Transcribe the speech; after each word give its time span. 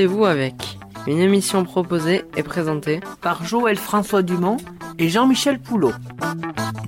Rendez-vous 0.00 0.24
avec 0.24 0.54
une 1.06 1.18
émission 1.18 1.62
proposée 1.62 2.22
et 2.34 2.42
présentée 2.42 3.00
par 3.20 3.44
Joël 3.44 3.76
François 3.76 4.22
Dumont 4.22 4.56
et 4.98 5.10
Jean-Michel 5.10 5.60
Poulot. 5.60 5.92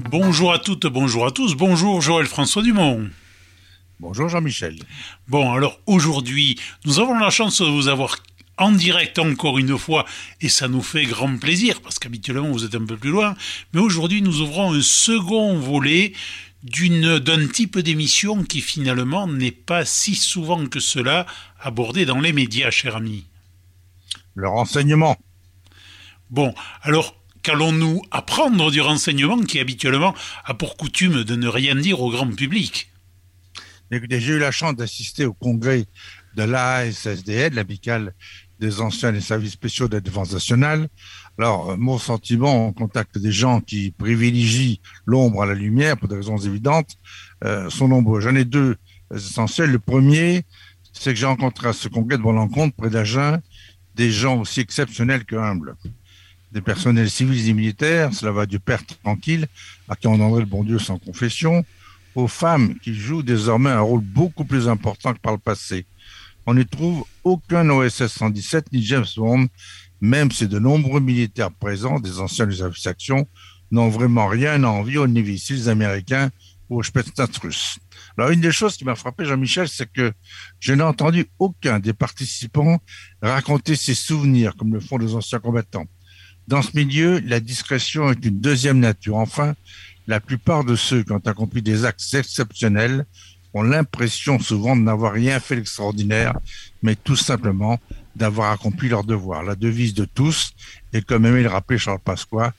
Bonjour 0.08 0.50
à 0.50 0.58
toutes, 0.58 0.86
bonjour 0.86 1.26
à 1.26 1.30
tous, 1.30 1.54
bonjour 1.54 2.00
Joël 2.00 2.24
François 2.24 2.62
Dumont. 2.62 3.10
Bonjour 4.00 4.30
Jean-Michel. 4.30 4.78
Bon, 5.28 5.52
alors 5.52 5.78
aujourd'hui, 5.84 6.58
nous 6.86 7.00
avons 7.00 7.18
la 7.18 7.28
chance 7.28 7.60
de 7.60 7.66
vous 7.66 7.88
avoir 7.88 8.16
en 8.56 8.72
direct 8.72 9.18
encore 9.18 9.58
une 9.58 9.76
fois 9.76 10.06
et 10.40 10.48
ça 10.48 10.68
nous 10.68 10.80
fait 10.80 11.04
grand 11.04 11.36
plaisir 11.36 11.82
parce 11.82 11.98
qu'habituellement 11.98 12.50
vous 12.50 12.64
êtes 12.64 12.74
un 12.74 12.86
peu 12.86 12.96
plus 12.96 13.10
loin. 13.10 13.36
Mais 13.74 13.80
aujourd'hui, 13.80 14.22
nous 14.22 14.40
ouvrons 14.40 14.72
un 14.72 14.80
second 14.80 15.58
volet 15.58 16.14
d'un 16.64 17.48
type 17.48 17.78
d'émission 17.78 18.44
qui 18.44 18.60
finalement 18.60 19.26
n'est 19.26 19.50
pas 19.50 19.84
si 19.84 20.14
souvent 20.14 20.66
que 20.66 20.80
cela 20.80 21.26
abordé 21.60 22.06
dans 22.06 22.20
les 22.20 22.32
médias, 22.32 22.70
cher 22.70 22.96
ami. 22.96 23.26
Le 24.34 24.48
renseignement. 24.48 25.16
Bon, 26.30 26.54
alors 26.82 27.16
qu'allons-nous 27.42 28.00
apprendre 28.10 28.70
du 28.70 28.80
renseignement 28.80 29.42
qui 29.42 29.58
habituellement 29.58 30.14
a 30.44 30.54
pour 30.54 30.76
coutume 30.76 31.24
de 31.24 31.36
ne 31.36 31.48
rien 31.48 31.74
dire 31.74 32.00
au 32.00 32.10
grand 32.10 32.28
public? 32.34 32.90
Écoutez, 33.90 34.20
j'ai 34.20 34.34
eu 34.34 34.38
la 34.38 34.52
chance 34.52 34.74
d'assister 34.74 35.26
au 35.26 35.34
congrès 35.34 35.84
de 36.34 36.44
l'ASSDN, 36.44 37.54
l'amicale 37.54 38.14
des 38.58 38.80
anciens 38.80 39.12
des 39.12 39.20
services 39.20 39.52
spéciaux 39.52 39.88
de 39.88 39.96
la 39.96 40.00
défense 40.00 40.32
nationale. 40.32 40.88
Alors, 41.38 41.76
mon 41.78 41.98
sentiment, 41.98 42.68
on 42.68 42.72
contacte 42.72 43.18
des 43.18 43.32
gens 43.32 43.60
qui 43.60 43.90
privilégient 43.90 44.80
l'ombre 45.06 45.42
à 45.42 45.46
la 45.46 45.54
lumière 45.54 45.96
pour 45.96 46.08
des 46.08 46.16
raisons 46.16 46.36
évidentes, 46.36 46.96
euh, 47.44 47.70
sont 47.70 47.88
nombreux. 47.88 48.20
J'en 48.20 48.34
ai 48.34 48.44
deux 48.44 48.76
essentiels. 49.14 49.70
Le 49.70 49.78
premier, 49.78 50.44
c'est 50.92 51.14
que 51.14 51.18
j'ai 51.18 51.26
rencontré 51.26 51.68
à 51.68 51.72
ce 51.72 51.88
congrès 51.88 52.18
de 52.18 52.22
mon 52.22 52.34
rencontre 52.34 52.76
près 52.76 52.90
d'Agen 52.90 53.40
des 53.94 54.10
gens 54.10 54.40
aussi 54.40 54.60
exceptionnels 54.60 55.24
que 55.24 55.36
humbles. 55.36 55.76
Des 56.52 56.60
personnels 56.60 57.10
civils 57.10 57.48
et 57.48 57.54
militaires, 57.54 58.12
cela 58.12 58.32
va 58.32 58.46
du 58.46 58.58
père 58.60 58.82
tranquille, 59.02 59.46
à 59.88 59.96
qui 59.96 60.06
on 60.06 60.18
donnerait 60.18 60.40
le 60.40 60.46
bon 60.46 60.64
Dieu 60.64 60.78
sans 60.78 60.98
confession, 60.98 61.64
aux 62.14 62.28
femmes 62.28 62.78
qui 62.80 62.94
jouent 62.94 63.22
désormais 63.22 63.70
un 63.70 63.80
rôle 63.80 64.02
beaucoup 64.02 64.44
plus 64.44 64.68
important 64.68 65.14
que 65.14 65.18
par 65.18 65.32
le 65.32 65.38
passé. 65.38 65.86
On 66.46 66.54
n'y 66.54 66.66
trouve 66.66 67.04
aucun 67.24 67.68
OSS 67.70 68.08
117 68.08 68.72
ni 68.72 68.82
James 68.82 69.06
Bond, 69.16 69.46
même 70.02 70.32
si 70.32 70.48
de 70.48 70.58
nombreux 70.58 71.00
militaires 71.00 71.52
présents, 71.52 72.00
des 72.00 72.18
anciens 72.18 72.48
action, 72.84 73.26
n'ont 73.70 73.88
vraiment 73.88 74.26
rien 74.26 74.62
à 74.64 74.66
envier 74.66 74.98
aux 74.98 75.06
Navy 75.06 75.38
Seals 75.38 75.68
américains 75.68 76.30
ou 76.68 76.80
aux 76.80 76.82
Spetsnaz 76.82 77.38
russes. 77.40 77.78
Alors, 78.18 78.30
une 78.30 78.40
des 78.40 78.50
choses 78.50 78.76
qui 78.76 78.84
m'a 78.84 78.96
frappé, 78.96 79.24
Jean-Michel, 79.24 79.68
c'est 79.68 79.90
que 79.90 80.12
je 80.58 80.72
n'ai 80.72 80.82
entendu 80.82 81.26
aucun 81.38 81.78
des 81.78 81.92
participants 81.92 82.80
raconter 83.22 83.76
ses 83.76 83.94
souvenirs, 83.94 84.56
comme 84.56 84.74
le 84.74 84.80
font 84.80 84.98
les 84.98 85.14
anciens 85.14 85.38
combattants. 85.38 85.86
Dans 86.48 86.62
ce 86.62 86.76
milieu, 86.76 87.20
la 87.20 87.38
discrétion 87.38 88.10
est 88.10 88.24
une 88.24 88.40
deuxième 88.40 88.80
nature. 88.80 89.16
Enfin, 89.16 89.54
la 90.08 90.18
plupart 90.18 90.64
de 90.64 90.74
ceux 90.74 91.04
qui 91.04 91.12
ont 91.12 91.22
accompli 91.24 91.62
des 91.62 91.84
actes 91.84 92.02
exceptionnels 92.12 93.06
ont 93.54 93.62
l'impression 93.62 94.40
souvent 94.40 94.74
de 94.74 94.82
n'avoir 94.82 95.12
rien 95.12 95.38
fait 95.38 95.56
d'extraordinaire, 95.56 96.38
mais 96.82 96.96
tout 96.96 97.16
simplement 97.16 97.78
d'avoir 98.16 98.52
accompli 98.52 98.88
leur 98.88 99.04
devoir. 99.04 99.42
La 99.42 99.54
devise 99.54 99.94
de 99.94 100.04
tous, 100.04 100.52
et 100.92 101.02
comme 101.02 101.26
aimait 101.26 101.42
le 101.42 101.48
rappeler 101.48 101.78
Charles 101.78 102.00
Pasqua, 102.04 102.52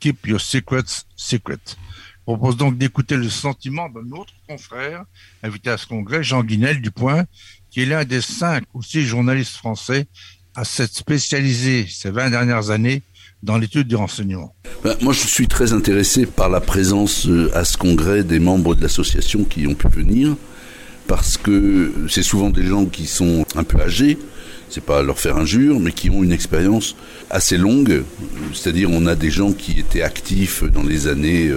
Keep 0.00 0.26
your 0.26 0.40
secrets 0.40 1.04
secret. 1.16 1.58
Je 1.66 2.32
propose 2.32 2.56
donc 2.56 2.76
d'écouter 2.76 3.16
le 3.16 3.30
sentiment 3.30 3.88
d'un 3.88 4.16
autre 4.16 4.32
confrère, 4.48 5.04
invité 5.42 5.70
à 5.70 5.78
ce 5.78 5.86
congrès, 5.86 6.22
Jean 6.22 6.42
Guinel 6.42 6.80
du 6.80 6.90
Point, 6.90 7.24
qui 7.70 7.82
est 7.82 7.86
l'un 7.86 8.04
des 8.04 8.20
cinq 8.20 8.64
ou 8.74 8.82
six 8.82 9.04
journalistes 9.04 9.56
français 9.56 10.06
à 10.54 10.64
s'être 10.64 10.94
spécialisé 10.94 11.86
ces 11.88 12.10
20 12.10 12.30
dernières 12.30 12.70
années 12.70 13.02
dans 13.42 13.58
l'étude 13.58 13.86
du 13.86 13.96
renseignement. 13.96 14.54
Ben, 14.82 14.96
moi, 15.02 15.12
je 15.12 15.26
suis 15.26 15.46
très 15.46 15.72
intéressé 15.72 16.26
par 16.26 16.48
la 16.48 16.60
présence 16.60 17.26
euh, 17.26 17.50
à 17.54 17.64
ce 17.64 17.76
congrès 17.76 18.24
des 18.24 18.38
membres 18.38 18.74
de 18.74 18.82
l'association 18.82 19.44
qui 19.44 19.66
ont 19.66 19.74
pu 19.74 19.88
venir, 19.88 20.36
parce 21.06 21.36
que 21.36 21.92
c'est 22.08 22.22
souvent 22.22 22.50
des 22.50 22.64
gens 22.64 22.86
qui 22.86 23.06
sont 23.06 23.44
un 23.54 23.64
peu 23.64 23.80
âgés, 23.80 24.18
c'est 24.68 24.82
pas 24.82 25.02
leur 25.02 25.18
faire 25.18 25.36
injure, 25.36 25.80
mais 25.80 25.92
qui 25.92 26.10
ont 26.10 26.22
une 26.22 26.32
expérience 26.32 26.96
assez 27.30 27.56
longue. 27.56 28.02
C'est-à-dire, 28.52 28.90
on 28.90 29.06
a 29.06 29.14
des 29.14 29.30
gens 29.30 29.52
qui 29.52 29.80
étaient 29.80 30.02
actifs 30.02 30.64
dans 30.64 30.82
les 30.82 31.06
années 31.06 31.50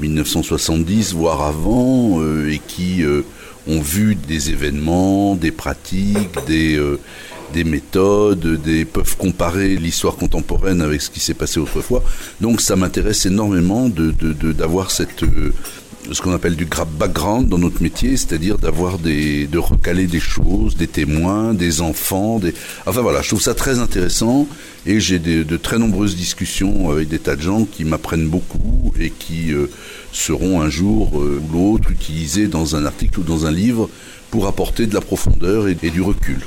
1970, 0.00 1.12
euh, 1.12 1.16
voire 1.16 1.42
avant, 1.42 2.20
euh, 2.20 2.50
et 2.50 2.60
qui 2.66 3.04
ont 3.66 3.80
vu 3.80 4.14
des 4.14 4.50
événements, 4.50 5.36
des 5.36 5.50
pratiques, 5.52 6.44
des 6.46 6.78
des 7.52 7.64
méthodes, 7.64 8.60
des 8.62 8.84
peuvent 8.84 9.16
comparer 9.16 9.76
l'histoire 9.76 10.16
contemporaine 10.16 10.80
avec 10.80 11.02
ce 11.02 11.10
qui 11.10 11.20
s'est 11.20 11.34
passé 11.34 11.60
autrefois. 11.60 12.02
Donc 12.40 12.60
ça 12.60 12.76
m'intéresse 12.76 13.26
énormément 13.26 13.88
de 13.88 14.12
d'avoir 14.52 14.90
cette 14.90 15.22
euh, 15.22 15.52
ce 16.12 16.20
qu'on 16.22 16.32
appelle 16.32 16.56
du 16.56 16.66
background 16.66 17.48
dans 17.48 17.58
notre 17.58 17.82
métier, 17.82 18.16
c'est-à-dire 18.16 18.58
d'avoir 18.58 18.98
des, 18.98 19.46
de 19.46 19.58
recaler 19.58 20.06
des 20.06 20.20
choses, 20.20 20.76
des 20.76 20.86
témoins, 20.86 21.54
des 21.54 21.80
enfants, 21.80 22.40
enfin 22.86 23.00
voilà, 23.00 23.22
je 23.22 23.28
trouve 23.28 23.40
ça 23.40 23.54
très 23.54 23.78
intéressant 23.78 24.46
et 24.86 24.98
j'ai 25.00 25.18
de, 25.18 25.56
très 25.56 25.78
nombreuses 25.78 26.16
discussions 26.16 26.90
avec 26.90 27.08
des 27.08 27.18
tas 27.18 27.36
de 27.36 27.42
gens 27.42 27.64
qui 27.64 27.84
m'apprennent 27.84 28.28
beaucoup 28.28 28.92
et 28.98 29.10
qui 29.10 29.52
euh, 29.52 29.70
seront 30.12 30.60
un 30.60 30.70
jour 30.70 31.20
euh, 31.20 31.40
ou 31.48 31.52
l'autre 31.52 31.90
utilisés 31.90 32.48
dans 32.48 32.76
un 32.76 32.86
article 32.86 33.20
ou 33.20 33.22
dans 33.22 33.46
un 33.46 33.52
livre 33.52 33.88
pour 34.30 34.46
apporter 34.46 34.86
de 34.86 34.94
la 34.94 35.00
profondeur 35.00 35.68
et 35.68 35.74
du 35.74 36.02
recul 36.02 36.38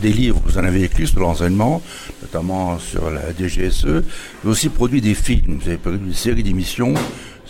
des 0.00 0.12
livres, 0.12 0.40
vous 0.44 0.58
en 0.58 0.64
avez 0.64 0.82
écrit 0.82 1.06
sur 1.06 1.20
l'enseignement, 1.20 1.82
notamment 2.22 2.78
sur 2.78 3.10
la 3.10 3.32
DGSE, 3.32 4.02
mais 4.44 4.50
aussi 4.50 4.68
produit 4.68 5.00
des 5.00 5.14
films. 5.14 5.58
Vous 5.60 5.68
avez 5.68 5.78
produit 5.78 6.00
une 6.06 6.14
série 6.14 6.42
d'émissions 6.42 6.94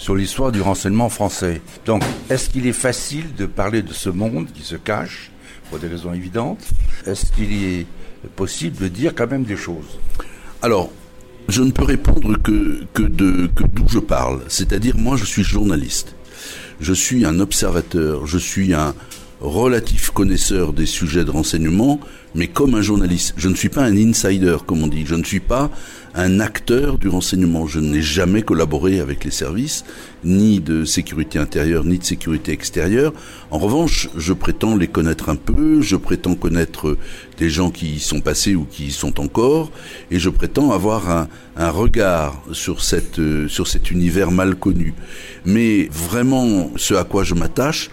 sur 0.01 0.15
l'histoire 0.15 0.51
du 0.51 0.63
renseignement 0.63 1.11
français. 1.11 1.61
Donc, 1.85 2.03
est-ce 2.31 2.49
qu'il 2.49 2.67
est 2.67 2.73
facile 2.73 3.35
de 3.35 3.45
parler 3.45 3.83
de 3.83 3.93
ce 3.93 4.09
monde 4.09 4.49
qui 4.55 4.63
se 4.63 4.77
cache, 4.77 5.31
pour 5.69 5.79
des 5.79 5.89
raisons 5.89 6.15
évidentes? 6.15 6.65
Est-ce 7.07 7.31
qu'il 7.33 7.53
est 7.53 7.87
possible 8.35 8.79
de 8.79 8.89
dire 8.89 9.15
quand 9.15 9.31
même 9.31 9.45
des 9.45 9.59
choses? 9.59 9.99
Alors, 10.63 10.91
je 11.49 11.63
ne 11.63 11.71
peux 11.71 11.85
répondre 11.85 12.39
que, 12.43 12.87
que 12.95 13.03
d'où 13.03 13.89
je 13.89 13.99
parle. 13.99 14.41
C'est-à-dire, 14.49 14.97
moi, 14.97 15.19
je 15.19 15.27
suis 15.27 15.45
journaliste. 15.45 16.15
Je 16.81 16.95
suis 16.95 17.27
un 17.27 17.39
observateur. 17.39 18.27
Je 18.27 18.39
suis 18.39 18.73
un, 18.73 18.95
relatif 19.41 20.11
connaisseur 20.11 20.73
des 20.73 20.87
sujets 20.87 21.25
de 21.25 21.31
renseignement, 21.31 22.01
mais 22.35 22.47
comme 22.47 22.75
un 22.75 22.83
journaliste. 22.83 23.35
Je 23.37 23.49
ne 23.49 23.55
suis 23.55 23.69
pas 23.69 23.83
un 23.83 23.97
insider, 23.97 24.59
comme 24.67 24.83
on 24.83 24.87
dit. 24.87 25.05
Je 25.07 25.15
ne 25.15 25.25
suis 25.25 25.41
pas 25.41 25.71
un 26.15 26.41
acteur 26.41 26.99
du 26.99 27.09
renseignement. 27.09 27.67
Je 27.67 27.81
n'ai 27.81 28.03
jamais 28.03 28.43
collaboré 28.43 29.01
avec 29.01 29.25
les 29.25 29.31
services, 29.31 29.85
ni 30.25 30.61
de 30.61 30.85
sécurité 30.85 31.39
intérieure, 31.39 31.85
ni 31.85 31.99
de 31.99 32.05
sécurité 32.05 32.53
extérieure. 32.53 33.13
En 33.51 33.59
revanche, 33.59 34.09
je 34.17 34.33
prétends 34.33 34.77
les 34.77 34.89
connaître 34.89 35.29
un 35.29 35.37
peu, 35.37 35.81
je 35.81 35.97
prétends 35.97 36.35
connaître 36.35 36.97
des 37.39 37.49
gens 37.51 37.71
qui 37.71 37.95
y 37.95 38.01
sont 38.01 38.21
passés 38.21 38.55
ou 38.55 38.65
qui 38.65 38.87
y 38.87 38.93
sont 38.93 39.21
encore, 39.21 39.71
et 40.11 40.19
je 40.19 40.29
prétends 40.29 40.73
avoir 40.73 41.11
un, 41.11 41.29
un 41.57 41.71
regard 41.71 42.43
sur, 42.53 42.83
cette, 42.83 43.21
sur 43.49 43.67
cet 43.67 43.91
univers 43.91 44.31
mal 44.31 44.57
connu. 44.57 44.95
Mais 45.45 45.89
vraiment, 45.91 46.71
ce 46.77 46.95
à 46.95 47.05
quoi 47.05 47.25
je 47.25 47.35
m'attache, 47.35 47.91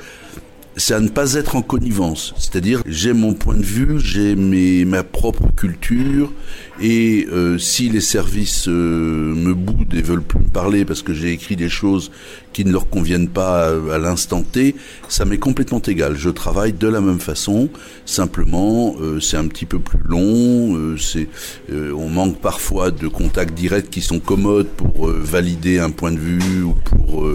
c'est 0.77 0.93
à 0.93 0.99
ne 0.99 1.09
pas 1.09 1.33
être 1.33 1.55
en 1.55 1.63
connivence. 1.63 2.33
C'est-à-dire, 2.37 2.83
j'ai 2.85 3.11
mon 3.11 3.33
point 3.33 3.55
de 3.55 3.63
vue, 3.63 3.99
j'ai 3.99 4.35
ma 4.35 5.03
propre 5.03 5.47
culture, 5.55 6.31
et 6.79 7.27
euh, 7.31 7.57
si 7.57 7.89
les 7.89 8.01
services 8.01 8.67
euh, 8.67 9.33
me 9.33 9.55
boudent 9.55 9.93
et 9.95 10.03
veulent 10.03 10.21
plus 10.21 10.39
me 10.39 10.49
parler 10.49 10.85
parce 10.85 11.01
que 11.01 11.13
j'ai 11.13 11.31
écrit 11.31 11.55
des 11.55 11.69
choses 11.69 12.11
qui 12.53 12.63
ne 12.63 12.71
leur 12.71 12.89
conviennent 12.89 13.27
pas 13.27 13.69
à, 13.91 13.97
l'instant 13.97 14.43
T, 14.43 14.75
ça 15.09 15.25
m'est 15.25 15.39
complètement 15.39 15.81
égal. 15.81 16.15
Je 16.15 16.29
travaille 16.29 16.73
de 16.73 16.87
la 16.87 17.01
même 17.01 17.19
façon, 17.19 17.69
simplement, 18.05 18.95
euh, 19.01 19.19
c'est 19.19 19.37
un 19.37 19.47
petit 19.47 19.65
peu 19.65 19.79
plus 19.79 19.99
long, 20.05 20.95
c'est, 20.97 21.27
on 21.71 22.09
manque 22.09 22.39
parfois 22.39 22.91
de 22.91 23.07
contacts 23.07 23.53
directs 23.55 23.89
qui 23.89 24.01
sont 24.01 24.19
commodes 24.19 24.67
pour 24.67 25.07
valider 25.07 25.79
un 25.79 25.89
point 25.89 26.11
de 26.11 26.19
vue 26.19 26.61
ou 26.61 26.73
pour 26.73 27.27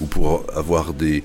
ou 0.00 0.06
pour 0.06 0.44
avoir 0.54 0.94
des 0.94 1.24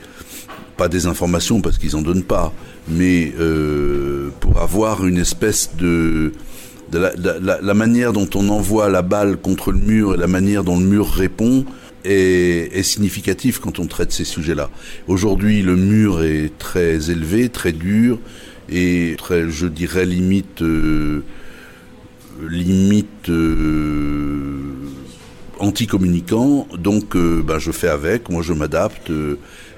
pas 0.77 0.87
des 0.87 1.05
informations 1.05 1.61
parce 1.61 1.77
qu'ils 1.77 1.95
en 1.95 2.01
donnent 2.01 2.23
pas, 2.23 2.53
mais 2.87 3.31
euh, 3.39 4.29
pour 4.39 4.59
avoir 4.59 5.05
une 5.05 5.17
espèce 5.17 5.71
de, 5.77 6.31
la, 6.91 7.73
manière 7.73 8.13
dont 8.13 8.29
on 8.35 8.49
envoie 8.49 8.89
la 8.89 9.01
balle 9.01 9.37
contre 9.37 9.71
le 9.71 9.79
mur 9.79 10.13
et 10.13 10.17
la 10.17 10.27
manière 10.27 10.63
dont 10.63 10.79
le 10.79 10.85
mur 10.85 11.09
répond 11.09 11.65
est, 12.05 12.69
est 12.77 12.83
significatif 12.83 13.59
quand 13.59 13.79
on 13.79 13.87
traite 13.87 14.11
ces 14.11 14.25
sujets-là. 14.25 14.69
Aujourd'hui, 15.07 15.61
le 15.61 15.75
mur 15.75 16.23
est 16.23 16.57
très 16.57 17.09
élevé, 17.09 17.49
très 17.49 17.71
dur 17.71 18.19
et 18.69 19.15
très, 19.17 19.49
je 19.49 19.67
dirais 19.67 20.05
limite, 20.05 20.61
euh, 20.61 21.23
limite. 22.47 23.29
Euh, 23.29 24.33
anti-communicant, 25.63 26.67
donc 26.77 27.15
euh, 27.15 27.41
ben, 27.41 27.57
je 27.59 27.71
fais 27.71 27.87
avec, 27.87 28.29
moi 28.29 28.41
je 28.41 28.53
m'adapte, 28.53 29.11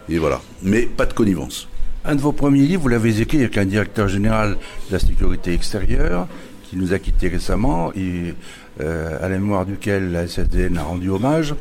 et 0.09 0.17
voilà. 0.17 0.41
Mais 0.61 0.83
pas 0.83 1.05
de 1.05 1.13
connivence. 1.13 1.67
Un 2.03 2.15
de 2.15 2.21
vos 2.21 2.31
premiers 2.31 2.61
livres, 2.61 2.83
vous 2.83 2.87
l'avez 2.89 3.21
écrit 3.21 3.39
avec 3.39 3.57
un 3.57 3.65
directeur 3.65 4.07
général 4.07 4.57
de 4.89 4.93
la 4.93 4.99
sécurité 4.99 5.53
extérieure 5.53 6.27
qui 6.69 6.77
nous 6.77 6.93
a 6.93 6.99
quittés 6.99 7.29
récemment 7.29 7.91
euh, 7.95 9.25
à 9.25 9.29
la 9.29 9.37
mémoire 9.37 9.65
duquel 9.65 10.11
la 10.11 10.27
SSDN 10.27 10.77
a 10.77 10.83
rendu 10.83 11.09
hommage. 11.09 11.55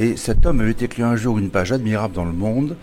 Et 0.00 0.16
cet 0.16 0.46
homme 0.46 0.60
avait 0.60 0.70
écrit 0.72 1.02
un 1.02 1.16
jour 1.16 1.38
une 1.38 1.50
page 1.50 1.72
admirable 1.72 2.14
dans 2.14 2.24
le 2.24 2.32
monde 2.32 2.76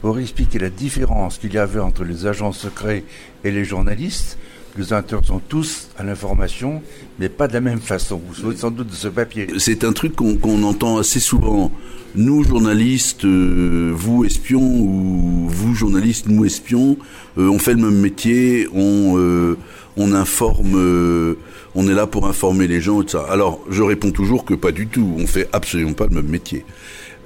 pour 0.00 0.18
expliquer 0.18 0.58
la 0.58 0.70
différence 0.70 1.38
qu'il 1.38 1.52
y 1.52 1.58
avait 1.58 1.80
entre 1.80 2.04
les 2.04 2.26
agents 2.26 2.52
secrets 2.52 3.04
et 3.42 3.50
les 3.50 3.64
journalistes. 3.64 4.38
Nous 4.76 4.92
intéressons 4.92 5.40
tous 5.48 5.88
à 5.96 6.02
l'information, 6.02 6.82
mais 7.20 7.28
pas 7.28 7.46
de 7.46 7.52
la 7.52 7.60
même 7.60 7.80
façon. 7.80 8.20
Vous 8.26 8.34
souvenez 8.34 8.56
sans 8.56 8.72
doute 8.72 8.88
de 8.88 8.94
ce 8.94 9.06
papier. 9.06 9.46
C'est 9.58 9.84
un 9.84 9.92
truc 9.92 10.16
qu'on 10.16 10.62
entend 10.64 10.98
assez 10.98 11.20
souvent. 11.20 11.70
Nous, 12.16 12.42
journalistes, 12.42 13.24
euh, 13.24 13.92
vous, 13.94 14.24
espions, 14.24 14.62
ou 14.62 15.46
vous, 15.48 15.74
journalistes, 15.74 16.26
nous, 16.28 16.44
espions, 16.44 16.96
euh, 17.38 17.48
on 17.48 17.58
fait 17.60 17.74
le 17.74 17.82
même 17.82 18.00
métier, 18.00 18.68
on, 18.72 19.16
euh, 19.16 19.56
informe 19.96 21.36
on 21.76 21.88
est 21.88 21.94
là 21.94 22.06
pour 22.06 22.26
informer 22.26 22.66
les 22.66 22.80
gens 22.80 23.02
et 23.02 23.08
ça. 23.08 23.24
Alors, 23.30 23.60
je 23.70 23.82
réponds 23.82 24.10
toujours 24.10 24.44
que 24.44 24.54
pas 24.54 24.70
du 24.70 24.86
tout. 24.86 25.14
On 25.18 25.26
fait 25.26 25.48
absolument 25.52 25.92
pas 25.92 26.06
le 26.06 26.14
même 26.14 26.28
métier. 26.28 26.64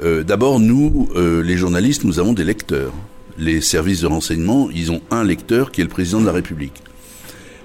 D'abord, 0.03 0.61
nous, 0.61 1.09
les 1.17 1.57
journalistes, 1.57 2.05
nous 2.05 2.19
avons 2.19 2.33
des 2.33 2.45
lecteurs. 2.45 2.93
Les 3.37 3.61
services 3.61 4.03
de 4.03 4.07
renseignement, 4.07 4.71
ils 4.73 4.91
ont 4.91 5.03
un 5.11 5.25
lecteur 5.25 5.71
qui 5.71 5.81
est 5.81 5.85
le 5.85 5.91
président 5.91 6.21
de 6.21 6.27
la 6.27 6.33
République. 6.33 6.83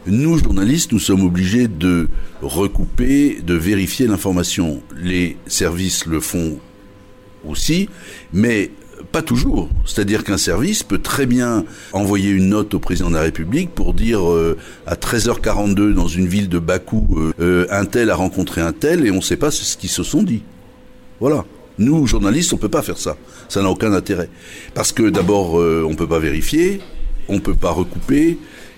Nous, 0.05 0.37
journalistes, 0.37 0.91
nous 0.91 0.99
sommes 0.99 1.23
obligés 1.23 1.69
de 1.69 2.09
recouper, 2.41 3.39
de 3.41 3.53
vérifier 3.53 4.05
l'information. 4.05 4.81
Les 5.01 5.37
services 5.47 6.05
le 6.05 6.19
font 6.19 6.59
aussi, 7.45 7.87
mais 8.33 8.71
pas 9.13 9.21
toujours. 9.21 9.69
C'est-à-dire 9.85 10.25
qu'un 10.25 10.37
service 10.37 10.83
peut 10.83 10.97
très 10.97 11.25
bien 11.25 11.63
envoyer 11.93 12.31
une 12.31 12.49
note 12.49 12.73
au 12.73 12.79
président 12.79 13.09
de 13.09 13.15
la 13.15 13.21
République 13.21 13.69
pour 13.69 13.93
dire 13.93 14.29
euh, 14.29 14.57
à 14.85 14.95
13h42 14.95 15.93
dans 15.93 16.07
une 16.07 16.27
ville 16.27 16.49
de 16.49 16.59
Bakou, 16.59 17.07
euh, 17.15 17.33
euh, 17.39 17.67
un 17.69 17.85
tel 17.85 18.09
a 18.09 18.15
rencontré 18.15 18.59
un 18.59 18.73
tel 18.73 19.05
et 19.05 19.11
on 19.11 19.17
ne 19.17 19.21
sait 19.21 19.37
pas 19.37 19.51
ce 19.51 19.77
qu'ils 19.77 19.89
se 19.89 20.03
sont 20.03 20.23
dit. 20.23 20.43
Voilà. 21.21 21.45
Nous, 21.77 22.07
journalistes, 22.07 22.51
on 22.51 22.57
ne 22.57 22.61
peut 22.61 22.69
pas 22.69 22.81
faire 22.81 22.97
ça. 22.97 23.15
Ça 23.47 23.61
n'a 23.61 23.69
aucun 23.69 23.93
intérêt. 23.93 24.29
Parce 24.73 24.91
que 24.91 25.09
d'abord, 25.09 25.53
on 25.53 25.89
ne 25.89 25.95
peut 25.95 26.07
pas 26.07 26.19
vérifier, 26.19 26.81
on 27.29 27.35
ne 27.35 27.39
peut 27.39 27.55
pas 27.55 27.71
recouper 27.71 28.37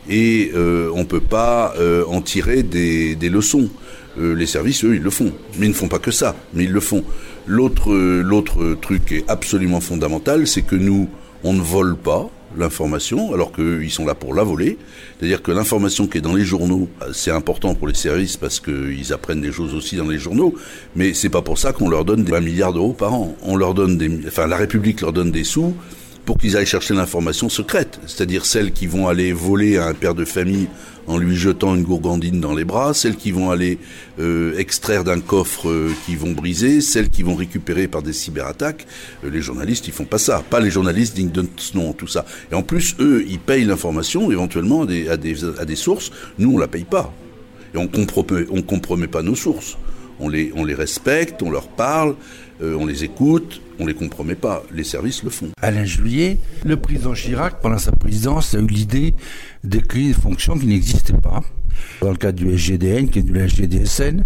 et 0.10 0.52
on 0.56 1.00
ne 1.00 1.04
peut 1.04 1.22
pas 1.22 1.74
en 2.08 2.22
tirer 2.22 2.64
des, 2.64 3.16
des 3.16 3.30
leçons. 3.30 3.70
les 4.18 4.46
services, 4.46 4.84
eux, 4.86 4.96
ils 4.96 5.02
le 5.02 5.10
font. 5.10 5.32
Mais 5.58 5.66
ils 5.66 5.70
ne 5.70 5.76
font 5.76 5.88
pas 5.88 6.00
que 6.00 6.12
ça, 6.12 6.36
mais 6.54 6.64
ils 6.66 6.72
le 6.72 6.80
font. 6.80 7.04
L'autre, 7.48 7.94
l'autre 7.94 8.76
truc 8.82 9.12
est 9.12 9.24
absolument 9.28 9.80
fondamental, 9.80 10.48
c'est 10.48 10.64
que 10.64 10.76
nous, 10.76 11.08
on 11.44 11.54
ne 11.54 11.62
vole 11.62 11.96
pas 11.96 12.30
l'information, 12.58 13.34
alors 13.34 13.52
qu'ils 13.52 13.92
sont 13.92 14.06
là 14.06 14.16
pour 14.16 14.34
la 14.34 14.44
voler. 14.44 14.78
C'est-à-dire 15.20 15.42
que 15.42 15.52
l'information 15.52 16.08
qui 16.08 16.18
est 16.18 16.22
dans 16.22 16.34
les 16.34 16.46
journaux, 16.46 16.88
c'est 17.14 17.32
important 17.32 17.76
pour 17.76 17.88
les 17.88 17.94
services 17.94 18.38
parce 18.38 18.60
qu'ils 18.60 19.14
apprennent 19.14 19.42
des 19.42 19.52
choses 19.52 19.76
aussi 19.76 19.96
dans 19.96 20.08
les 20.08 20.18
journaux, 20.18 20.56
mais 20.96 21.14
c'est 21.14 21.30
pas 21.30 21.42
pour 21.42 21.58
ça 21.58 21.74
qu'on 21.74 21.90
leur 21.90 22.06
donne 22.06 22.24
des 22.24 22.32
20 22.32 22.42
milliards 22.42 22.74
d'euros 22.74 22.94
par 22.94 23.14
an. 23.14 23.36
On 23.44 23.56
leur 23.56 23.74
donne 23.74 23.98
des, 23.98 24.10
enfin, 24.28 24.48
la 24.48 24.58
République 24.58 25.02
leur 25.02 25.14
donne 25.14 25.32
des 25.32 25.44
sous 25.44 25.76
pour 26.26 26.38
qu'ils 26.38 26.58
aillent 26.58 26.66
chercher 26.66 26.94
l'information 26.94 27.50
secrète, 27.50 28.00
c'est-à-dire 28.08 28.46
celles 28.46 28.72
qui 28.72 28.88
vont 28.88 29.08
aller 29.08 29.32
voler 29.32 29.78
à 29.78 29.88
un 29.88 29.94
père 29.94 30.16
de 30.16 30.26
famille 30.26 30.68
en 31.08 31.18
lui 31.18 31.36
jetant 31.36 31.76
une 31.76 31.84
gourgandine 31.84 32.42
dans 32.42 32.56
les 32.56 32.66
bras, 32.66 32.94
celles 32.94 33.16
qui 33.16 33.32
vont 33.32 33.52
aller 33.52 33.78
euh, 34.20 34.58
extraire 34.58 35.04
d'un 35.04 35.20
coffre 35.20 35.70
euh, 35.70 35.92
qui 36.06 36.16
vont 36.16 36.32
briser, 36.32 36.82
celles 36.82 37.10
qui 37.10 37.22
vont 37.24 37.36
récupérer 37.36 37.88
par 37.88 38.02
des 38.02 38.14
cyberattaques. 38.14 38.88
Euh, 39.24 39.30
les 39.30 39.42
journalistes, 39.42 39.88
ils 39.88 39.94
font 39.94 40.06
pas 40.06 40.18
ça, 40.18 40.44
pas 40.50 40.60
les 40.60 40.72
journalistes 40.72 41.16
dignes 41.16 41.32
de 41.32 41.46
ce 41.58 41.78
nom, 41.78 41.94
tout 41.94 42.08
ça. 42.08 42.26
Et 42.52 42.56
en 42.56 42.64
plus, 42.64 42.96
eux, 43.00 43.24
ils 43.28 43.40
payent 43.40 43.66
l'information 43.66 44.32
éventuellement 44.32 44.84
à 44.84 44.86
des, 44.88 45.08
à 45.10 45.18
des, 45.18 45.44
à 45.60 45.66
des 45.66 45.76
sources. 45.76 46.12
Nous, 46.40 46.52
on 46.52 46.58
la 46.58 46.68
paye 46.68 46.86
pas. 46.86 47.14
Et 47.74 47.78
on 47.78 47.88
compromet, 47.88 48.46
on 48.50 48.62
compromet 48.62 49.08
pas 49.08 49.22
nos 49.22 49.36
sources. 49.36 49.78
On 50.20 50.30
les, 50.30 50.52
on 50.56 50.64
les 50.64 50.76
respecte, 50.76 51.42
on 51.44 51.52
leur 51.52 51.68
parle, 51.68 52.16
on 52.62 52.86
les 52.86 53.04
écoute, 53.04 53.62
on 53.80 53.86
les 53.86 53.94
compromet 53.94 54.36
pas. 54.36 54.64
Les 54.72 54.84
services 54.84 55.24
le 55.24 55.30
font. 55.30 55.50
Alain 55.62 55.86
Juillet, 55.86 56.40
le 56.64 56.78
président 56.78 57.14
Chirac, 57.14 57.60
pendant 57.62 57.78
sa 57.78 57.92
présidence, 57.92 58.56
a 58.56 58.60
eu 58.60 58.68
l'idée 58.68 59.14
de 59.64 59.80
créer 59.80 60.08
des 60.08 60.14
fonctions 60.14 60.58
qui 60.58 60.68
n'existaient 60.68 61.14
pas. 61.14 61.42
Dans 62.02 62.12
le 62.12 62.16
cas 62.16 62.32
du 62.32 62.50
SGDN, 62.58 63.10
qui 63.10 63.20
est 63.20 63.24
du 63.24 63.38
SGDSN, 63.38 64.24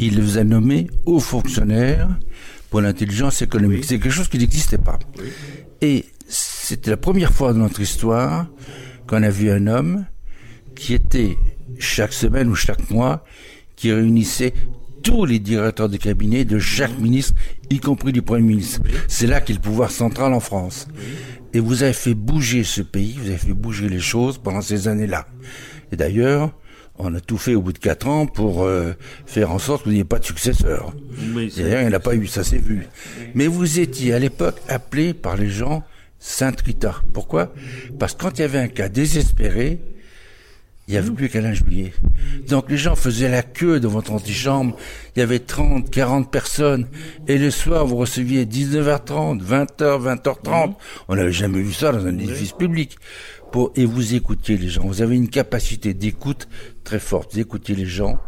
il 0.00 0.20
vous 0.20 0.38
a 0.38 0.44
nommé 0.44 0.88
haut 1.06 1.20
fonctionnaire 1.20 2.08
pour 2.70 2.80
l'intelligence 2.80 3.42
économique. 3.42 3.84
C'est 3.84 4.00
quelque 4.00 4.12
chose 4.12 4.28
qui 4.28 4.38
n'existait 4.38 4.78
pas. 4.78 4.98
Et 5.80 6.06
c'était 6.26 6.90
la 6.90 6.96
première 6.96 7.32
fois 7.32 7.52
dans 7.52 7.60
notre 7.60 7.80
histoire 7.80 8.46
qu'on 9.06 9.22
a 9.22 9.30
vu 9.30 9.50
un 9.50 9.68
homme 9.68 10.06
qui 10.74 10.94
était 10.94 11.36
chaque 11.78 12.12
semaine 12.12 12.48
ou 12.48 12.54
chaque 12.54 12.90
mois, 12.90 13.24
qui 13.76 13.92
réunissait 13.92 14.52
tous 15.02 15.24
les 15.24 15.38
directeurs 15.38 15.88
de 15.88 15.96
cabinet 15.96 16.44
de 16.44 16.58
chaque 16.58 16.98
ministre, 16.98 17.34
y 17.70 17.78
compris 17.78 18.12
du 18.12 18.22
Premier 18.22 18.42
ministre. 18.42 18.80
C'est 19.08 19.26
là 19.26 19.40
qu'est 19.40 19.52
le 19.52 19.60
pouvoir 19.60 19.90
central 19.90 20.32
en 20.32 20.40
France. 20.40 20.88
Et 21.52 21.60
vous 21.60 21.82
avez 21.82 21.92
fait 21.92 22.14
bouger 22.14 22.62
ce 22.62 22.82
pays, 22.82 23.16
vous 23.20 23.28
avez 23.28 23.38
fait 23.38 23.52
bouger 23.52 23.88
les 23.88 24.00
choses 24.00 24.38
pendant 24.38 24.60
ces 24.60 24.88
années-là. 24.88 25.26
Et 25.92 25.96
d'ailleurs, 25.96 26.52
on 26.98 27.14
a 27.14 27.20
tout 27.20 27.38
fait 27.38 27.54
au 27.54 27.62
bout 27.62 27.72
de 27.72 27.78
quatre 27.78 28.06
ans 28.06 28.26
pour 28.26 28.64
euh, 28.64 28.92
faire 29.26 29.50
en 29.50 29.58
sorte 29.58 29.84
qu'il 29.84 29.92
n'y 29.92 30.00
ait 30.00 30.04
pas 30.04 30.18
de 30.18 30.24
successeur. 30.24 30.94
D'ailleurs, 31.56 31.82
il 31.82 31.88
n'a 31.88 32.00
pas 32.00 32.14
eu, 32.14 32.26
ça 32.26 32.44
s'est 32.44 32.58
vu. 32.58 32.86
Mais 33.34 33.46
vous 33.46 33.80
étiez 33.80 34.12
à 34.12 34.18
l'époque 34.18 34.60
appelé 34.68 35.14
par 35.14 35.36
les 35.36 35.48
gens 35.48 35.82
Sainte 36.18 36.60
Rita. 36.60 36.96
Pourquoi? 37.12 37.52
Parce 37.98 38.14
que 38.14 38.22
quand 38.22 38.38
il 38.38 38.42
y 38.42 38.44
avait 38.44 38.58
un 38.58 38.68
cas 38.68 38.88
désespéré, 38.88 39.80
il 40.90 40.94
n'y 40.94 40.98
avait 40.98 41.12
plus 41.12 41.28
qu'Alain 41.28 41.54
Juillet. 41.54 41.92
Donc 42.48 42.68
les 42.68 42.76
gens 42.76 42.96
faisaient 42.96 43.28
la 43.28 43.44
queue 43.44 43.78
dans 43.78 43.90
votre 43.90 44.10
antichambre. 44.10 44.76
Il 45.14 45.20
y 45.20 45.22
avait 45.22 45.38
30, 45.38 45.88
40 45.88 46.32
personnes. 46.32 46.88
Et 47.28 47.38
le 47.38 47.52
soir, 47.52 47.86
vous 47.86 47.94
receviez 47.94 48.44
19h30, 48.44 49.40
20h, 49.40 49.76
20h30. 49.78 50.74
On 51.06 51.14
n'avait 51.14 51.30
jamais 51.30 51.62
vu 51.62 51.72
ça 51.72 51.92
dans 51.92 52.04
un 52.04 52.18
édifice 52.18 52.50
public. 52.50 52.96
Pour, 53.52 53.70
et 53.76 53.84
vous 53.84 54.16
écoutiez 54.16 54.56
les 54.56 54.68
gens. 54.68 54.82
Vous 54.82 55.00
avez 55.00 55.14
une 55.14 55.28
capacité 55.28 55.94
d'écoute 55.94 56.48
très 56.82 56.98
forte. 56.98 57.34
Vous 57.34 57.38
écoutiez 57.40 57.76
les 57.76 57.86
gens. 57.86 58.18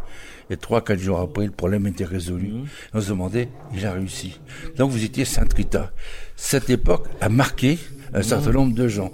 Et 0.49 0.55
trois, 0.55 0.81
quatre 0.81 1.01
jours 1.01 1.19
après, 1.19 1.45
le 1.45 1.51
problème 1.51 1.85
était 1.87 2.05
résolu. 2.05 2.47
Mmh. 2.47 2.65
On 2.93 3.01
se 3.01 3.09
demandait, 3.09 3.49
il 3.75 3.85
a 3.85 3.91
réussi. 3.91 4.39
Donc 4.77 4.89
vous 4.89 5.03
étiez 5.03 5.25
Sainte 5.25 5.51
Rita. 5.51 5.91
Cette 6.37 6.69
époque 6.69 7.07
a 7.19 7.27
marqué 7.27 7.77
un 8.13 8.21
certain 8.21 8.51
nombre 8.51 8.73
de 8.73 8.87
gens. 8.87 9.11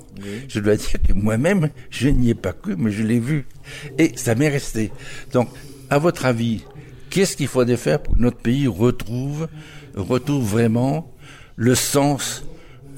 Je 0.48 0.60
dois 0.60 0.75
dire 0.75 1.01
que 1.08 1.13
moi-même, 1.13 1.70
je 1.89 2.10
n'y 2.10 2.29
ai 2.29 2.36
pas 2.36 2.53
cru, 2.53 2.75
mais 2.77 2.91
je 2.91 3.03
l'ai 3.03 3.20
vu. 3.20 3.46
Et 3.98 4.12
ça 4.15 4.36
m'est 4.36 4.50
resté. 4.50 4.91
Donc, 5.34 5.50
à 5.89 5.98
votre 5.98 6.25
avis, 6.25 6.63
qu'est-ce 7.10 7.38
qu'il 7.38 7.48
faudrait 7.48 7.77
faire 7.77 8.01
pour 8.01 8.15
que 8.15 8.22
notre 8.22 8.38
pays 8.38 8.68
retrouve, 8.68 9.48
retrouve 9.96 10.44
vraiment 10.44 11.12
le 11.56 11.75
sens 11.75 12.44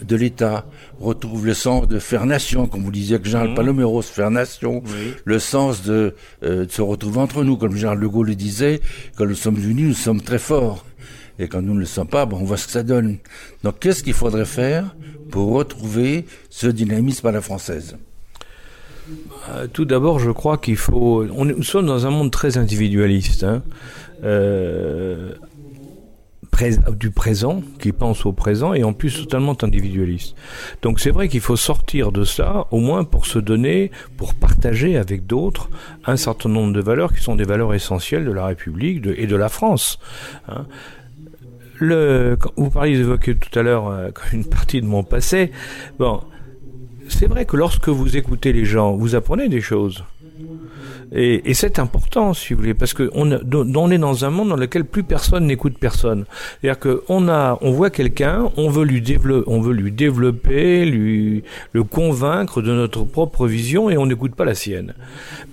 de 0.06 0.16
l'État, 0.16 0.66
retrouve 1.00 1.46
le 1.46 1.54
sens 1.54 1.88
de 1.88 2.00
faire 2.00 2.26
nation, 2.26 2.68
comme 2.68 2.84
vous 2.84 2.92
disiez 2.92 3.20
que 3.20 3.28
Jean 3.28 3.48
mmh. 3.48 3.56
Paloméros, 3.56 4.02
faire 4.02 4.32
nation, 4.32 4.84
le 5.26 5.40
sens 5.40 5.84
de, 5.84 6.16
euh, 6.44 6.66
de, 6.66 6.72
se 6.72 6.82
retrouver 6.82 7.20
entre 7.20 7.44
nous, 7.44 7.58
comme 7.58 7.76
Jean 7.76 7.96
de 7.96 8.08
Gaulle 8.08 8.28
le 8.28 8.36
disait, 8.36 8.82
quand 9.16 9.26
nous 9.26 9.36
sommes 9.36 9.58
unis, 9.58 9.84
nous 9.84 9.94
sommes 9.94 10.22
très 10.22 10.40
forts. 10.40 10.86
Et 11.40 11.48
quand 11.48 11.62
nous 11.62 11.74
ne 11.74 11.80
le 11.80 11.86
sommes 11.86 12.08
pas, 12.08 12.26
bon, 12.26 12.38
on 12.38 12.44
voit 12.44 12.58
ce 12.58 12.68
que 12.68 12.72
ça 12.72 12.84
donne. 12.84 13.18
Donc 13.64 13.80
qu'est-ce 13.80 14.04
qu'il 14.04 14.14
faudrait 14.14 14.46
faire 14.46 14.96
pour 15.32 15.54
retrouver 15.54 16.26
ce 16.50 16.68
dynamisme 16.68 17.26
à 17.28 17.32
la 17.32 17.42
française 17.42 17.98
euh, 19.50 19.68
tout 19.68 19.84
d'abord, 19.86 20.20
je 20.20 20.32
crois 20.32 20.58
qu'il 20.58 20.78
faut. 20.78 21.26
Nous 21.26 21.64
sommes 21.64 21.88
dans 21.88 22.06
un 22.06 22.12
monde 22.12 22.32
très 22.32 22.58
individualiste, 22.58 23.44
hein. 23.44 23.64
euh, 24.24 25.34
du 26.98 27.10
présent, 27.10 27.64
qui 27.80 27.92
pense 27.92 28.26
au 28.26 28.34
présent, 28.34 28.74
et 28.74 28.84
en 28.84 28.94
plus 28.94 29.24
totalement 29.24 29.58
individualiste. 29.64 30.36
Donc 30.84 31.00
c'est 31.00 31.10
vrai 31.10 31.28
qu'il 31.28 31.40
faut 31.42 31.56
sortir 31.56 32.12
de 32.12 32.24
ça, 32.24 32.68
au 32.70 32.80
moins 32.80 33.04
pour 33.04 33.26
se 33.26 33.40
donner, 33.40 33.90
pour 34.18 34.36
partager 34.36 34.96
avec 34.98 35.26
d'autres 35.26 35.70
un 36.06 36.18
certain 36.18 36.50
nombre 36.50 36.72
de 36.72 36.82
valeurs 36.82 37.14
qui 37.14 37.24
sont 37.24 37.36
des 37.36 37.46
valeurs 37.46 37.74
essentielles 37.74 38.26
de 38.26 38.32
la 38.32 38.46
République 38.46 39.04
et 39.18 39.26
de 39.26 39.36
la 39.36 39.50
France. 39.50 39.98
Hein 40.48 40.66
le, 41.82 42.38
vous 42.56 42.70
parliez 42.70 42.96
d'évoquer 42.98 43.36
tout 43.36 43.58
à 43.58 43.64
l'heure 43.64 43.88
euh, 43.88 44.10
une 44.34 44.46
partie 44.46 44.82
de 44.82 44.86
mon 44.86 45.04
passé. 45.04 45.52
Bon, 46.00 46.22
c'est 47.10 47.28
vrai 47.28 47.46
que 47.46 47.58
lorsque 47.58 47.90
vous 47.90 48.18
écoutez 48.18 48.54
les 48.54 48.66
gens, 48.66 48.96
vous 48.96 49.16
apprenez 49.16 49.50
des 49.50 49.62
choses. 49.62 50.04
Et, 51.14 51.50
et 51.50 51.54
c'est 51.54 51.80
important, 51.80 52.34
si 52.34 52.54
vous 52.54 52.62
voulez, 52.62 52.74
parce 52.74 52.94
que 52.94 53.10
on, 53.14 53.32
on, 53.32 53.92
est 53.92 53.98
dans 53.98 54.24
un 54.26 54.30
monde 54.30 54.50
dans 54.50 54.56
lequel 54.56 54.86
plus 54.86 55.04
personne 55.04 55.46
n'écoute 55.46 55.78
personne. 55.78 56.26
C'est-à-dire 56.62 56.80
qu'on 56.80 57.28
a, 57.28 57.58
on 57.62 57.72
voit 57.72 57.90
quelqu'un, 57.90 58.50
on 58.56 58.70
veut 58.70 58.86
lui 58.86 59.02
développer, 59.02 59.50
on 59.50 59.60
veut 59.60 59.74
lui 59.74 59.92
développer, 59.92 60.86
lui 60.86 61.44
le 61.74 61.84
convaincre 61.84 62.62
de 62.62 62.72
notre 62.72 63.04
propre 63.04 63.48
vision, 63.48 63.90
et 63.90 63.98
on 63.98 64.06
n'écoute 64.06 64.36
pas 64.36 64.46
la 64.46 64.56
sienne. 64.56 64.94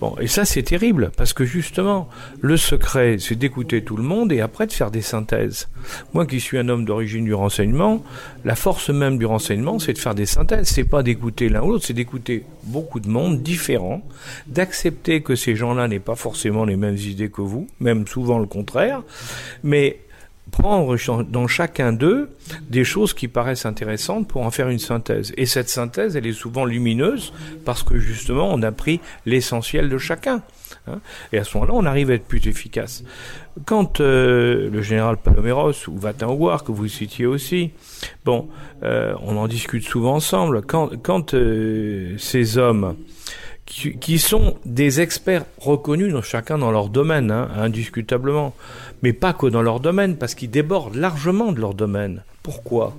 Bon, 0.00 0.15
et 0.21 0.29
ça 0.29 0.45
c'est 0.45 0.62
terrible, 0.62 1.11
parce 1.17 1.33
que 1.33 1.45
justement, 1.45 2.09
le 2.41 2.57
secret, 2.57 3.17
c'est 3.19 3.35
d'écouter 3.35 3.83
tout 3.83 3.97
le 3.97 4.05
monde 4.05 4.31
et 4.33 4.41
après 4.41 4.67
de 4.67 4.73
faire 4.73 4.93
des 4.93 5.03
synthèses. 5.03 5.69
Moi, 6.15 6.27
qui 6.27 6.41
suis 6.41 6.59
un 6.59 6.69
homme 6.69 6.85
d'origine 6.85 7.25
du 7.25 7.35
renseignement, 7.35 8.05
la 8.45 8.55
force 8.55 8.91
même 8.91 9.19
du 9.19 9.27
renseignement, 9.27 9.79
c'est 9.79 9.95
de 9.95 9.99
faire 9.99 10.15
des 10.15 10.27
synthèses. 10.27 10.69
C'est 10.69 10.85
pas 10.85 11.03
d'écouter 11.03 11.49
l'un 11.49 11.62
ou 11.62 11.71
l'autre, 11.71 11.85
c'est 11.87 11.95
d'écouter 11.95 12.45
beaucoup 12.65 13.00
de 13.00 13.09
monde 13.09 13.43
différent, 13.43 14.03
d'accepter 14.47 15.23
que 15.23 15.35
ces 15.49 15.57
gens-là 15.57 15.88
n'aient 15.88 15.99
pas 15.99 16.14
forcément 16.14 16.67
les 16.67 16.76
mêmes 16.76 16.99
idées 16.99 17.31
que 17.31 17.40
vous, 17.40 17.69
même 17.81 18.07
souvent 18.07 18.38
le 18.38 18.45
contraire, 18.45 19.02
mais 19.62 20.00
prendre 20.50 20.95
dans 21.23 21.47
chacun 21.47 21.95
d'eux 21.95 22.28
des 22.69 22.85
choses 22.85 23.14
qui 23.14 23.28
paraissent 23.28 23.64
intéressantes 23.64 24.28
pour 24.28 24.43
en 24.43 24.50
faire 24.50 24.69
une 24.69 24.78
synthèse. 24.78 25.33
Et 25.38 25.47
cette 25.47 25.71
synthèse, 25.71 26.17
elle 26.17 26.26
est 26.26 26.35
souvent 26.35 26.67
lumineuse 26.67 27.33
parce 27.64 27.83
que 27.83 27.99
justement, 27.99 28.50
on 28.52 28.61
a 28.61 28.73
pris 28.73 29.00
l'essentiel 29.25 29.88
de 29.88 29.97
chacun. 29.97 30.43
Hein. 30.87 31.00
Et 31.33 31.38
à 31.38 31.45
ce 31.45 31.57
moment-là, 31.57 31.73
on 31.75 31.87
arrive 31.87 32.11
à 32.11 32.14
être 32.14 32.26
plus 32.26 32.47
efficace. 32.47 33.02
Quand 33.64 34.02
euh, 34.02 34.69
le 34.69 34.83
général 34.83 35.17
Paloméros 35.17 35.88
ou 35.88 35.97
Vatin 35.97 36.26
que 36.26 36.73
vous 36.73 36.88
citiez 36.88 37.25
aussi, 37.25 37.71
bon, 38.26 38.49
euh, 38.83 39.14
on 39.23 39.38
en 39.38 39.49
discute 39.49 39.85
souvent 39.85 40.17
ensemble, 40.17 40.61
quand, 40.61 40.90
quand 41.02 41.33
euh, 41.33 42.17
ces 42.19 42.59
hommes 42.59 42.97
qui, 43.69 44.19
sont 44.19 44.57
des 44.65 45.01
experts 45.01 45.45
reconnus 45.59 46.13
dans, 46.13 46.23
chacun 46.23 46.59
dans 46.59 46.71
leur 46.71 46.89
domaine, 46.89 47.31
hein, 47.31 47.49
indiscutablement, 47.57 48.55
mais 49.03 49.13
pas 49.13 49.35
que 49.35 49.47
dans 49.47 49.63
leur 49.63 49.81
domaine, 49.81 50.17
parce 50.17 50.35
qu'ils 50.35 50.51
débordent 50.51 50.97
largement 50.97 51.53
de 51.53 51.61
leur 51.61 51.75
domaine. 51.75 52.23
Pourquoi? 52.43 52.97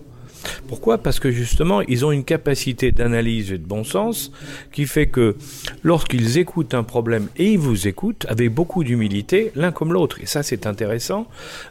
Pourquoi? 0.68 1.00
Parce 1.00 1.20
que 1.20 1.32
justement, 1.32 1.82
ils 1.82 2.06
ont 2.06 2.12
une 2.12 2.24
capacité 2.24 2.92
d'analyse 2.92 3.52
et 3.52 3.58
de 3.58 3.66
bon 3.66 3.84
sens 3.84 4.32
qui 4.72 4.86
fait 4.86 5.08
que 5.08 5.36
lorsqu'ils 5.84 6.38
écoutent 6.38 6.76
un 6.76 6.84
problème, 6.84 7.28
et 7.36 7.52
ils 7.52 7.60
vous 7.60 7.88
écoutent 7.88 8.26
avec 8.30 8.54
beaucoup 8.54 8.84
d'humilité, 8.84 9.52
l'un 9.56 9.72
comme 9.72 9.92
l'autre, 9.92 10.22
et 10.22 10.28
ça 10.28 10.44
c'est 10.44 10.68
intéressant, 10.68 11.28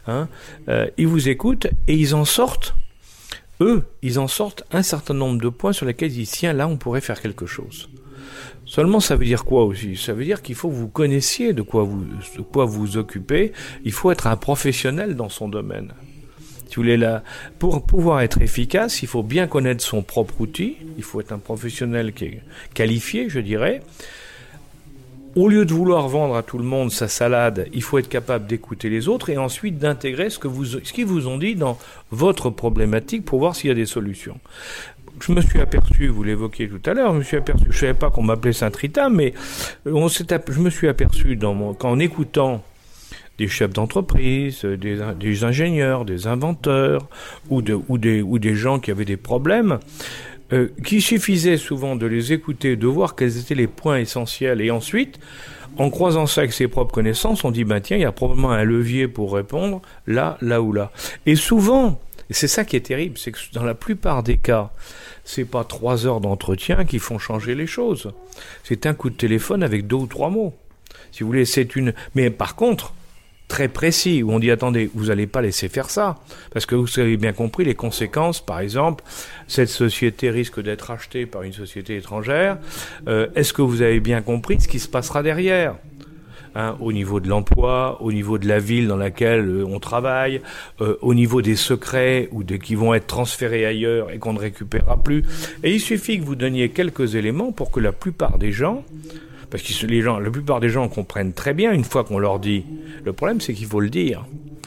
hein, 0.07 0.27
euh, 0.67 0.87
ils 0.97 1.07
vous 1.07 1.29
écoutent 1.29 1.67
et 1.87 1.95
ils 1.95 2.13
en 2.13 2.25
sortent, 2.25 2.75
eux, 3.61 3.83
ils 4.03 4.19
en 4.19 4.27
sortent 4.27 4.63
un 4.71 4.83
certain 4.83 5.13
nombre 5.13 5.41
de 5.41 5.49
points 5.49 5.73
sur 5.73 5.85
lesquels 5.85 6.11
ils 6.11 6.25
disent, 6.25 6.31
tiens, 6.31 6.53
là 6.53 6.67
on 6.67 6.77
pourrait 6.77 7.01
faire 7.01 7.21
quelque 7.21 7.45
chose. 7.45 7.89
Seulement, 8.69 8.99
ça 8.99 9.15
veut 9.15 9.25
dire 9.25 9.45
quoi 9.45 9.65
aussi? 9.65 9.95
Ça 9.95 10.13
veut 10.13 10.23
dire 10.23 10.43
qu'il 10.43 10.53
faut 10.53 10.69
que 10.69 10.75
vous 10.75 10.89
connaissiez 10.89 11.53
de 11.53 11.63
quoi 11.63 11.81
vous, 11.81 12.05
de 12.37 12.41
quoi 12.43 12.65
vous 12.65 12.97
occupez. 12.97 13.51
Il 13.83 13.91
faut 13.91 14.11
être 14.11 14.27
un 14.27 14.35
professionnel 14.35 15.15
dans 15.15 15.27
son 15.27 15.49
domaine. 15.49 15.91
Si 16.69 16.75
vous 16.75 16.83
là, 16.83 17.23
pour 17.57 17.83
pouvoir 17.83 18.21
être 18.21 18.43
efficace, 18.43 19.01
il 19.01 19.07
faut 19.07 19.23
bien 19.23 19.47
connaître 19.47 19.83
son 19.83 20.03
propre 20.03 20.39
outil. 20.41 20.77
Il 20.97 21.03
faut 21.03 21.19
être 21.19 21.31
un 21.31 21.39
professionnel 21.39 22.13
qui 22.13 22.25
est 22.25 22.43
qualifié, 22.75 23.27
je 23.27 23.39
dirais. 23.39 23.81
Au 25.35 25.47
lieu 25.47 25.65
de 25.65 25.73
vouloir 25.73 26.07
vendre 26.07 26.35
à 26.35 26.43
tout 26.43 26.59
le 26.59 26.63
monde 26.63 26.91
sa 26.91 27.07
salade, 27.07 27.67
il 27.73 27.81
faut 27.81 27.97
être 27.97 28.09
capable 28.09 28.45
d'écouter 28.45 28.89
les 28.89 29.07
autres 29.07 29.31
et 29.31 29.37
ensuite 29.37 29.79
d'intégrer 29.79 30.29
ce 30.29 30.37
que 30.37 30.47
vous, 30.47 30.65
ce 30.65 30.93
qu'ils 30.93 31.05
vous 31.07 31.27
ont 31.27 31.37
dit 31.37 31.55
dans 31.55 31.79
votre 32.11 32.51
problématique 32.51 33.25
pour 33.25 33.39
voir 33.39 33.55
s'il 33.55 33.69
y 33.69 33.71
a 33.71 33.75
des 33.75 33.85
solutions 33.87 34.39
je 35.23 35.31
me 35.31 35.41
suis 35.41 35.59
aperçu, 35.59 36.07
vous 36.07 36.23
l'évoquiez 36.23 36.67
tout 36.69 36.81
à 36.89 36.93
l'heure, 36.93 37.13
je 37.13 37.19
me 37.19 37.23
suis 37.23 37.37
aperçu, 37.37 37.65
je 37.69 37.77
savais 37.77 37.93
pas 37.93 38.09
qu'on 38.09 38.23
m'appelait 38.23 38.53
Saint-Rita, 38.53 39.09
mais 39.09 39.33
s'est, 39.85 40.25
je 40.49 40.59
me 40.59 40.69
suis 40.69 40.87
aperçu 40.87 41.37
qu'en 41.77 41.99
écoutant 41.99 42.63
des 43.39 43.47
chefs 43.47 43.71
d'entreprise, 43.71 44.65
des, 44.65 44.99
des, 45.17 45.43
ingénieurs, 45.43 46.03
des 46.05 46.27
inventeurs, 46.27 47.07
ou, 47.49 47.61
de, 47.61 47.73
ou, 47.87 47.97
des, 47.97 48.55
gens 48.55 48.79
qui 48.79 48.91
avaient 48.91 49.05
des 49.05 49.17
problèmes, 49.17 49.79
euh, 50.51 50.67
qu'il 50.83 51.01
suffisait 51.01 51.57
souvent 51.57 51.95
de 51.95 52.05
les 52.05 52.33
écouter, 52.33 52.75
de 52.75 52.87
voir 52.87 53.15
quels 53.15 53.37
étaient 53.37 53.55
les 53.55 53.67
points 53.67 53.99
essentiels, 53.99 54.61
et 54.61 54.71
ensuite, 54.71 55.19
en 55.77 55.89
croisant 55.89 56.27
ça 56.27 56.41
avec 56.41 56.51
ses 56.51 56.67
propres 56.67 56.93
connaissances, 56.93 57.45
on 57.45 57.51
dit, 57.51 57.63
ben 57.63 57.79
tiens, 57.79 57.95
il 57.97 58.01
y 58.01 58.05
a 58.05 58.11
probablement 58.11 58.51
un 58.51 58.63
levier 58.63 59.07
pour 59.07 59.33
répondre 59.33 59.81
là, 60.05 60.37
là 60.41 60.61
ou 60.61 60.73
là. 60.73 60.91
Et 61.25 61.35
souvent, 61.35 61.99
c'est 62.29 62.47
ça 62.47 62.65
qui 62.65 62.75
est 62.75 62.81
terrible, 62.81 63.17
c'est 63.17 63.31
que 63.31 63.39
dans 63.53 63.63
la 63.63 63.73
plupart 63.73 64.21
des 64.21 64.37
cas, 64.37 64.71
c'est 65.31 65.45
pas 65.45 65.63
trois 65.63 66.07
heures 66.07 66.21
d'entretien 66.21 66.85
qui 66.85 66.97
font 66.97 67.19
changer 67.19 67.53
les 67.53 67.67
choses. 67.67 68.11
C'est 68.63 68.87
un 68.87 68.95
coup 68.95 69.11
de 69.11 69.15
téléphone 69.15 69.61
avec 69.61 69.85
deux 69.85 69.97
ou 69.97 70.07
trois 70.07 70.31
mots. 70.31 70.55
Si 71.11 71.21
vous 71.21 71.27
voulez, 71.27 71.45
c'est 71.45 71.75
une. 71.75 71.93
Mais 72.15 72.31
par 72.31 72.55
contre, 72.55 72.95
très 73.47 73.67
précis, 73.67 74.23
où 74.23 74.31
on 74.31 74.39
dit 74.39 74.49
attendez, 74.49 74.89
vous 74.95 75.05
n'allez 75.05 75.27
pas 75.27 75.43
laisser 75.43 75.69
faire 75.69 75.91
ça, 75.91 76.17
parce 76.51 76.65
que 76.65 76.73
vous 76.73 76.99
avez 76.99 77.15
bien 77.15 77.31
compris 77.31 77.63
les 77.63 77.75
conséquences. 77.75 78.43
Par 78.43 78.59
exemple, 78.59 79.03
cette 79.47 79.69
société 79.69 80.31
risque 80.31 80.59
d'être 80.63 80.89
achetée 80.89 81.27
par 81.27 81.43
une 81.43 81.53
société 81.53 81.97
étrangère. 81.97 82.57
Euh, 83.07 83.27
est-ce 83.35 83.53
que 83.53 83.61
vous 83.61 83.83
avez 83.83 83.99
bien 83.99 84.23
compris 84.23 84.59
ce 84.59 84.67
qui 84.67 84.79
se 84.79 84.87
passera 84.87 85.21
derrière? 85.21 85.75
Hein, 86.59 86.75
au 86.81 86.91
niveau 86.91 87.21
de 87.21 87.29
l'emploi, 87.29 88.01
au 88.01 88.11
niveau 88.11 88.37
de 88.37 88.45
la 88.45 88.59
ville 88.59 88.89
dans 88.89 88.97
laquelle 88.97 89.47
euh, 89.47 89.65
on 89.65 89.79
travaille, 89.79 90.41
euh, 90.81 90.97
au 90.99 91.13
niveau 91.13 91.41
des 91.41 91.55
secrets 91.55 92.27
ou 92.33 92.43
de, 92.43 92.57
qui 92.57 92.75
vont 92.75 92.93
être 92.93 93.07
transférés 93.07 93.65
ailleurs 93.65 94.11
et 94.11 94.17
qu'on 94.17 94.33
ne 94.33 94.39
récupérera 94.39 95.01
plus. 95.01 95.23
Et 95.63 95.73
il 95.73 95.79
suffit 95.79 96.19
que 96.19 96.25
vous 96.25 96.35
donniez 96.35 96.67
quelques 96.67 97.15
éléments 97.15 97.53
pour 97.53 97.71
que 97.71 97.79
la 97.79 97.93
plupart 97.93 98.37
des 98.37 98.51
gens, 98.51 98.83
parce 99.49 99.63
que 99.63 99.85
les 99.85 100.01
gens, 100.01 100.19
la 100.19 100.29
plupart 100.29 100.59
des 100.59 100.67
gens 100.67 100.89
comprennent 100.89 101.31
très 101.31 101.53
bien 101.53 101.71
une 101.71 101.85
fois 101.85 102.03
qu'on 102.03 102.19
leur 102.19 102.39
dit. 102.39 102.65
Le 103.05 103.13
problème, 103.13 103.39
c'est 103.39 103.53
qu'il 103.53 103.67
faut 103.67 103.79
le 103.79 103.89
dire. 103.89 104.25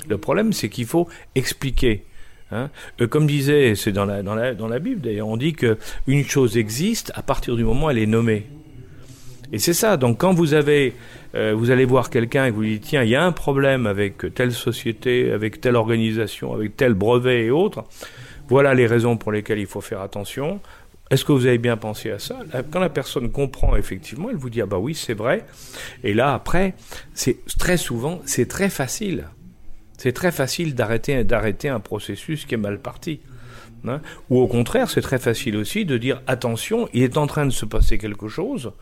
Le 0.08 0.16
problème, 0.16 0.54
c'est 0.54 0.70
qu'il 0.70 0.86
faut 0.86 1.08
expliquer. 1.34 2.04
Hein. 2.52 2.70
Euh, 3.02 3.06
comme 3.06 3.26
disait, 3.26 3.74
c'est 3.74 3.92
dans 3.92 4.06
la, 4.06 4.22
dans, 4.22 4.34
la, 4.34 4.54
dans 4.54 4.68
la 4.68 4.78
Bible 4.78 5.02
d'ailleurs, 5.02 5.28
on 5.28 5.36
dit 5.36 5.52
que 5.52 5.76
une 6.06 6.24
chose 6.24 6.56
existe 6.56 7.12
à 7.16 7.22
partir 7.22 7.54
du 7.54 7.64
moment 7.64 7.88
où 7.88 7.90
elle 7.90 7.98
est 7.98 8.06
nommée. 8.06 8.46
Et 9.52 9.58
c'est 9.58 9.74
ça. 9.74 9.98
Donc 9.98 10.18
quand 10.18 10.32
vous 10.32 10.54
avez, 10.54 10.94
euh, 11.34 11.54
vous 11.54 11.70
allez 11.70 11.84
voir 11.84 12.08
quelqu'un 12.08 12.46
et 12.46 12.50
vous 12.50 12.62
lui 12.62 12.70
dites 12.78 12.84
tiens, 12.88 13.02
il 13.02 13.10
y 13.10 13.14
a 13.14 13.22
un 13.22 13.32
problème 13.32 13.86
avec 13.86 14.34
telle 14.34 14.52
société, 14.52 15.30
avec 15.30 15.60
telle 15.60 15.76
organisation, 15.76 16.54
avec 16.54 16.76
tel 16.76 16.94
brevet 16.94 17.44
et 17.44 17.50
autres. 17.50 17.84
Voilà 18.48 18.74
les 18.74 18.86
raisons 18.86 19.16
pour 19.16 19.30
lesquelles 19.30 19.60
il 19.60 19.66
faut 19.66 19.82
faire 19.82 20.00
attention. 20.00 20.60
Est-ce 21.10 21.26
que 21.26 21.32
vous 21.32 21.44
avez 21.44 21.58
bien 21.58 21.76
pensé 21.76 22.10
à 22.10 22.18
ça? 22.18 22.38
Quand 22.70 22.80
la 22.80 22.88
personne 22.88 23.30
comprend 23.30 23.76
effectivement, 23.76 24.30
elle 24.30 24.36
vous 24.36 24.48
dit 24.48 24.62
ah 24.62 24.66
bah 24.66 24.78
oui 24.78 24.94
c'est 24.94 25.12
vrai. 25.12 25.44
Et 26.02 26.14
là 26.14 26.32
après, 26.32 26.74
c'est 27.12 27.36
très 27.58 27.76
souvent 27.76 28.22
c'est 28.24 28.48
très 28.48 28.70
facile. 28.70 29.26
C'est 29.98 30.12
très 30.12 30.32
facile 30.32 30.74
d'arrêter 30.74 31.22
d'arrêter 31.24 31.68
un 31.68 31.80
processus 31.80 32.46
qui 32.46 32.54
est 32.54 32.58
mal 32.58 32.78
parti. 32.78 33.20
Hein. 33.86 34.00
Ou 34.30 34.40
au 34.40 34.46
contraire, 34.46 34.88
c'est 34.88 35.02
très 35.02 35.18
facile 35.18 35.56
aussi 35.56 35.84
de 35.84 35.98
dire 35.98 36.22
attention, 36.26 36.88
il 36.94 37.02
est 37.02 37.18
en 37.18 37.26
train 37.26 37.44
de 37.44 37.50
se 37.50 37.66
passer 37.66 37.98
quelque 37.98 38.28
chose 38.28 38.72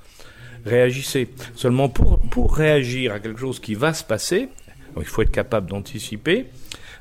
réagissez. 0.64 1.28
Seulement 1.54 1.88
pour, 1.88 2.20
pour 2.20 2.54
réagir 2.54 3.12
à 3.12 3.20
quelque 3.20 3.40
chose 3.40 3.60
qui 3.60 3.74
va 3.74 3.92
se 3.92 4.04
passer, 4.04 4.48
il 4.96 5.04
faut 5.04 5.22
être 5.22 5.30
capable 5.30 5.68
d'anticiper. 5.68 6.46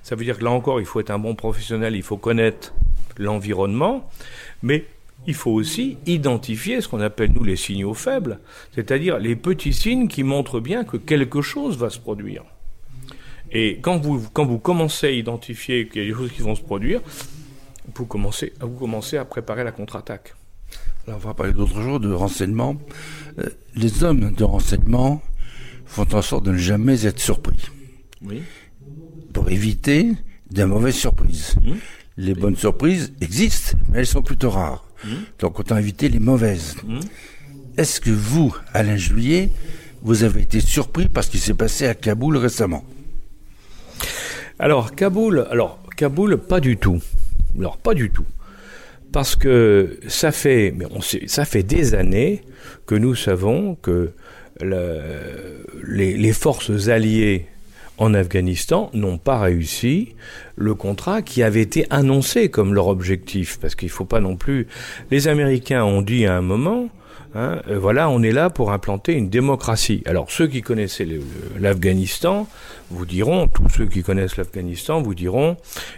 Ça 0.03 0.15
veut 0.15 0.23
dire 0.23 0.37
que 0.37 0.43
là 0.43 0.51
encore, 0.51 0.79
il 0.79 0.85
faut 0.85 0.99
être 0.99 1.11
un 1.11 1.19
bon 1.19 1.35
professionnel, 1.35 1.95
il 1.95 2.03
faut 2.03 2.17
connaître 2.17 2.73
l'environnement, 3.17 4.09
mais 4.63 4.85
il 5.27 5.33
faut 5.33 5.51
aussi 5.51 5.97
identifier 6.05 6.81
ce 6.81 6.87
qu'on 6.87 7.01
appelle 7.01 7.31
nous 7.33 7.43
les 7.43 7.57
signaux 7.57 7.93
faibles, 7.93 8.39
c'est-à-dire 8.73 9.19
les 9.19 9.35
petits 9.35 9.73
signes 9.73 10.07
qui 10.07 10.23
montrent 10.23 10.59
bien 10.59 10.83
que 10.83 10.97
quelque 10.97 11.41
chose 11.41 11.77
va 11.77 11.89
se 11.89 11.99
produire. 11.99 12.43
Et 13.51 13.79
quand 13.81 13.97
vous, 13.97 14.25
quand 14.31 14.45
vous 14.45 14.59
commencez 14.59 15.07
à 15.07 15.11
identifier 15.11 15.87
qu'il 15.87 16.03
y 16.03 16.05
a 16.05 16.07
des 16.07 16.15
choses 16.15 16.31
qui 16.31 16.41
vont 16.41 16.55
se 16.55 16.61
produire, 16.61 17.01
vous 17.95 18.05
commencez, 18.05 18.53
vous 18.61 18.77
commencez 18.77 19.17
à 19.17 19.25
préparer 19.25 19.63
la 19.63 19.71
contre-attaque. 19.71 20.35
Alors 21.07 21.19
on 21.23 21.27
va 21.27 21.33
parler 21.33 21.53
d'autre 21.53 21.73
chose, 21.73 21.99
de 22.01 22.13
renseignement. 22.13 22.75
Euh, 23.39 23.49
les 23.75 24.03
hommes 24.03 24.33
de 24.33 24.43
renseignement 24.43 25.21
font 25.85 26.07
en 26.13 26.21
sorte 26.21 26.45
de 26.45 26.51
ne 26.51 26.57
jamais 26.57 27.05
être 27.05 27.19
surpris. 27.19 27.59
Oui. 28.21 28.41
Pour 29.33 29.49
éviter 29.49 30.13
des 30.49 30.65
mauvaises 30.65 30.95
surprises. 30.95 31.55
Mmh. 31.61 31.73
Les 32.17 32.33
bonnes 32.33 32.55
surprises 32.55 33.13
existent, 33.21 33.77
mais 33.89 33.99
elles 33.99 34.07
sont 34.07 34.21
plutôt 34.21 34.49
rares. 34.49 34.85
Mmh. 35.03 35.09
Donc 35.39 35.59
autant 35.59 35.77
éviter 35.77 36.09
les 36.09 36.19
mauvaises. 36.19 36.75
Mmh. 36.83 36.99
Est-ce 37.77 38.01
que 38.01 38.11
vous, 38.11 38.55
Alain 38.73 38.97
Juillet, 38.97 39.51
vous 40.01 40.23
avez 40.23 40.41
été 40.41 40.59
surpris 40.59 41.07
par 41.07 41.23
ce 41.23 41.29
qui 41.29 41.39
s'est 41.39 41.53
passé 41.53 41.87
à 41.87 41.93
Kaboul 41.93 42.37
récemment? 42.37 42.83
Alors 44.57 44.95
Kaboul, 44.95 45.47
alors 45.49 45.79
Kaboul, 45.95 46.37
pas 46.37 46.59
du 46.59 46.77
tout. 46.77 47.01
Alors 47.57 47.77
pas 47.77 47.93
du 47.93 48.09
tout 48.09 48.25
parce 49.11 49.35
que 49.35 49.99
ça 50.07 50.31
fait, 50.31 50.73
des 51.63 51.95
années 51.95 52.41
que 52.85 52.95
nous 52.95 53.15
savons 53.15 53.75
que 53.75 54.11
les, 54.61 56.17
les, 56.17 56.33
forces 56.33 56.89
alliées 56.89 57.47
en 57.97 58.13
Afghanistan 58.13 58.89
n'ont 58.93 59.17
pas 59.17 59.39
réussi 59.39 60.15
le 60.55 60.73
contrat 60.73 61.21
qui 61.21 61.43
avait 61.43 61.61
été 61.61 61.85
annoncé 61.89 62.49
comme 62.49 62.73
leur 62.73 62.87
objectif, 62.87 63.59
parce 63.59 63.75
qu'il 63.75 63.87
ne 63.87 63.93
faut 63.93 64.05
pas 64.05 64.19
non 64.19 64.35
plus. 64.35 64.67
Les 65.11 65.27
Américains 65.27 65.83
ont 65.83 66.01
dit 66.01 66.25
à 66.25 66.35
un 66.35 66.41
moment 66.41 66.89
Hein, 67.35 67.61
euh, 67.67 67.77
voilà, 67.77 68.09
on 68.09 68.23
est 68.23 68.31
là 68.31 68.49
pour 68.49 68.71
implanter 68.71 69.13
une 69.13 69.29
démocratie. 69.29 70.01
Alors 70.05 70.31
ceux 70.31 70.47
qui 70.47 70.61
connaissaient 70.61 71.07
l'Afghanistan 71.59 72.47
vous 72.89 73.05
diront, 73.05 73.47
tous 73.47 73.69
ceux 73.69 73.85
qui 73.85 74.01
connaissent 74.01 74.37
l'Afghanistan 74.37 75.01
vous 75.01 75.13
diront, 75.13 75.55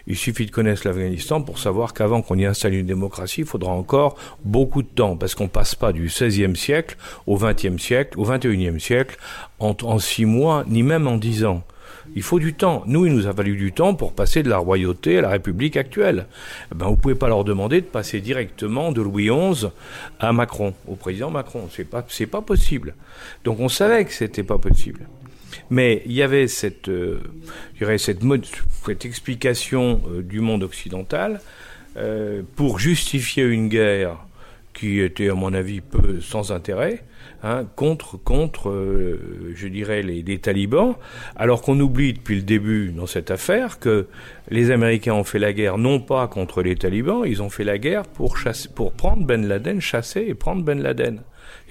il 0.07 0.17
suffit 0.17 0.45
de 0.45 0.51
connaître 0.51 0.81
l'Afghanistan 0.85 1.41
pour 1.41 1.57
savoir 1.57 1.93
qu'avant 1.93 2.21
qu'on 2.21 2.37
y 2.37 2.45
installe 2.45 2.73
une 2.73 2.85
démocratie, 2.85 3.41
il 3.41 3.47
faudra 3.47 3.71
encore 3.71 4.17
beaucoup 4.43 4.81
de 4.81 4.89
temps, 4.89 5.15
parce 5.15 5.33
qu'on 5.33 5.47
passe 5.47 5.73
pas 5.73 5.93
du 5.93 6.07
XVIe 6.07 6.55
siècle 6.55 6.97
au 7.27 7.37
XXe 7.37 7.81
siècle, 7.81 8.19
au 8.19 8.25
XXIe 8.25 8.79
siècle, 8.79 9.17
en, 9.59 9.73
en 9.83 9.99
six 9.99 10.25
mois, 10.25 10.65
ni 10.67 10.83
même 10.83 11.07
en 11.07 11.15
dix 11.15 11.45
ans. 11.45 11.63
Il 12.15 12.23
faut 12.23 12.39
du 12.39 12.53
temps. 12.53 12.83
Nous, 12.87 13.05
il 13.05 13.13
nous 13.13 13.27
a 13.27 13.33
fallu 13.33 13.55
du 13.55 13.71
temps 13.71 13.93
pour 13.93 14.13
passer 14.13 14.43
de 14.43 14.49
la 14.49 14.57
royauté 14.57 15.19
à 15.19 15.21
la 15.21 15.29
République 15.29 15.77
actuelle. 15.77 16.27
Eh 16.71 16.75
ben, 16.75 16.87
vous 16.87 16.97
pouvez 16.97 17.15
pas 17.15 17.27
leur 17.27 17.43
demander 17.43 17.81
de 17.81 17.85
passer 17.85 18.19
directement 18.19 18.91
de 18.91 19.01
Louis 19.01 19.29
XI 19.29 19.67
à 20.19 20.33
Macron, 20.33 20.73
au 20.87 20.95
président 20.95 21.31
Macron. 21.31 21.67
C'est 21.71 21.85
pas, 21.85 22.03
pas 22.31 22.41
possible. 22.41 22.95
Donc 23.43 23.59
on 23.59 23.69
savait 23.69 24.05
que 24.05 24.13
c'était 24.13 24.43
pas 24.43 24.57
possible. 24.57 25.07
Mais 25.69 26.01
il 26.05 26.13
y 26.13 26.21
avait 26.21 26.47
cette, 26.47 26.89
euh, 26.89 27.21
explication 28.87 30.01
euh, 30.09 30.21
du 30.21 30.41
monde 30.41 30.63
occidental 30.63 31.41
euh, 31.97 32.41
pour 32.55 32.79
justifier 32.79 33.43
une 33.43 33.69
guerre 33.69 34.17
qui 34.73 34.99
était, 34.99 35.29
à 35.29 35.33
mon 35.33 35.53
avis, 35.53 35.81
peu 35.81 36.21
sans 36.21 36.51
intérêt, 36.51 37.03
hein, 37.43 37.65
contre, 37.75 38.17
contre 38.17 38.69
euh, 38.69 39.53
je 39.55 39.67
dirais, 39.67 40.01
les, 40.01 40.21
les 40.21 40.39
talibans, 40.39 40.95
alors 41.35 41.61
qu'on 41.61 41.79
oublie 41.79 42.13
depuis 42.13 42.35
le 42.35 42.41
début 42.41 42.91
dans 42.91 43.07
cette 43.07 43.31
affaire 43.31 43.79
que 43.79 44.07
les 44.49 44.71
Américains 44.71 45.13
ont 45.13 45.23
fait 45.23 45.39
la 45.39 45.53
guerre 45.53 45.77
non 45.77 45.99
pas 45.99 46.27
contre 46.27 46.61
les 46.61 46.75
talibans, 46.75 47.23
ils 47.25 47.41
ont 47.41 47.49
fait 47.49 47.63
la 47.63 47.77
guerre 47.77 48.03
pour, 48.03 48.37
chasser, 48.37 48.69
pour 48.73 48.93
prendre 48.93 49.25
Ben 49.25 49.47
Laden, 49.47 49.81
chasser 49.81 50.25
et 50.27 50.33
prendre 50.33 50.63
Ben 50.63 50.81
Laden. 50.81 51.21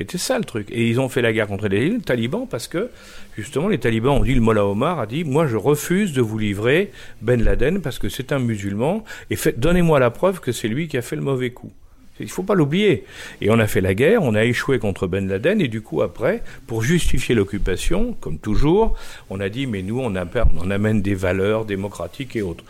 C'était 0.01 0.17
ça 0.17 0.39
le 0.39 0.45
truc. 0.45 0.69
Et 0.71 0.89
ils 0.89 0.99
ont 0.99 1.11
fait 1.11 1.21
la 1.21 1.31
guerre 1.31 1.47
contre 1.47 1.69
les 1.69 1.99
talibans 1.99 2.47
parce 2.49 2.69
que, 2.69 2.91
justement, 3.37 3.69
les 3.69 3.77
talibans 3.77 4.15
ont 4.15 4.25
dit, 4.25 4.35
le 4.35 4.41
Mollah 4.41 4.65
Omar 4.65 4.99
a 4.99 5.07
dit, 5.07 5.25
moi 5.25 5.47
je 5.47 5.57
refuse 5.57 6.15
de 6.15 6.23
vous 6.23 6.39
livrer 6.39 6.91
Ben 7.21 7.43
Laden 7.43 7.83
parce 7.83 7.99
que 7.99 8.09
c'est 8.09 8.33
un 8.33 8.39
musulman 8.39 9.05
et 9.31 9.37
donnez-moi 9.59 10.01
la 10.01 10.11
preuve 10.11 10.41
que 10.41 10.53
c'est 10.53 10.69
lui 10.69 10.89
qui 10.89 10.97
a 10.97 11.03
fait 11.03 11.17
le 11.17 11.23
mauvais 11.23 11.51
coup. 11.51 11.71
Il 12.21 12.27
ne 12.27 12.31
faut 12.31 12.43
pas 12.43 12.55
l'oublier. 12.55 13.05
Et 13.41 13.51
on 13.51 13.59
a 13.59 13.67
fait 13.67 13.81
la 13.81 13.95
guerre, 13.95 14.23
on 14.23 14.35
a 14.35 14.45
échoué 14.45 14.79
contre 14.79 15.07
Ben 15.07 15.27
Laden, 15.27 15.61
et 15.61 15.69
du 15.69 15.81
coup, 15.81 16.03
après, 16.03 16.43
pour 16.67 16.83
justifier 16.83 17.35
l'occupation, 17.35 18.15
comme 18.21 18.39
toujours, 18.39 18.95
on 19.31 19.41
a 19.41 19.49
dit, 19.49 19.67
mais 19.67 19.83
nous, 19.83 19.99
on, 20.01 20.15
amène 20.15 21.03
des 21.03 21.15
valeurs 21.15 21.65
démocratiques 21.65 22.37
et 22.37 22.43
autres. 22.43 22.65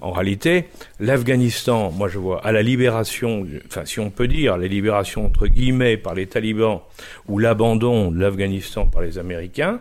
En 0.00 0.10
réalité, 0.12 0.66
l'Afghanistan, 1.00 1.90
moi 1.90 2.08
je 2.08 2.18
vois, 2.18 2.44
à 2.44 2.52
la 2.52 2.62
libération, 2.62 3.46
enfin, 3.66 3.84
si 3.84 4.00
on 4.00 4.10
peut 4.10 4.28
dire, 4.28 4.56
la 4.58 4.66
libération 4.66 5.24
entre 5.24 5.46
guillemets 5.46 5.96
par 5.96 6.14
les 6.14 6.26
talibans, 6.26 6.80
ou 7.28 7.38
l'abandon 7.38 8.10
de 8.10 8.20
l'Afghanistan 8.20 8.86
par 8.86 9.02
les 9.02 9.18
Américains, 9.18 9.80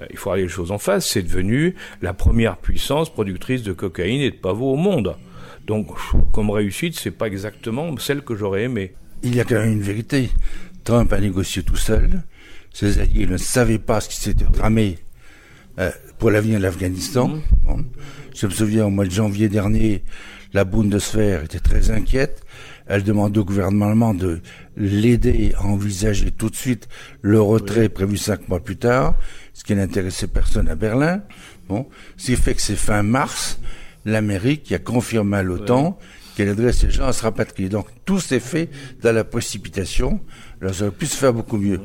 euh, 0.00 0.06
il 0.10 0.16
faut 0.16 0.30
aller 0.30 0.42
les 0.42 0.48
choses 0.48 0.70
en 0.70 0.78
face, 0.78 1.06
c'est 1.06 1.22
devenu 1.22 1.74
la 2.02 2.12
première 2.12 2.56
puissance 2.56 3.10
productrice 3.10 3.62
de 3.62 3.72
cocaïne 3.72 4.20
et 4.20 4.30
de 4.30 4.36
pavots 4.36 4.72
au 4.72 4.76
monde. 4.76 5.16
Donc, 5.68 5.88
comme 6.32 6.50
réussite, 6.50 6.98
c'est 6.98 7.10
pas 7.10 7.26
exactement 7.26 7.94
celle 7.98 8.22
que 8.22 8.34
j'aurais 8.34 8.62
aimée. 8.64 8.94
Il 9.22 9.34
y 9.34 9.40
a 9.40 9.44
quand 9.44 9.56
même 9.56 9.72
une 9.72 9.82
vérité. 9.82 10.30
Trump 10.82 11.12
a 11.12 11.20
négocié 11.20 11.62
tout 11.62 11.76
seul. 11.76 12.22
Ses 12.72 13.00
alliés 13.00 13.26
ne 13.26 13.36
savaient 13.36 13.78
pas 13.78 14.00
ce 14.00 14.08
qui 14.08 14.16
s'était 14.16 14.46
tramé 14.46 14.98
euh, 15.78 15.90
pour 16.18 16.30
l'avenir 16.30 16.58
de 16.58 16.62
l'Afghanistan. 16.62 17.28
Mmh. 17.28 17.82
Je 18.34 18.46
me 18.46 18.50
souviens, 18.50 18.86
au 18.86 18.90
mois 18.90 19.04
de 19.04 19.10
janvier 19.10 19.50
dernier, 19.50 20.04
la 20.54 20.64
Bundeswehr 20.64 21.44
était 21.44 21.60
très 21.60 21.90
inquiète. 21.90 22.42
Elle 22.86 23.02
demandait 23.02 23.38
au 23.38 23.44
gouvernement 23.44 23.88
allemand 23.88 24.14
de 24.14 24.40
l'aider 24.78 25.52
à 25.58 25.66
envisager 25.66 26.30
tout 26.30 26.48
de 26.48 26.56
suite 26.56 26.88
le 27.20 27.42
retrait 27.42 27.90
prévu 27.90 28.16
cinq 28.16 28.48
mois 28.48 28.60
plus 28.60 28.78
tard, 28.78 29.16
ce 29.52 29.64
qui 29.64 29.74
n'intéressait 29.74 30.28
personne 30.28 30.68
à 30.68 30.74
Berlin. 30.76 31.20
Bon, 31.68 31.86
ce 32.16 32.26
qui 32.26 32.36
fait 32.36 32.54
que 32.54 32.62
c'est 32.62 32.76
fin 32.76 33.02
mars 33.02 33.60
l'Amérique 34.08 34.64
qui 34.64 34.74
a 34.74 34.78
confirmé 34.78 35.38
à 35.38 35.42
l'OTAN 35.42 35.98
qu'elle 36.36 36.48
aiderait 36.48 36.72
ces 36.72 36.90
gens 36.90 37.06
à 37.06 37.12
se 37.12 37.22
rapatrier. 37.22 37.68
Donc 37.68 37.86
tout 38.04 38.20
s'est 38.20 38.40
fait 38.40 38.68
dans 39.02 39.12
la 39.12 39.24
précipitation. 39.24 40.20
Alors 40.60 40.74
ça 40.74 40.84
aurait 40.84 40.92
pu 40.94 41.06
se 41.06 41.16
faire 41.16 41.32
beaucoup 41.32 41.56
mieux. 41.58 41.80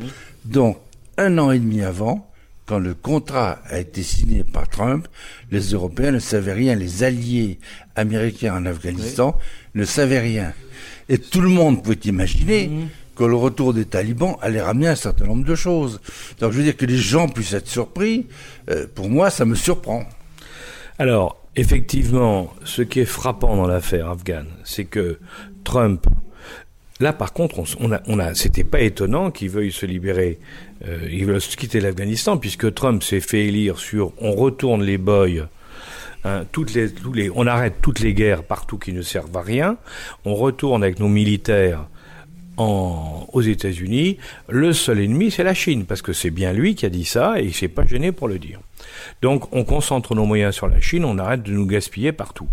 Donc 0.46 0.78
un 1.18 1.38
an 1.38 1.52
et 1.52 1.60
demi 1.60 1.82
avant, 1.82 2.30
quand 2.66 2.80
le 2.80 2.94
contrat 2.94 3.60
a 3.66 3.80
été 3.80 4.04
signé 4.04 4.44
par 4.44 4.70
Trump, 4.70 5.08
les 5.52 5.72
Européens 5.72 6.12
ne 6.12 6.20
savaient 6.20 6.54
rien, 6.54 6.76
les 6.76 7.04
alliés 7.04 7.60
américains 7.96 8.56
en 8.56 8.66
Afghanistan 8.66 9.38
ne 9.76 9.86
savaient 9.86 10.20
rien. 10.20 10.54
Et 11.10 11.18
tout 11.18 11.42
le 11.42 11.50
monde 11.50 11.84
pouvait 11.84 12.00
imaginer 12.06 12.68
mhm. 12.68 12.88
que 13.16 13.24
le 13.24 13.36
retour 13.36 13.74
des 13.74 13.86
talibans 13.86 14.38
allait 14.42 14.62
ramener 14.62 14.88
un 14.88 14.96
certain 14.96 15.26
nombre 15.26 15.46
de 15.46 15.56
choses. 15.56 16.00
Donc 16.40 16.52
je 16.52 16.58
veux 16.58 16.64
dire 16.64 16.78
que 16.78 16.86
les 16.86 16.98
gens 16.98 17.28
puissent 17.28 17.54
être 17.54 17.68
surpris, 17.68 18.28
euh, 18.70 18.88
pour 18.94 19.10
moi 19.10 19.30
ça 19.30 19.46
me 19.46 19.56
surprend. 19.56 20.06
Alors, 21.00 21.43
Effectivement, 21.56 22.52
ce 22.64 22.82
qui 22.82 23.02
est 23.02 23.06
frappant 23.06 23.56
dans 23.56 23.68
l'affaire 23.68 24.10
afghane, 24.10 24.48
c'est 24.64 24.86
que 24.86 25.20
Trump, 25.64 26.08
là 27.00 27.14
par 27.14 27.32
contre, 27.32 27.64
on, 27.80 28.20
a, 28.20 28.34
c'était 28.34 28.64
pas 28.64 28.82
étonnant 28.82 29.30
qu'il 29.30 29.50
veuille 29.50 29.72
se 29.72 29.86
libérer, 29.86 30.40
euh, 30.88 31.08
il 31.12 31.26
veut 31.26 31.38
quitter 31.38 31.80
l'Afghanistan, 31.80 32.38
puisque 32.38 32.74
Trump 32.74 33.04
s'est 33.04 33.20
fait 33.20 33.46
élire 33.46 33.78
sur 33.78 34.14
on 34.20 34.34
retourne 34.34 34.82
les 34.82 34.98
boys. 34.98 35.48
Hein, 36.26 36.46
on 37.36 37.48
arrête 37.48 37.76
toutes 37.82 38.00
les 38.00 38.14
guerres 38.16 38.44
partout 38.44 38.80
qui 38.80 38.92
ne 38.92 39.04
servent 39.04 39.36
à 39.38 39.42
rien. 39.42 39.78
On 40.26 40.36
retourne 40.36 40.84
avec 40.84 41.00
nos 41.00 41.10
militaires 41.10 41.86
aux 42.58 43.42
États-Unis. 43.42 44.18
Le 44.48 44.74
seul 44.74 45.00
ennemi, 45.00 45.32
c'est 45.32 45.44
la 45.44 45.54
Chine, 45.54 45.86
parce 45.86 46.02
que 46.02 46.14
c'est 46.14 46.30
bien 46.30 46.54
lui 46.54 46.76
qui 46.76 46.86
a 46.86 46.90
dit 46.90 47.06
ça 47.06 47.40
et 47.40 47.46
il 47.46 47.54
s'est 47.54 47.68
pas 47.68 47.86
gêné 47.86 48.12
pour 48.12 48.28
le 48.28 48.40
dire. 48.40 48.60
Donc 49.22 49.54
on 49.54 49.64
concentre 49.64 50.16
nos 50.16 50.26
moyens 50.26 50.56
sur 50.56 50.68
la 50.68 50.82
Chine, 50.82 51.06
on 51.06 51.18
arrête 51.18 51.44
de 51.44 51.52
nous 51.52 51.66
gaspiller 51.66 52.12
partout. 52.12 52.48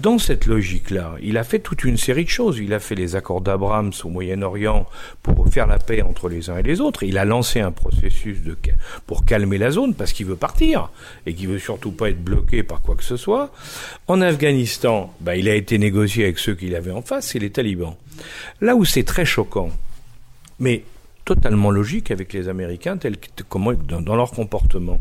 Dans 0.00 0.16
cette 0.16 0.46
logique-là, 0.46 1.16
il 1.20 1.36
a 1.36 1.44
fait 1.44 1.58
toute 1.58 1.84
une 1.84 1.98
série 1.98 2.24
de 2.24 2.30
choses. 2.30 2.58
Il 2.58 2.72
a 2.72 2.78
fait 2.78 2.94
les 2.94 3.16
accords 3.16 3.42
d'Abraham 3.42 3.90
au 4.02 4.08
Moyen-Orient 4.08 4.86
pour 5.22 5.46
faire 5.48 5.66
la 5.66 5.78
paix 5.78 6.00
entre 6.00 6.30
les 6.30 6.48
uns 6.48 6.56
et 6.56 6.62
les 6.62 6.80
autres. 6.80 7.02
Il 7.02 7.18
a 7.18 7.26
lancé 7.26 7.60
un 7.60 7.70
processus 7.70 8.38
pour 9.06 9.26
calmer 9.26 9.58
la 9.58 9.70
zone 9.70 9.94
parce 9.94 10.14
qu'il 10.14 10.24
veut 10.24 10.36
partir 10.36 10.88
et 11.26 11.34
qu'il 11.34 11.48
veut 11.48 11.58
surtout 11.58 11.92
pas 11.92 12.08
être 12.08 12.24
bloqué 12.24 12.62
par 12.62 12.80
quoi 12.80 12.94
que 12.94 13.04
ce 13.04 13.18
soit. 13.18 13.52
En 14.08 14.22
Afghanistan, 14.22 15.12
bah, 15.20 15.36
il 15.36 15.50
a 15.50 15.54
été 15.54 15.76
négocié 15.76 16.24
avec 16.24 16.38
ceux 16.38 16.54
qu'il 16.54 16.74
avait 16.76 16.92
en 16.92 17.02
face, 17.02 17.26
c'est 17.26 17.38
les 17.38 17.50
talibans. 17.50 17.96
Là 18.62 18.76
où 18.76 18.86
c'est 18.86 19.04
très 19.04 19.26
choquant, 19.26 19.68
mais 20.58 20.82
totalement 21.34 21.70
logique 21.70 22.10
avec 22.10 22.32
les 22.32 22.48
Américains, 22.48 22.96
tel 22.96 23.14
comment, 23.48 23.72
dans 23.72 24.16
leur 24.16 24.32
comportement. 24.32 24.98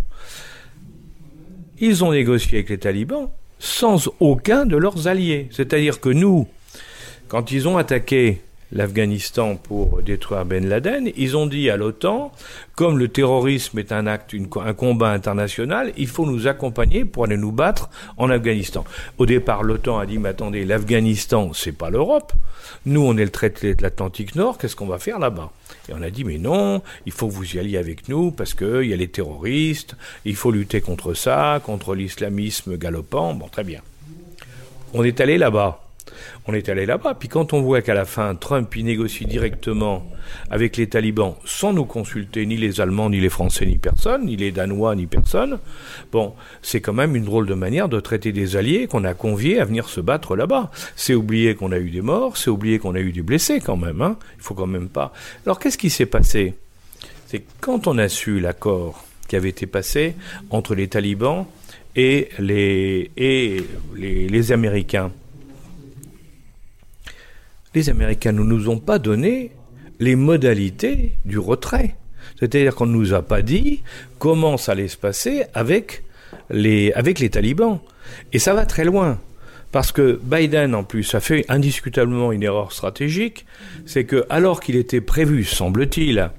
Ils 1.80 2.04
ont 2.04 2.12
négocié 2.12 2.60
avec 2.60 2.70
les 2.70 2.78
talibans 2.78 3.30
sans 3.58 4.12
aucun 4.20 4.68
de 4.68 4.78
leurs 4.78 5.08
alliés. 5.08 5.48
C'est-à-dire 5.50 6.00
que 6.00 6.10
nous, 6.10 6.48
quand 7.30 7.52
ils 7.52 7.68
ont 7.68 7.78
attaqué 7.78 8.42
l'Afghanistan 8.72 9.56
pour 9.56 10.02
détruire 10.02 10.46
Ben 10.46 10.68
Laden, 10.68 11.12
ils 11.16 11.36
ont 11.36 11.48
dit 11.48 11.70
à 11.70 11.78
l'OTAN, 11.78 12.32
comme 12.76 12.98
le 12.98 13.08
terrorisme 13.08 13.80
est 13.80 13.92
un 13.92 14.08
acte, 14.08 14.36
un 14.64 14.74
combat 14.74 15.10
international, 15.12 15.92
il 15.98 16.08
faut 16.08 16.26
nous 16.26 16.48
accompagner 16.48 17.06
pour 17.06 17.26
aller 17.26 17.38
nous 17.38 17.52
battre 17.52 17.90
en 18.18 18.30
Afghanistan. 18.30 18.86
Au 19.18 19.26
départ, 19.26 19.64
l'OTAN 19.64 19.98
a 19.98 20.06
dit, 20.06 20.18
mais 20.18 20.30
attendez, 20.30 20.66
l'Afghanistan, 20.66 21.52
c'est 21.54 21.72
pas 21.72 21.90
l'Europe. 21.90 22.34
Nous, 22.86 23.02
on 23.02 23.18
est 23.18 23.26
le 23.26 23.32
traité 23.32 23.76
de 23.76 23.82
l'Atlantique 23.82 24.36
Nord, 24.36 24.58
qu'est-ce 24.58 24.76
qu'on 24.76 24.88
va 24.88 25.00
faire 25.00 25.20
là-bas? 25.20 25.52
Et 25.90 25.94
on 25.94 26.02
a 26.02 26.10
dit, 26.10 26.24
mais 26.24 26.38
non, 26.38 26.82
il 27.06 27.12
faut 27.12 27.28
que 27.28 27.34
vous 27.34 27.56
y 27.56 27.60
alliez 27.60 27.78
avec 27.78 28.08
nous 28.08 28.32
parce 28.32 28.54
qu'il 28.54 28.84
y 28.84 28.94
a 28.94 28.96
les 28.96 29.08
terroristes, 29.08 29.96
il 30.26 30.36
faut 30.36 30.52
lutter 30.52 30.82
contre 30.82 31.14
ça, 31.14 31.60
contre 31.66 31.96
l'islamisme 31.96 32.78
galopant. 32.78 33.34
Bon, 33.34 33.48
très 33.48 33.64
bien. 33.64 33.82
On 34.94 35.04
est 35.04 35.20
allé 35.20 35.38
là-bas 35.38 35.89
on 36.48 36.54
est 36.54 36.70
allé 36.70 36.86
là-bas. 36.86 37.16
Puis 37.16 37.30
quand 37.30 37.54
on 37.54 37.62
voit 37.62 37.82
qu'à 37.82 37.94
la 37.94 38.06
fin, 38.06 38.36
Trump 38.36 38.76
y 38.76 38.84
négocie 38.84 39.26
directement 39.26 40.10
avec 40.50 40.78
les 40.78 40.88
talibans 40.88 41.36
sans 41.46 41.74
nous 41.74 41.86
consulter 41.86 42.46
ni 42.46 42.58
les 42.58 42.82
Allemands, 42.82 43.10
ni 43.10 43.20
les 43.20 43.30
Français, 43.30 43.66
ni 43.66 43.78
personne, 43.78 44.26
ni 44.26 44.36
les 44.36 44.52
Danois, 44.52 44.96
ni 44.96 45.08
personne, 45.08 45.60
bon, 46.12 46.34
c'est 46.62 46.82
quand 46.82 46.94
même 46.94 47.16
une 47.16 47.26
drôle 47.26 47.48
de 47.48 47.54
manière 47.54 47.90
de 47.90 48.00
traiter 48.00 48.32
des 48.32 48.56
alliés 48.56 48.88
qu'on 48.88 49.04
a 49.04 49.14
conviés 49.14 49.60
à 49.60 49.66
venir 49.66 49.90
se 49.90 50.02
battre 50.02 50.36
là-bas. 50.36 50.72
C'est 50.96 51.14
oublier 51.14 51.56
qu'on 51.56 51.72
a 51.72 51.78
eu 51.78 51.90
des 51.90 52.02
morts, 52.02 52.38
c'est 52.38 52.50
oublier 52.50 52.80
qu'on 52.80 52.96
a 52.96 53.00
eu 53.00 53.12
des 53.12 53.22
blessés 53.22 53.60
quand 53.60 53.78
même, 53.78 54.02
hein. 54.02 54.18
Il 54.38 54.44
faut 54.44 54.54
quand 54.54 54.68
même 54.68 54.90
pas. 54.90 55.14
Alors 55.46 55.60
qu'est-ce 55.60 55.78
qui 55.78 55.90
s'est 55.90 56.06
passé? 56.06 56.54
C'est 57.28 57.44
quand 57.62 57.88
on 57.88 57.98
a 57.98 58.10
su 58.10 58.40
l'accord 58.40 59.06
qui 59.28 59.36
avait 59.36 59.50
été 59.50 59.68
passé 59.68 60.16
entre 60.50 60.74
les 60.74 60.88
talibans 60.88 61.46
et 61.96 62.30
les, 62.40 63.12
et 63.18 63.64
les 63.96 64.52
Américains 64.52 65.12
les 67.74 67.90
Américains 67.90 68.32
ne 68.32 68.44
nous 68.44 68.70
ont 68.70 68.80
pas 68.80 69.00
donné 69.00 69.52
les 70.00 70.16
modalités 70.16 71.14
du 71.26 71.38
retrait. 71.38 71.96
C'est-à-dire 72.40 72.76
qu'on 72.76 72.86
ne 72.86 72.94
nous 72.94 73.14
a 73.14 73.22
pas 73.22 73.42
dit 73.42 73.82
comment 74.18 74.58
ça 74.58 74.72
allait 74.74 74.88
se 74.88 74.98
passer 74.98 75.44
avec 75.54 76.04
les, 76.50 76.92
avec 76.94 77.20
les 77.20 77.30
talibans. 77.30 77.80
Et 78.34 78.40
ça 78.40 78.54
va 78.54 78.66
très 78.66 78.86
loin. 78.86 79.20
Parce 79.72 79.92
que 79.92 80.20
Biden, 80.24 80.74
en 80.74 80.84
plus, 80.84 81.14
a 81.14 81.20
fait 81.20 81.46
indiscutablement 81.48 82.32
une 82.32 82.42
erreur 82.42 82.72
stratégique, 82.72 83.46
c'est 83.86 84.04
que 84.04 84.26
alors 84.30 84.62
qu'il 84.62 84.76
était 84.76 85.02
prévu, 85.02 85.44
semble-t-il, 85.44 86.32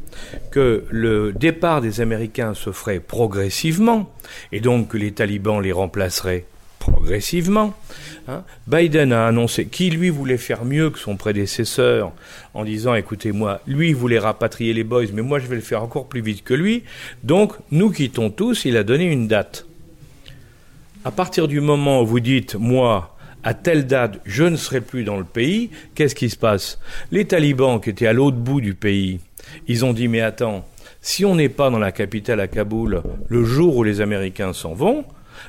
que 0.51 0.85
le 0.91 1.33
départ 1.33 1.81
des 1.81 2.01
Américains 2.01 2.55
se 2.55 2.73
ferait 2.73 2.99
progressivement, 2.99 4.13
et 4.51 4.59
donc 4.59 4.89
que 4.89 4.97
les 4.97 5.13
talibans 5.13 5.61
les 5.61 5.71
remplaceraient 5.71 6.45
progressivement, 6.81 7.75
hein, 8.31 8.45
Biden 8.67 9.13
a 9.13 9.27
annoncé 9.27 9.67
qu'il 9.67 9.97
lui 9.97 10.11
voulait 10.11 10.37
faire 10.37 10.65
mieux 10.65 10.91
que 10.91 10.99
son 10.99 11.17
prédécesseur 11.17 12.13
en 12.55 12.65
disant 12.65 12.95
écoutez 12.95 13.33
moi, 13.33 13.61
lui 13.67 13.93
voulait 13.93 14.19
rapatrier 14.19 14.73
les 14.73 14.85
boys, 14.85 15.05
mais 15.13 15.23
moi 15.23 15.39
je 15.39 15.47
vais 15.47 15.57
le 15.57 15.63
faire 15.63 15.83
encore 15.83 16.09
plus 16.09 16.21
vite 16.21 16.45
que 16.45 16.55
lui, 16.55 16.85
donc 17.25 17.53
nous 17.71 17.91
quittons 17.91 18.31
tous, 18.31 18.65
il 18.65 18.77
a 18.77 18.85
donné 18.85 19.05
une 19.05 19.29
date. 19.29 19.67
À 21.05 21.11
partir 21.11 21.49
du 21.49 21.61
moment 21.61 22.03
où 22.03 22.07
vous 22.07 22.21
dites 22.21 22.55
moi, 22.55 23.17
à 23.43 23.55
telle 23.55 23.87
date, 23.87 24.21
je 24.25 24.45
ne 24.45 24.57
serai 24.57 24.81
plus 24.81 25.05
dans 25.05 25.17
le 25.17 25.25
pays, 25.25 25.71
qu'est-ce 25.95 26.15
qui 26.15 26.29
se 26.29 26.37
passe? 26.37 26.79
Les 27.11 27.25
talibans 27.25 27.81
qui 27.81 27.91
étaient 27.91 28.07
à 28.07 28.13
l'autre 28.13 28.37
bout 28.37 28.61
du 28.61 28.75
pays, 28.75 29.21
ils 29.67 29.85
ont 29.85 29.93
dit 29.93 30.09
mais 30.09 30.21
attends, 30.21 30.67
si 31.01 31.25
on 31.25 31.35
n'est 31.35 31.49
pas 31.49 31.71
dans 31.71 31.79
la 31.79 31.93
capitale 31.93 32.41
à 32.41 32.49
Kaboul 32.49 33.03
le 33.29 33.45
jour 33.45 33.77
où 33.77 33.85
les 33.85 34.01
Américains 34.01 34.53
s'en 34.53 34.75
vont, 34.75 35.05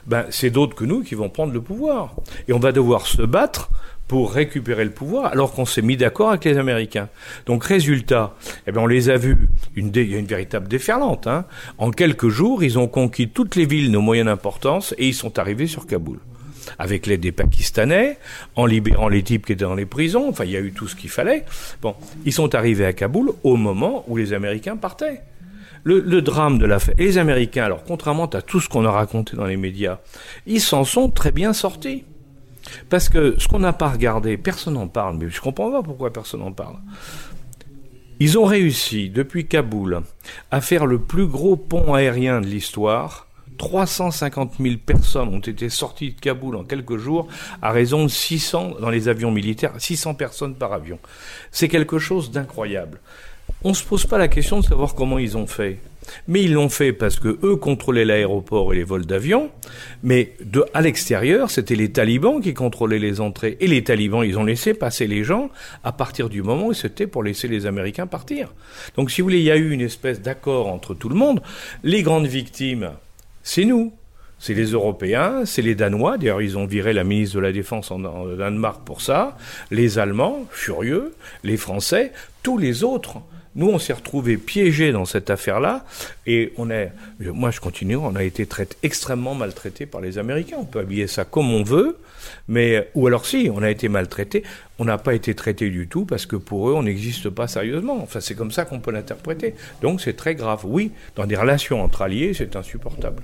ben, 0.08 0.26
c'est 0.30 0.50
d'autres 0.50 0.76
que 0.76 0.86
nous 0.86 1.04
qui 1.04 1.16
vont 1.16 1.30
prendre 1.30 1.54
le 1.54 1.62
pouvoir. 1.62 2.16
Et 2.48 2.54
on 2.54 2.60
va 2.60 2.72
devoir 2.72 3.08
se 3.08 3.22
battre 3.22 3.70
pour 4.08 4.34
récupérer 4.34 4.84
le 4.84 4.92
pouvoir 4.92 5.32
alors 5.32 5.54
qu'on 5.54 5.66
s'est 5.66 5.82
mis 5.82 5.96
d'accord 5.96 6.30
avec 6.30 6.44
les 6.44 6.58
Américains. 6.58 7.08
Donc 7.46 7.64
résultat, 7.64 8.36
eh 8.68 8.72
bien 8.74 8.82
on 8.82 8.88
les 8.88 9.10
a 9.10 9.16
vus, 9.16 9.48
une 9.76 9.92
il 9.96 10.12
y 10.12 10.16
a 10.16 10.18
une 10.18 10.26
véritable 10.26 10.68
déferlante. 10.68 11.28
Hein. 11.28 11.46
En 11.78 11.92
quelques 11.92 12.28
jours, 12.28 12.62
ils 12.64 12.78
ont 12.78 12.88
conquis 12.88 13.30
toutes 13.30 13.56
les 13.56 13.66
villes 13.66 13.90
de 13.90 13.98
moyenne 13.98 14.28
importance 14.28 14.94
et 14.98 15.08
ils 15.08 15.14
sont 15.14 15.40
arrivés 15.40 15.68
sur 15.68 15.88
Kaboul 15.88 16.20
avec 16.78 17.06
l'aide 17.08 17.22
des 17.22 17.32
Pakistanais, 17.32 18.18
en 18.56 18.66
libérant 18.66 19.08
les 19.08 19.24
types 19.24 19.46
qui 19.46 19.54
étaient 19.54 19.66
dans 19.66 19.76
les 19.76 19.86
prisons. 19.86 20.30
Enfin, 20.30 20.46
il 20.46 20.52
y 20.52 20.58
a 20.58 20.60
eu 20.60 20.72
tout 20.72 20.88
ce 20.88 20.96
qu'il 20.96 21.10
fallait. 21.10 21.46
Bon, 21.82 21.96
ils 22.26 22.34
sont 22.34 22.54
arrivés 22.56 22.86
à 22.86 22.94
Kaboul 22.94 23.32
au 23.44 23.56
moment 23.56 24.04
où 24.08 24.18
les 24.18 24.34
Américains 24.34 24.78
partaient. 24.78 25.22
Le, 25.84 26.22
drame 26.22 26.60
de 26.60 26.66
l'affaire. 26.66 26.96
Et 26.98 27.06
les 27.06 27.18
Américains, 27.18 27.64
alors, 27.64 27.84
contrairement 27.84 28.28
à 28.28 28.42
tout 28.42 28.60
ce 28.60 28.70
qu'on 28.70 28.86
a 28.86 28.92
raconté 28.92 29.36
dans 29.36 29.46
les 29.46 29.58
médias, 29.58 30.00
ils 30.46 30.62
s'en 30.62 30.84
sont 30.84 31.10
très 31.10 31.32
bien 31.32 31.54
sortis. 31.54 32.04
Parce 32.90 33.10
que 33.10 33.36
ce 33.40 33.48
qu'on 33.48 33.60
n'a 33.60 33.74
pas 33.74 33.90
regardé, 33.90 34.38
personne 34.38 34.76
n'en 34.76 34.88
parle, 34.88 35.18
mais 35.18 35.30
je 35.30 35.42
comprends 35.42 35.72
pas 35.72 35.82
pourquoi 35.82 36.14
personne 36.14 36.42
n'en 36.42 36.52
parle. 36.52 36.76
Ils 38.20 38.38
ont 38.38 38.46
réussi, 38.46 39.10
depuis 39.10 39.48
Kaboul, 39.48 40.02
à 40.52 40.62
faire 40.62 40.86
le 40.86 41.00
plus 41.00 41.26
gros 41.26 41.56
pont 41.56 41.96
aérien 41.96 42.40
de 42.40 42.46
l'histoire 42.46 43.28
350 43.62 44.54
000 44.60 44.78
personnes 44.84 45.28
ont 45.28 45.40
été 45.40 45.70
sorties 45.70 46.14
de 46.14 46.20
Kaboul 46.20 46.56
en 46.56 46.64
quelques 46.64 46.98
jours 46.98 47.28
à 47.62 47.72
raison 47.72 48.04
de 48.04 48.10
600 48.10 48.78
dans 48.82 48.90
les 48.90 49.08
avions 49.08 49.30
militaires, 49.30 49.74
600 49.78 50.16
personnes 50.16 50.56
par 50.56 50.74
avion. 50.74 50.98
C'est 51.52 51.68
quelque 51.68 52.00
chose 52.00 52.32
d'incroyable. 52.32 53.00
On 53.64 53.70
ne 53.70 53.76
se 53.76 53.84
pose 53.84 54.08
pas 54.08 54.18
la 54.18 54.28
question 54.28 54.60
de 54.60 54.66
savoir 54.66 54.96
comment 54.96 55.20
ils 55.20 55.38
ont 55.38 55.46
fait. 55.46 55.78
Mais 56.28 56.42
ils 56.42 56.54
l'ont 56.54 56.70
fait 56.70 56.94
parce 56.94 57.20
que 57.20 57.38
eux 57.44 57.56
contrôlaient 57.56 58.06
l'aéroport 58.06 58.74
et 58.74 58.76
les 58.76 58.84
vols 58.84 59.06
d'avion, 59.06 59.52
mais 60.02 60.34
à 60.74 60.82
l'extérieur, 60.82 61.52
c'était 61.52 61.76
les 61.76 61.92
talibans 61.92 62.42
qui 62.42 62.56
contrôlaient 62.56 63.00
les 63.00 63.22
entrées. 63.22 63.58
Et 63.60 63.68
les 63.68 63.84
talibans, 63.84 64.24
ils 64.24 64.40
ont 64.40 64.44
laissé 64.44 64.74
passer 64.74 65.06
les 65.06 65.24
gens 65.24 65.52
à 65.84 65.92
partir 65.92 66.28
du 66.28 66.42
moment 66.42 66.68
où 66.68 66.74
c'était 66.74 67.06
pour 67.06 67.24
laisser 67.24 67.48
les 67.48 67.68
Américains 67.68 68.08
partir. 68.08 68.52
Donc 68.96 69.12
si 69.12 69.22
vous 69.22 69.28
voulez, 69.28 69.40
il 69.40 69.46
y 69.46 69.52
a 69.52 69.58
eu 69.58 69.72
une 69.72 69.82
espèce 69.82 70.22
d'accord 70.22 70.68
entre 70.68 70.96
tout 70.96 71.10
le 71.10 71.16
monde. 71.16 71.42
Les 71.84 72.02
grandes 72.02 72.28
victimes, 72.28 72.92
c'est 73.44 73.66
nous. 73.66 73.94
C'est 74.40 74.56
les 74.56 74.72
Européens, 74.72 75.46
c'est 75.46 75.62
les 75.62 75.76
Danois, 75.76 76.18
d'ailleurs 76.18 76.42
ils 76.42 76.58
ont 76.58 76.66
viré 76.66 76.94
la 76.94 77.04
ministre 77.04 77.36
de 77.36 77.42
la 77.42 77.52
Défense 77.52 77.92
en, 77.92 78.00
Danemark 78.00 78.84
pour 78.84 79.02
ça, 79.02 79.38
les 79.70 80.00
Allemands, 80.00 80.48
furieux, 80.50 81.14
les 81.44 81.58
Français, 81.58 82.12
tous 82.42 82.58
les 82.58 82.84
autres. 82.84 83.22
Nous, 83.56 83.68
on 83.68 83.80
s'est 83.80 83.94
retrouvés 83.94 84.38
piégés 84.38 84.92
dans 84.92 85.06
cette 85.06 85.30
affaire-là, 85.30 85.86
et 86.26 86.54
on 86.58 86.70
est, 86.70 86.92
moi 87.20 87.52
je 87.52 87.60
continue, 87.60 87.98
on 87.98 88.16
a 88.16 88.24
été 88.24 88.46
traité, 88.46 88.78
extrêmement 88.82 89.36
maltraités 89.36 89.86
par 89.86 90.00
les 90.00 90.18
Américains. 90.18 90.58
On 90.60 90.66
peut 90.66 90.80
habiller 90.80 91.08
ça 91.08 91.26
comme 91.26 91.54
on 91.54 91.64
veut, 91.64 91.98
mais, 92.48 92.90
ou 92.96 93.08
alors 93.08 93.26
si, 93.26 93.50
on 93.54 93.62
a 93.62 93.70
été 93.70 93.90
maltraités, 93.90 94.44
on 94.80 94.86
n'a 94.86 94.98
pas 94.98 95.14
été 95.14 95.36
traité 95.36 95.70
du 95.70 95.88
tout 95.88 96.06
parce 96.06 96.26
que 96.26 96.36
pour 96.36 96.70
eux, 96.70 96.74
on 96.74 96.84
n'existe 96.84 97.30
pas 97.30 97.48
sérieusement. 97.48 98.00
Enfin, 98.02 98.20
c'est 98.22 98.36
comme 98.36 98.52
ça 98.52 98.66
qu'on 98.66 98.80
peut 98.80 98.92
l'interpréter. 98.92 99.54
Donc 99.82 100.02
c'est 100.02 100.16
très 100.16 100.36
grave. 100.36 100.62
Oui, 100.64 100.92
dans 101.16 101.26
des 101.26 101.36
relations 101.36 101.84
entre 101.84 102.04
alliés, 102.04 102.34
c'est 102.34 102.56
insupportable. 102.56 103.22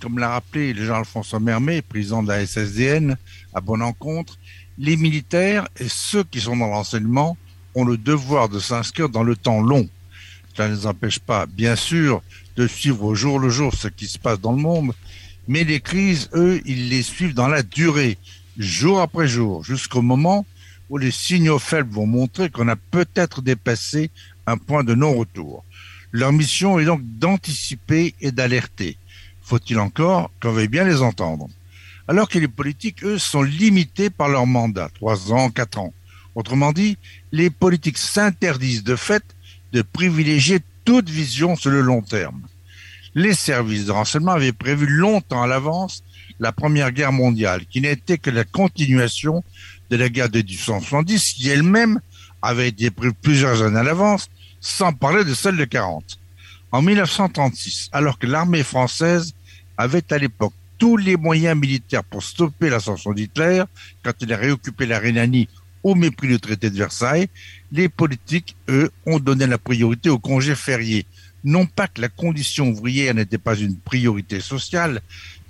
Comme 0.00 0.18
l'a 0.18 0.30
rappelé 0.30 0.74
Jean-Alphonse 0.74 1.34
Mermet, 1.34 1.82
président 1.82 2.22
de 2.22 2.28
la 2.28 2.44
SSDN, 2.44 3.16
à 3.54 3.60
bonne 3.60 3.82
encontre, 3.82 4.38
les 4.78 4.96
militaires 4.96 5.68
et 5.78 5.88
ceux 5.88 6.24
qui 6.24 6.40
sont 6.40 6.56
dans 6.56 6.68
l'enseignement 6.68 7.36
ont 7.74 7.84
le 7.84 7.96
devoir 7.96 8.48
de 8.48 8.58
s'inscrire 8.58 9.08
dans 9.08 9.22
le 9.22 9.36
temps 9.36 9.60
long. 9.60 9.88
Cela 10.54 10.68
ne 10.68 10.74
les 10.74 10.86
empêche 10.86 11.18
pas, 11.18 11.46
bien 11.46 11.76
sûr, 11.76 12.22
de 12.56 12.66
suivre 12.66 13.04
au 13.04 13.14
jour 13.14 13.38
le 13.38 13.50
jour 13.50 13.74
ce 13.74 13.88
qui 13.88 14.06
se 14.06 14.18
passe 14.18 14.40
dans 14.40 14.52
le 14.52 14.62
monde, 14.62 14.92
mais 15.46 15.64
les 15.64 15.80
crises, 15.80 16.28
eux, 16.34 16.60
ils 16.64 16.88
les 16.88 17.02
suivent 17.02 17.34
dans 17.34 17.48
la 17.48 17.62
durée, 17.62 18.18
jour 18.56 19.00
après 19.00 19.28
jour, 19.28 19.64
jusqu'au 19.64 20.02
moment 20.02 20.44
où 20.90 20.98
les 20.98 21.10
signaux 21.10 21.58
faibles 21.58 21.92
vont 21.92 22.06
montrer 22.06 22.50
qu'on 22.50 22.68
a 22.68 22.76
peut-être 22.76 23.42
dépassé 23.42 24.10
un 24.46 24.56
point 24.56 24.84
de 24.84 24.94
non-retour. 24.94 25.64
Leur 26.10 26.32
mission 26.32 26.78
est 26.78 26.86
donc 26.86 27.02
d'anticiper 27.04 28.14
et 28.20 28.32
d'alerter. 28.32 28.96
Faut-il 29.48 29.78
encore 29.78 30.30
qu'on 30.42 30.52
veuille 30.52 30.68
bien 30.68 30.84
les 30.84 31.00
entendre? 31.00 31.48
Alors 32.06 32.28
que 32.28 32.38
les 32.38 32.48
politiques, 32.48 33.02
eux, 33.02 33.16
sont 33.16 33.40
limités 33.40 34.10
par 34.10 34.28
leur 34.28 34.46
mandat, 34.46 34.90
trois 34.94 35.32
ans, 35.32 35.48
quatre 35.48 35.78
ans. 35.78 35.94
Autrement 36.34 36.70
dit, 36.70 36.98
les 37.32 37.48
politiques 37.48 37.96
s'interdisent 37.96 38.84
de 38.84 38.94
fait 38.94 39.24
de 39.72 39.80
privilégier 39.80 40.60
toute 40.84 41.08
vision 41.08 41.56
sur 41.56 41.70
le 41.70 41.80
long 41.80 42.02
terme. 42.02 42.42
Les 43.14 43.32
services 43.32 43.86
de 43.86 43.92
renseignement 43.92 44.32
avaient 44.32 44.52
prévu 44.52 44.86
longtemps 44.86 45.42
à 45.42 45.46
l'avance 45.46 46.04
la 46.40 46.52
Première 46.52 46.92
Guerre 46.92 47.12
mondiale, 47.12 47.64
qui 47.70 47.80
n'était 47.80 48.18
que 48.18 48.28
la 48.28 48.44
continuation 48.44 49.42
de 49.88 49.96
la 49.96 50.10
guerre 50.10 50.28
de 50.28 50.42
1870, 50.42 51.32
qui 51.32 51.48
elle-même 51.48 52.00
avait 52.42 52.68
été 52.68 52.90
prévue 52.90 53.14
plusieurs 53.14 53.62
années 53.62 53.80
à 53.80 53.82
l'avance, 53.82 54.28
sans 54.60 54.92
parler 54.92 55.24
de 55.24 55.32
celle 55.32 55.56
de 55.56 55.64
40. 55.64 56.18
En 56.70 56.82
1936, 56.82 57.88
alors 57.92 58.18
que 58.18 58.26
l'armée 58.26 58.62
française 58.62 59.32
avait 59.78 60.12
à 60.12 60.18
l'époque 60.18 60.52
tous 60.76 60.96
les 60.96 61.16
moyens 61.16 61.58
militaires 61.58 62.04
pour 62.04 62.22
stopper 62.22 62.68
l'ascension 62.68 63.12
d'Hitler, 63.12 63.64
quand 64.02 64.12
il 64.20 64.32
a 64.32 64.36
réoccupé 64.36 64.86
la 64.86 64.98
Rhénanie 64.98 65.48
au 65.82 65.94
mépris 65.94 66.28
du 66.28 66.38
traité 66.38 66.70
de 66.70 66.76
Versailles, 66.76 67.28
les 67.72 67.88
politiques, 67.88 68.56
eux, 68.68 68.90
ont 69.06 69.18
donné 69.18 69.46
la 69.46 69.58
priorité 69.58 70.10
aux 70.10 70.18
congés 70.18 70.54
fériés. 70.54 71.06
Non 71.44 71.66
pas 71.66 71.86
que 71.86 72.00
la 72.00 72.08
condition 72.08 72.68
ouvrière 72.68 73.14
n'était 73.14 73.38
pas 73.38 73.56
une 73.56 73.76
priorité 73.76 74.40
sociale, 74.40 75.00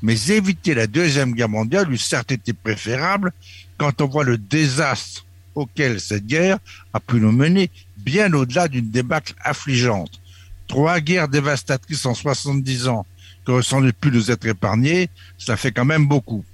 mais 0.03 0.31
éviter 0.31 0.75
la 0.75 0.87
Deuxième 0.87 1.33
Guerre 1.33 1.49
mondiale 1.49 1.91
eût 1.91 1.99
certes 1.99 2.31
été 2.31 2.53
préférable 2.53 3.33
quand 3.79 4.01
on 4.01 4.07
voit 4.07 4.25
le 4.25 4.39
désastre 4.39 5.25
auquel 5.55 6.01
cette 6.01 6.27
guerre 6.27 6.59
a 6.93 7.01
pu 7.01 7.17
nous 7.17 7.33
mener 7.33 7.71
bien 7.97 8.33
au-delà 8.33 8.69
d'une 8.69 8.91
débâcle 8.91 9.35
affligeante. 9.41 10.21
Trois 10.69 11.01
guerres 11.01 11.29
dévastatrices 11.29 12.05
en 12.07 12.15
70 12.15 12.89
ans 12.89 13.07
auraient 13.49 13.63
sans 13.63 13.83
pu 13.91 14.11
nous 14.11 14.31
être 14.31 14.47
épargnées, 14.47 15.09
ça 15.39 15.57
fait 15.57 15.73
quand 15.73 15.85
même 15.85 16.07
beaucoup. 16.07 16.45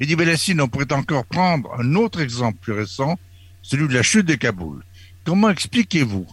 Et 0.00 0.06
dit 0.06 0.16
on 0.60 0.68
pourrait 0.68 0.92
encore 0.92 1.24
prendre 1.24 1.70
un 1.78 1.94
autre 1.94 2.20
exemple 2.20 2.58
plus 2.60 2.72
récent, 2.72 3.18
celui 3.62 3.88
de 3.88 3.94
la 3.94 4.02
chute 4.02 4.26
de 4.26 4.34
Kaboul. 4.34 4.82
Comment 5.24 5.50
expliquez-vous 5.50 6.26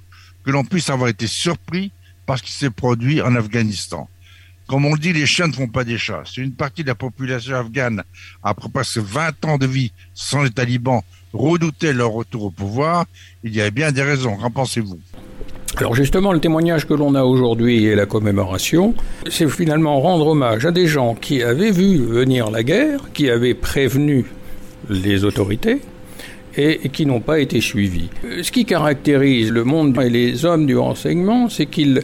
que 0.43 0.51
l'on 0.51 0.63
puisse 0.63 0.89
avoir 0.89 1.10
été 1.10 1.28
surpris 1.28 1.91
par 2.25 2.38
ce 2.38 2.43
qui 2.43 2.51
s'est 2.51 2.69
produit 2.69 3.21
en 3.21 3.36
Afghanistan? 3.36 4.08
Comme 4.67 4.86
on 4.86 4.93
le 4.93 4.99
dit, 4.99 5.13
les 5.13 5.28
chiens 5.28 5.47
ne 5.47 5.54
font 5.54 5.67
pas 5.67 5.84
des 5.84 5.97
chats. 5.97 6.23
Si 6.25 6.41
une 6.41 6.54
partie 6.54 6.84
de 6.84 6.88
la 6.88 6.95
population 6.95 7.56
afghane, 7.56 8.04
après 8.41 8.69
presque 8.69 8.97
20 8.97 9.45
ans 9.45 9.58
de 9.58 9.67
vie 9.67 9.91
sans 10.13 10.43
les 10.43 10.49
talibans, 10.49 11.01
redoutait 11.34 11.93
leur 11.93 12.12
retour 12.12 12.45
au 12.45 12.49
pouvoir, 12.49 13.06
il 13.43 13.54
y 13.54 13.62
avait 13.62 13.71
bien 13.71 13.91
des 13.91 14.01
raisons. 14.01 14.38
Qu'en 14.38 14.49
pensez-vous? 14.49 14.99
Alors 15.78 15.94
justement, 15.94 16.32
le 16.32 16.40
témoignage 16.40 16.88
que 16.88 16.94
l'on 16.94 17.16
a 17.16 17.24
aujourd'hui 17.24 17.86
et 17.86 17.96
la 17.96 18.06
commémoration, 18.06 18.94
c'est 19.30 19.50
finalement 19.50 20.00
rendre 20.00 20.28
hommage 20.28 20.66
à 20.66 20.72
des 20.72 20.88
gens 20.88 21.16
qui 21.16 21.44
avaient 21.44 21.72
vu 21.72 21.98
venir 21.98 22.50
la 22.50 22.64
guerre, 22.64 23.02
qui 23.14 23.30
avaient 23.30 23.54
prévenu 23.54 24.26
les 24.90 25.26
autorités 25.26 25.82
et 26.58 26.88
qui 26.90 27.06
n'ont 27.06 27.20
pas 27.20 27.40
été 27.40 27.60
suivis. 27.60 28.10
Ce 28.42 28.52
qui 28.52 28.64
caractérise 28.64 29.52
le 29.52 29.66
monde 29.66 30.00
et 30.02 30.10
les 30.10 30.46
hommes 30.46 30.66
du 30.66 30.78
renseignement, 30.78 31.50
c'est 31.50 31.66
qu'ils 31.66 32.02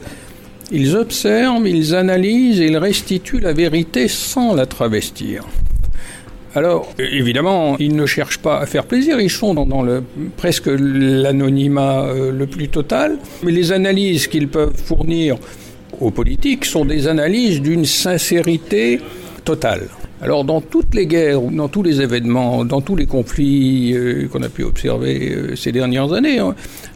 ils 0.73 0.95
observent, 0.95 1.67
ils 1.67 1.95
analysent 1.95 2.59
et 2.59 2.67
ils 2.67 2.77
restituent 2.77 3.39
la 3.39 3.53
vérité 3.53 4.07
sans 4.07 4.53
la 4.53 4.65
travestir. 4.65 5.45
Alors, 6.53 6.89
évidemment, 6.99 7.77
ils 7.79 7.95
ne 7.95 8.05
cherchent 8.05 8.39
pas 8.39 8.59
à 8.59 8.65
faire 8.65 8.85
plaisir, 8.85 9.21
ils 9.21 9.29
sont 9.29 9.53
dans, 9.53 9.81
le, 9.83 10.03
presque 10.35 10.67
l'anonymat 10.67 12.03
euh, 12.03 12.31
le 12.31 12.45
plus 12.45 12.67
total, 12.67 13.17
mais 13.43 13.53
les 13.53 13.71
analyses 13.71 14.27
qu'ils 14.27 14.49
peuvent 14.49 14.75
fournir 14.75 15.37
aux 16.01 16.11
politiques 16.11 16.65
sont 16.65 16.83
des 16.83 17.07
analyses 17.07 17.61
d'une 17.61 17.85
sincérité 17.85 18.99
totale. 19.45 19.87
Alors 20.21 20.43
dans 20.43 20.61
toutes 20.61 20.93
les 20.93 21.07
guerres, 21.07 21.41
dans 21.41 21.67
tous 21.67 21.81
les 21.81 22.01
événements, 22.01 22.63
dans 22.63 22.81
tous 22.81 22.95
les 22.95 23.07
conflits 23.07 23.93
euh, 23.95 24.27
qu'on 24.27 24.43
a 24.43 24.49
pu 24.49 24.63
observer 24.63 25.31
euh, 25.31 25.55
ces 25.55 25.71
dernières 25.71 26.13
années, 26.13 26.37
hein, 26.37 26.53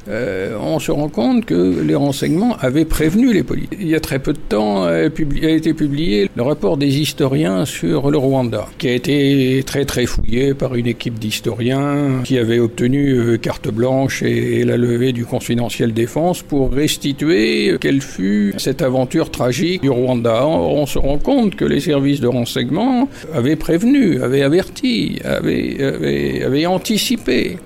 euh, 0.07 0.57
on 0.59 0.79
se 0.79 0.91
rend 0.91 1.09
compte 1.09 1.45
que 1.45 1.81
les 1.81 1.95
renseignements 1.95 2.55
avaient 2.57 2.85
prévenu 2.85 3.33
les 3.33 3.43
politiques. 3.43 3.77
Il 3.79 3.87
y 3.87 3.95
a 3.95 3.99
très 3.99 4.19
peu 4.19 4.33
de 4.33 4.39
temps 4.39 4.83
a, 4.83 5.03
été 5.03 5.73
publié 5.73 6.29
le 6.35 6.43
rapport 6.43 6.77
des 6.77 6.99
historiens 6.99 7.65
sur 7.65 8.11
le 8.11 8.17
Rwanda, 8.17 8.67
qui 8.77 8.87
a 8.87 8.93
été 8.93 9.63
très 9.65 9.85
très 9.85 10.05
fouillé 10.05 10.53
par 10.53 10.75
une 10.75 10.87
équipe 10.87 11.19
d'historiens 11.19 12.21
qui 12.23 12.37
avait 12.37 12.59
obtenu 12.59 13.37
carte 13.39 13.69
blanche 13.69 14.21
et, 14.23 14.63
la 14.65 14.77
levée 14.77 15.11
du 15.11 15.25
confidentiel 15.25 15.93
défense 15.93 16.41
pour 16.41 16.71
restituer 16.71 17.75
quelle 17.79 18.01
fut 18.01 18.53
cette 18.57 18.81
aventure 18.81 19.29
tragique 19.29 19.81
du 19.81 19.89
Rwanda. 19.89 20.47
On 20.47 20.85
se 20.85 20.97
rend 20.97 21.17
compte 21.17 21.55
que 21.55 21.65
les 21.65 21.79
services 21.79 22.19
de 22.19 22.27
renseignement 22.27 23.09
avait 23.33 23.55
prévenu, 23.55 24.21
avait 24.21 24.41
averti, 24.41 25.19
avait, 25.23 26.43
avait, 26.43 26.65
anticipé. 26.65 27.57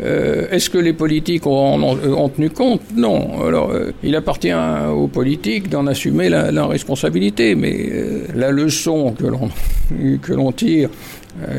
Euh, 0.00 0.46
est-ce 0.50 0.70
que 0.70 0.78
les 0.78 0.92
politiques 0.92 1.46
ont, 1.46 2.28
tenu 2.34 2.50
compte? 2.50 2.80
Non. 2.96 3.46
Alors, 3.46 3.70
euh, 3.70 3.92
il 4.02 4.16
appartient 4.16 4.52
aux 4.52 5.08
politiques 5.08 5.68
d'en 5.68 5.86
assumer 5.86 6.28
la, 6.28 6.66
responsabilité, 6.66 7.54
mais 7.54 7.88
euh, 7.90 8.26
la 8.34 8.50
leçon 8.50 9.14
que 9.18 9.26
l'on 9.26 9.50
que 10.22 10.32
l'on 10.32 10.52
tire 10.52 10.88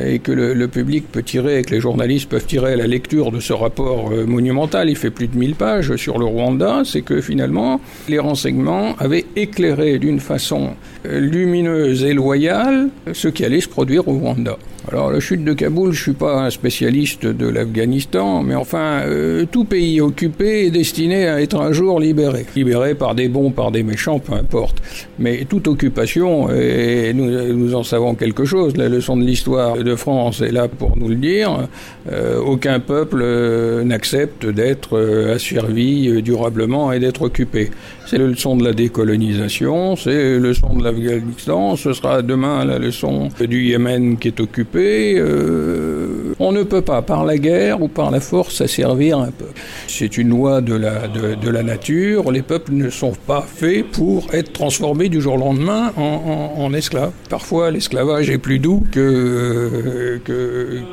et 0.06 0.20
que 0.20 0.32
le, 0.32 0.68
public 0.68 1.12
peut 1.12 1.24
tirer, 1.24 1.60
et 1.60 1.62
que 1.64 1.72
les 1.72 1.80
journalistes 1.80 2.30
peuvent 2.30 2.46
tirer 2.46 2.74
à 2.74 2.76
la 2.76 2.86
lecture 2.86 3.32
de 3.32 3.40
ce 3.40 3.54
rapport 3.54 4.12
monumental, 4.28 4.88
il 4.88 4.96
fait 4.96 5.10
plus 5.10 5.28
de 5.28 5.36
1000 5.36 5.56
pages 5.56 5.96
sur 5.96 6.20
le 6.20 6.26
Rwanda, 6.26 6.84
c'est 6.86 7.02
que 7.02 7.22
finalement, 7.22 7.82
les 8.08 8.20
renseignements 8.20 8.96
avaient 9.00 9.26
éclairé 9.36 9.98
d'une 9.98 10.20
façon 10.20 10.76
lumineuse 11.04 12.04
et 12.04 12.14
loyale 12.14 12.90
ce 13.14 13.28
qui 13.28 13.44
allait 13.46 13.62
se 13.62 13.70
produire 13.70 14.08
au 14.08 14.14
Rwanda. 14.14 14.60
Alors 14.92 15.12
la 15.12 15.22
chute 15.22 15.46
de 15.46 15.54
Kaboul, 15.54 15.94
je 15.94 16.02
suis 16.02 16.14
pas 16.14 16.44
un 16.44 16.50
spécialiste 16.50 17.26
de 17.26 17.48
l'Afghanistan, 17.48 18.44
mais 18.44 18.54
enfin 18.54 19.04
euh, 19.06 19.46
tout 19.50 19.64
pays 19.64 20.02
occupé 20.02 20.66
est 20.66 20.72
destiné 20.72 21.26
à 21.30 21.42
être 21.42 21.62
un 21.62 21.72
jour 21.72 22.02
libéré, 22.02 22.46
libéré 22.54 22.94
par 22.94 23.16
des 23.16 23.30
bons, 23.30 23.50
par 23.52 23.72
des 23.72 23.82
méchants, 23.82 24.20
peu 24.20 24.34
importe. 24.34 24.82
Mais 25.20 25.46
toute 25.46 25.70
occupation, 25.70 26.50
et 26.52 27.14
nous, 27.14 27.54
nous 27.54 27.76
en 27.76 27.84
savons 27.84 28.14
quelque 28.16 28.44
chose, 28.44 28.76
la 28.76 28.90
leçon 28.90 29.16
de 29.16 29.24
l'histoire 29.24 29.78
de 29.78 29.96
France 29.96 30.42
est 30.42 30.52
là 30.52 30.68
pour 30.68 30.98
nous 30.98 31.08
le 31.08 31.16
dire. 31.16 31.70
Euh, 32.12 32.40
aucun 32.40 32.82
peuple 32.82 33.22
euh, 33.22 33.86
n'accepte 33.86 34.46
d'être 34.46 35.00
asservi 35.34 36.22
durablement 36.22 36.92
et 36.92 37.00
d'être 37.00 37.22
occupé. 37.22 37.72
C'est 38.06 38.18
la 38.18 38.28
leçon 38.28 38.58
de 38.58 38.66
la 38.66 38.74
décolonisation, 38.74 39.96
c'est 39.96 40.34
la 40.34 40.40
leçon 40.40 40.76
de 40.76 40.84
l'Afghanistan, 40.84 41.78
ce 41.78 41.94
sera 41.94 42.22
demain 42.22 42.66
la 42.66 42.80
leçon 42.80 43.30
du 43.40 43.64
Yémen 43.64 44.18
qui 44.18 44.28
est 44.28 44.42
occupé 44.42 44.73
euh, 44.80 46.34
on 46.40 46.52
ne 46.52 46.64
peut 46.64 46.82
pas, 46.82 47.02
par 47.02 47.26
la 47.26 47.38
guerre 47.38 47.82
ou 47.82 47.88
par 47.88 48.12
la 48.12 48.20
force, 48.20 48.62
asservir 48.62 49.20
un 49.20 49.32
peuple. 49.32 49.60
C'est 49.88 50.18
une 50.18 50.30
loi 50.30 50.62
de 50.62 50.76
la, 50.76 51.64
nature. 51.64 52.32
Les 52.32 52.42
peuples 52.42 52.74
ne 52.74 52.90
sont 52.90 53.14
pas 53.28 53.42
faits 53.42 53.86
pour 53.92 54.34
être 54.34 54.54
transformés 54.54 55.10
du 55.10 55.22
jour 55.22 55.36
au 55.36 55.38
lendemain 55.38 55.92
en, 55.98 56.74
esclaves. 56.74 57.12
Parfois, 57.30 57.72
l'esclavage 57.72 58.30
est 58.30 58.38
plus 58.38 58.60
doux 58.60 58.84
que, 58.92 60.20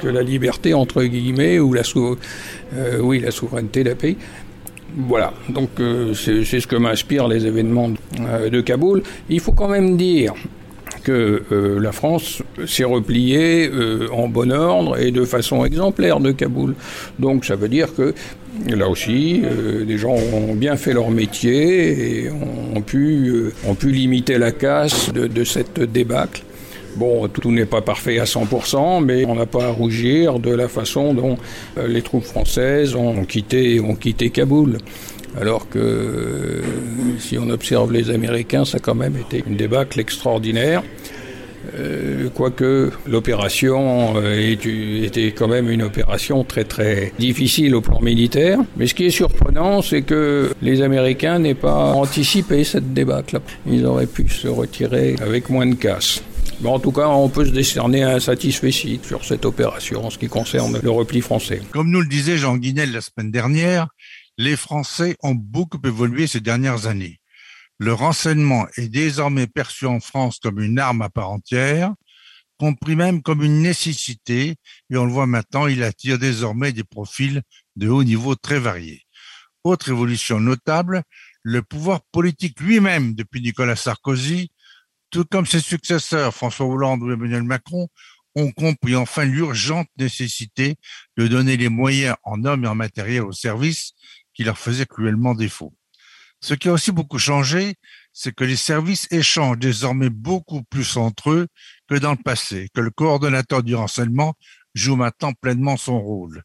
la 0.04 0.22
liberté, 0.22 0.74
entre 0.74 1.02
guillemets, 1.04 1.58
ou 1.58 1.72
la, 1.72 1.82
euh, 2.76 2.98
oui, 3.00 3.20
la 3.20 3.30
souveraineté 3.30 3.84
d'un 3.84 3.94
pays. 3.94 4.16
Voilà, 4.96 5.32
donc 5.48 5.70
euh, 5.78 6.14
c'est 6.14 6.42
ce 6.42 6.66
que 6.66 6.74
m'inspirent 6.74 7.28
les 7.28 7.46
événements 7.46 7.90
de 7.90 8.60
Kaboul. 8.60 9.02
Il 9.28 9.38
faut 9.38 9.52
quand 9.52 9.68
même 9.68 9.96
dire 9.96 10.34
que 11.02 11.42
euh, 11.52 11.80
la 11.80 11.92
France 11.92 12.42
s'est 12.66 12.84
repliée 12.84 13.68
euh, 13.68 14.08
en 14.12 14.28
bon 14.28 14.52
ordre 14.52 14.98
et 15.00 15.10
de 15.10 15.24
façon 15.24 15.64
exemplaire 15.64 16.20
de 16.20 16.32
Kaboul. 16.32 16.74
Donc 17.18 17.44
ça 17.44 17.56
veut 17.56 17.68
dire 17.68 17.94
que 17.94 18.14
là 18.68 18.88
aussi, 18.88 19.42
euh, 19.44 19.84
des 19.84 19.98
gens 19.98 20.14
ont 20.14 20.54
bien 20.54 20.76
fait 20.76 20.92
leur 20.92 21.10
métier 21.10 22.24
et 22.24 22.30
ont 22.30 22.80
pu, 22.82 23.52
ont 23.66 23.74
pu 23.74 23.90
limiter 23.90 24.38
la 24.38 24.52
casse 24.52 25.12
de 25.12 25.44
cette 25.44 25.80
débâcle. 25.80 26.42
Bon, 26.96 27.28
tout 27.28 27.52
n'est 27.52 27.66
pas 27.66 27.82
parfait 27.82 28.18
à 28.18 28.24
100%, 28.24 29.04
mais 29.04 29.24
on 29.24 29.34
n'a 29.34 29.46
pas 29.46 29.66
à 29.66 29.70
rougir 29.70 30.38
de 30.38 30.50
la 30.50 30.68
façon 30.68 31.14
dont 31.14 31.36
les 31.76 32.02
troupes 32.02 32.24
françaises 32.24 32.94
ont 32.94 33.24
quitté, 33.24 33.80
ont 33.80 33.94
quitté 33.94 34.30
Kaboul. 34.30 34.78
Alors 35.38 35.68
que 35.68 36.62
si 37.18 37.38
on 37.38 37.48
observe 37.50 37.92
les 37.92 38.10
Américains, 38.10 38.64
ça 38.64 38.78
a 38.78 38.80
quand 38.80 38.94
même 38.94 39.16
été 39.16 39.44
une 39.46 39.56
débâcle 39.56 40.00
extraordinaire. 40.00 40.82
Euh, 41.78 42.28
quoique 42.34 42.90
l'opération 43.06 44.14
euh, 44.16 45.04
était 45.04 45.32
quand 45.32 45.46
même 45.46 45.68
une 45.68 45.82
opération 45.82 46.42
très 46.42 46.64
très 46.64 47.12
difficile 47.18 47.74
au 47.74 47.80
plan 47.80 48.00
militaire. 48.00 48.58
Mais 48.76 48.86
ce 48.86 48.94
qui 48.94 49.06
est 49.06 49.10
surprenant, 49.10 49.82
c'est 49.82 50.02
que 50.02 50.50
les 50.62 50.82
Américains 50.82 51.38
n'aient 51.38 51.54
pas 51.54 51.92
anticipé 51.92 52.64
cette 52.64 52.92
débâcle. 52.92 53.40
Ils 53.66 53.86
auraient 53.86 54.06
pu 54.06 54.28
se 54.28 54.48
retirer 54.48 55.16
avec 55.20 55.48
moins 55.50 55.66
de 55.66 55.74
casse. 55.74 56.22
En 56.68 56.78
tout 56.78 56.92
cas, 56.92 57.08
on 57.08 57.28
peut 57.28 57.46
se 57.46 57.50
décerner 57.50 58.02
un 58.02 58.20
satisfait 58.20 58.70
sur 58.70 59.24
cette 59.24 59.44
opération 59.44 60.04
en 60.04 60.10
ce 60.10 60.18
qui 60.18 60.28
concerne 60.28 60.78
le 60.82 60.90
repli 60.90 61.20
français. 61.20 61.62
Comme 61.70 61.90
nous 61.90 62.00
le 62.00 62.06
disait 62.06 62.36
Jean 62.36 62.56
Guinel 62.56 62.92
la 62.92 63.00
semaine 63.00 63.30
dernière, 63.30 63.88
les 64.36 64.56
Français 64.56 65.16
ont 65.22 65.34
beaucoup 65.34 65.80
évolué 65.84 66.26
ces 66.26 66.40
dernières 66.40 66.86
années. 66.86 67.20
Le 67.78 67.94
renseignement 67.94 68.66
est 68.76 68.88
désormais 68.88 69.46
perçu 69.46 69.86
en 69.86 70.00
France 70.00 70.38
comme 70.38 70.60
une 70.60 70.78
arme 70.78 71.02
à 71.02 71.08
part 71.08 71.30
entière, 71.30 71.94
compris 72.58 72.94
même 72.94 73.22
comme 73.22 73.42
une 73.42 73.62
nécessité, 73.62 74.56
et 74.90 74.96
on 74.96 75.06
le 75.06 75.12
voit 75.12 75.26
maintenant, 75.26 75.66
il 75.66 75.82
attire 75.82 76.18
désormais 76.18 76.72
des 76.72 76.84
profils 76.84 77.40
de 77.76 77.88
haut 77.88 78.04
niveau 78.04 78.34
très 78.34 78.58
variés. 78.58 79.02
Autre 79.64 79.88
évolution 79.88 80.40
notable, 80.40 81.02
le 81.42 81.62
pouvoir 81.62 82.00
politique 82.12 82.60
lui-même 82.60 83.14
depuis 83.14 83.40
Nicolas 83.40 83.76
Sarkozy, 83.76 84.50
tout 85.10 85.24
comme 85.24 85.46
ses 85.46 85.60
successeurs 85.60 86.34
François 86.34 86.66
Hollande 86.66 87.02
ou 87.02 87.10
Emmanuel 87.10 87.42
Macron, 87.42 87.88
ont 88.34 88.52
compris 88.52 88.94
enfin 88.94 89.24
l'urgente 89.24 89.88
nécessité 89.98 90.76
de 91.16 91.26
donner 91.26 91.56
les 91.56 91.68
moyens 91.68 92.16
en 92.22 92.44
hommes 92.44 92.64
et 92.64 92.68
en 92.68 92.74
matériel 92.74 93.22
aux 93.22 93.32
services 93.32 93.92
qui 94.34 94.44
leur 94.44 94.58
faisaient 94.58 94.86
cruellement 94.86 95.34
défaut. 95.34 95.74
Ce 96.40 96.54
qui 96.54 96.68
a 96.68 96.72
aussi 96.72 96.92
beaucoup 96.92 97.18
changé, 97.18 97.74
c'est 98.12 98.34
que 98.34 98.44
les 98.44 98.56
services 98.56 99.06
échangent 99.10 99.58
désormais 99.58 100.08
beaucoup 100.08 100.62
plus 100.62 100.96
entre 100.96 101.30
eux 101.30 101.48
que 101.88 101.96
dans 101.96 102.12
le 102.12 102.22
passé, 102.22 102.68
que 102.72 102.80
le 102.80 102.90
coordonnateur 102.90 103.62
du 103.62 103.74
renseignement 103.74 104.34
joue 104.74 104.96
maintenant 104.96 105.32
pleinement 105.32 105.76
son 105.76 106.00
rôle. 106.00 106.42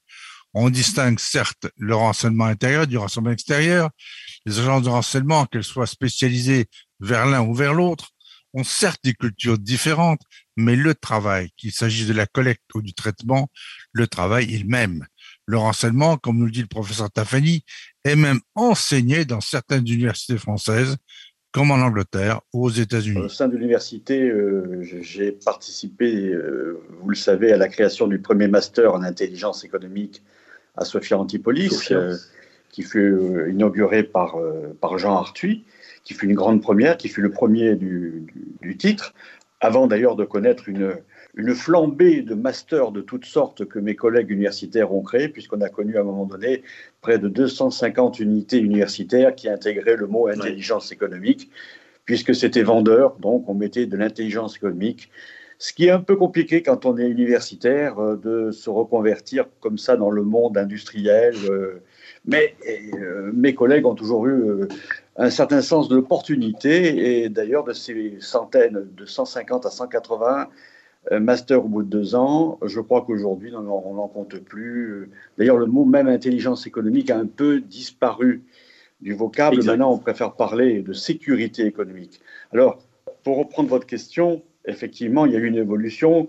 On 0.53 0.69
distingue 0.69 1.19
certes 1.19 1.67
le 1.77 1.95
renseignement 1.95 2.45
intérieur 2.45 2.87
du 2.87 2.97
renseignement 2.97 3.31
extérieur. 3.31 3.89
Les 4.45 4.59
agences 4.59 4.83
de 4.83 4.89
renseignement, 4.89 5.45
qu'elles 5.45 5.63
soient 5.63 5.87
spécialisées 5.87 6.67
vers 6.99 7.25
l'un 7.25 7.41
ou 7.41 7.53
vers 7.53 7.73
l'autre, 7.73 8.11
ont 8.55 8.63
certes 8.63 9.01
des 9.03 9.13
cultures 9.13 9.59
différentes, 9.59 10.21
mais 10.55 10.75
le 10.75 10.95
travail, 10.95 11.49
qu'il 11.57 11.71
s'agisse 11.71 12.07
de 12.07 12.13
la 12.13 12.25
collecte 12.25 12.63
ou 12.73 12.81
du 12.81 12.93
traitement, 12.93 13.49
le 13.91 14.07
travail 14.07 14.55
est 14.55 14.59
le 14.59 14.67
même. 14.67 15.05
Le 15.45 15.57
renseignement, 15.57 16.17
comme 16.17 16.39
nous 16.39 16.45
le 16.45 16.51
dit 16.51 16.61
le 16.61 16.67
professeur 16.67 17.11
Tafani, 17.11 17.63
est 18.03 18.15
même 18.15 18.39
enseigné 18.55 19.25
dans 19.25 19.41
certaines 19.41 19.87
universités 19.87 20.37
françaises, 20.37 20.95
comme 21.51 21.71
en 21.71 21.75
Angleterre 21.75 22.41
ou 22.53 22.65
aux 22.65 22.69
États-Unis. 22.69 23.19
Au 23.19 23.29
sein 23.29 23.47
de 23.47 23.55
l'université, 23.55 24.21
euh, 24.21 24.81
j'ai 24.81 25.31
participé, 25.31 26.29
euh, 26.29 26.81
vous 27.01 27.09
le 27.09 27.15
savez, 27.15 27.51
à 27.53 27.57
la 27.57 27.67
création 27.67 28.07
du 28.07 28.19
premier 28.19 28.47
master 28.47 28.93
en 28.93 29.03
intelligence 29.03 29.63
économique 29.63 30.21
à 30.75 30.83
Sophia 30.83 31.17
Antipolis, 31.17 31.91
euh, 31.91 32.17
qui 32.71 32.83
fut 32.83 33.17
inauguré 33.49 34.03
par, 34.03 34.35
par 34.81 34.97
Jean 34.97 35.15
Arthuis, 35.15 35.63
qui 36.05 36.13
fut 36.13 36.27
une 36.27 36.35
grande 36.35 36.61
première, 36.61 36.95
qui 36.95 37.09
fut 37.09 37.21
le 37.21 37.31
premier 37.31 37.75
du, 37.75 38.25
du 38.61 38.77
titre, 38.77 39.13
avant 39.59 39.87
d'ailleurs 39.87 40.15
de 40.15 40.23
connaître 40.23 40.69
une, 40.69 40.95
une 41.35 41.53
flambée 41.53 42.21
de 42.21 42.33
masters 42.33 42.91
de 42.91 43.01
toutes 43.01 43.25
sortes 43.25 43.65
que 43.65 43.79
mes 43.79 43.95
collègues 43.95 44.29
universitaires 44.29 44.93
ont 44.93 45.01
créés, 45.01 45.27
puisqu'on 45.27 45.61
a 45.61 45.69
connu 45.69 45.97
à 45.97 46.01
un 46.01 46.03
moment 46.03 46.25
donné 46.25 46.63
près 47.01 47.19
de 47.19 47.27
250 47.27 48.19
unités 48.19 48.59
universitaires 48.59 49.35
qui 49.35 49.49
intégraient 49.49 49.97
le 49.97 50.07
mot 50.07 50.27
intelligence 50.27 50.91
économique, 50.91 51.51
puisque 52.05 52.33
c'était 52.33 52.63
vendeur, 52.63 53.17
donc 53.17 53.49
on 53.49 53.53
mettait 53.53 53.85
de 53.85 53.97
l'intelligence 53.97 54.55
économique. 54.55 55.09
Ce 55.57 55.73
qui 55.73 55.85
est 55.87 55.91
un 55.91 56.01
peu 56.01 56.15
compliqué 56.15 56.61
quand 56.61 56.85
on 56.85 56.97
est 56.97 57.07
universitaire 57.07 57.97
euh, 57.97 58.17
de 58.17 58.51
se 58.51 58.69
reconvertir 58.69 59.45
comme 59.61 59.77
ça 59.77 59.95
dans 59.95 60.11
le 60.11 60.21
monde 60.21 60.57
industriel. 60.57 61.33
Euh, 61.49 61.81
mais 62.25 62.55
euh, 62.99 63.31
mes 63.33 63.55
collègues 63.55 63.85
ont 63.85 63.95
toujours 63.95 64.27
eu 64.27 64.67
un 65.17 65.29
certain 65.29 65.61
sens 65.61 65.87
de 65.87 65.95
l'opportunité 65.95 67.23
et 67.23 67.29
d'ailleurs 67.29 67.63
de 67.63 67.73
ces 67.73 68.17
centaines, 68.19 68.87
de 68.95 69.05
150 69.05 69.65
à 69.65 69.69
180 69.69 70.49
euh, 71.11 71.19
master 71.19 71.63
au 71.63 71.67
bout 71.67 71.83
de 71.83 71.89
deux 71.89 72.15
ans. 72.15 72.59
Je 72.65 72.79
crois 72.79 73.03
qu'aujourd'hui, 73.03 73.53
on 73.55 73.61
n'en 73.61 74.07
compte 74.07 74.37
plus. 74.39 75.09
D'ailleurs, 75.37 75.57
le 75.57 75.67
mot 75.67 75.85
même 75.85 76.07
intelligence 76.07 76.67
économique 76.67 77.09
a 77.11 77.17
un 77.17 77.27
peu 77.27 77.61
disparu 77.61 78.43
du 79.01 79.13
vocable. 79.13 79.63
Maintenant, 79.63 79.93
on 79.93 79.99
préfère 79.99 80.33
parler 80.33 80.81
de 80.81 80.93
sécurité 80.93 81.65
économique. 81.65 82.21
Alors, 82.51 82.79
pour 83.23 83.37
reprendre 83.37 83.69
votre 83.69 83.85
question, 83.85 84.41
effectivement, 84.65 85.25
il 85.25 85.33
y 85.33 85.35
a 85.35 85.39
eu 85.39 85.47
une 85.47 85.57
évolution. 85.57 86.27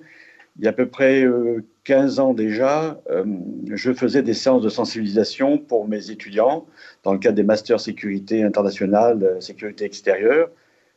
Il 0.59 0.65
y 0.65 0.67
a 0.67 0.71
à 0.71 0.73
peu 0.73 0.87
près 0.87 1.25
15 1.85 2.19
euh, 2.19 2.23
ans 2.23 2.35
déjà, 2.35 3.01
euh, 3.11 3.25
je 3.73 3.93
faisais 3.93 4.23
des 4.23 4.35
séances 4.35 4.63
de 4.63 4.69
sensibilisation 4.69 5.59
pour 5.59 5.87
mes 5.87 6.11
étudiants 6.11 6.67
dans 7.03 7.13
le 7.13 7.19
cadre 7.19 7.37
des 7.37 7.43
masters 7.43 7.81
sécurité 7.81 8.43
internationale, 8.43 9.37
sécurité 9.41 9.85
extérieure. 9.85 10.51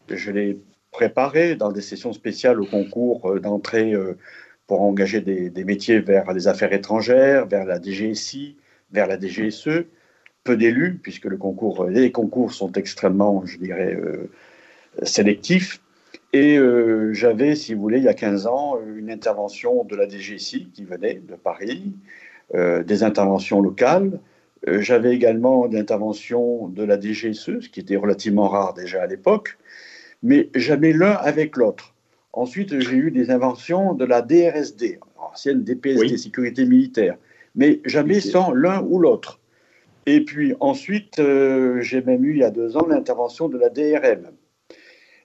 Je 0.10 0.32
les 0.32 0.58
préparé 0.92 1.56
dans 1.56 1.72
des 1.72 1.82
sessions 1.82 2.14
spéciales 2.14 2.60
au 2.62 2.66
concours 2.66 3.30
euh, 3.30 3.40
d'entrée 3.40 3.94
euh, 3.94 4.18
pour 4.68 4.82
engager 4.82 5.22
des, 5.22 5.64
métiers 5.64 6.00
vers 6.00 6.32
les 6.32 6.48
affaires 6.48 6.74
étrangères, 6.74 7.48
vers 7.48 7.66
la 7.66 7.82
DGSI, 7.82 8.56
vers 8.92 9.08
la 9.08 9.20
DGSE. 9.20 9.86
Peu 10.44 10.56
d'élus, 10.56 11.00
puisque 11.02 11.26
les 11.26 12.12
concours 12.12 12.54
sont 12.54 12.72
extrêmement, 12.74 13.46
je 13.46 13.58
dirais, 13.58 13.96
euh, 13.96 14.30
sélectifs. 15.04 15.82
Et 16.32 16.60
j'avais, 17.12 17.56
si 17.56 17.74
vous 17.74 17.82
voulez, 17.82 17.98
il 17.98 18.04
y 18.04 18.08
a 18.08 18.14
15 18.14 18.46
ans, 18.46 18.78
une 18.96 19.10
intervention 19.10 19.84
de 19.84 19.96
la 19.96 20.08
DGSI 20.08 20.70
qui 20.74 20.84
venait 20.84 21.16
de 21.16 21.36
Paris, 21.36 21.94
des 22.54 23.04
interventions 23.04 23.62
locales. 23.62 24.20
j'avais 24.68 25.16
également 25.16 25.68
d'interventions 25.68 26.68
de 26.68 26.84
la 26.84 27.00
DGSE, 27.00 27.62
ce 27.62 27.70
qui 27.70 27.80
était 27.80 27.96
relativement 27.96 28.48
rare 28.48 28.76
déjà 28.76 29.02
à 29.02 29.08
l'époque 29.08 29.58
mais 30.24 30.50
jamais 30.56 30.94
l'un 30.94 31.14
avec 31.14 31.58
l'autre. 31.58 31.94
Ensuite, 32.34 32.80
j'ai 32.80 32.96
eu 32.96 33.12
des 33.12 33.32
inventions 33.32 33.94
de 33.94 34.06
la 34.06 34.22
DRSD, 34.22 35.00
ancienne 35.18 35.64
DPSD, 35.64 36.18
sécurité 36.18 36.66
militaire, 36.66 37.18
mais 37.56 37.82
jamais 37.86 38.20
sans 38.20 38.52
l'un 38.52 38.82
ou 38.84 39.00
l'autre. 39.00 39.40
Et 40.06 40.22
puis 40.22 40.56
ensuite, 40.60 41.20
euh, 41.20 41.82
j'ai 41.82 42.02
même 42.02 42.24
eu 42.24 42.32
il 42.32 42.38
y 42.40 42.44
a 42.44 42.52
deux 42.52 42.78
ans 42.78 42.88
l'intervention 42.88 43.50
de 43.50 43.58
la 43.58 43.70
DRM. 43.70 44.32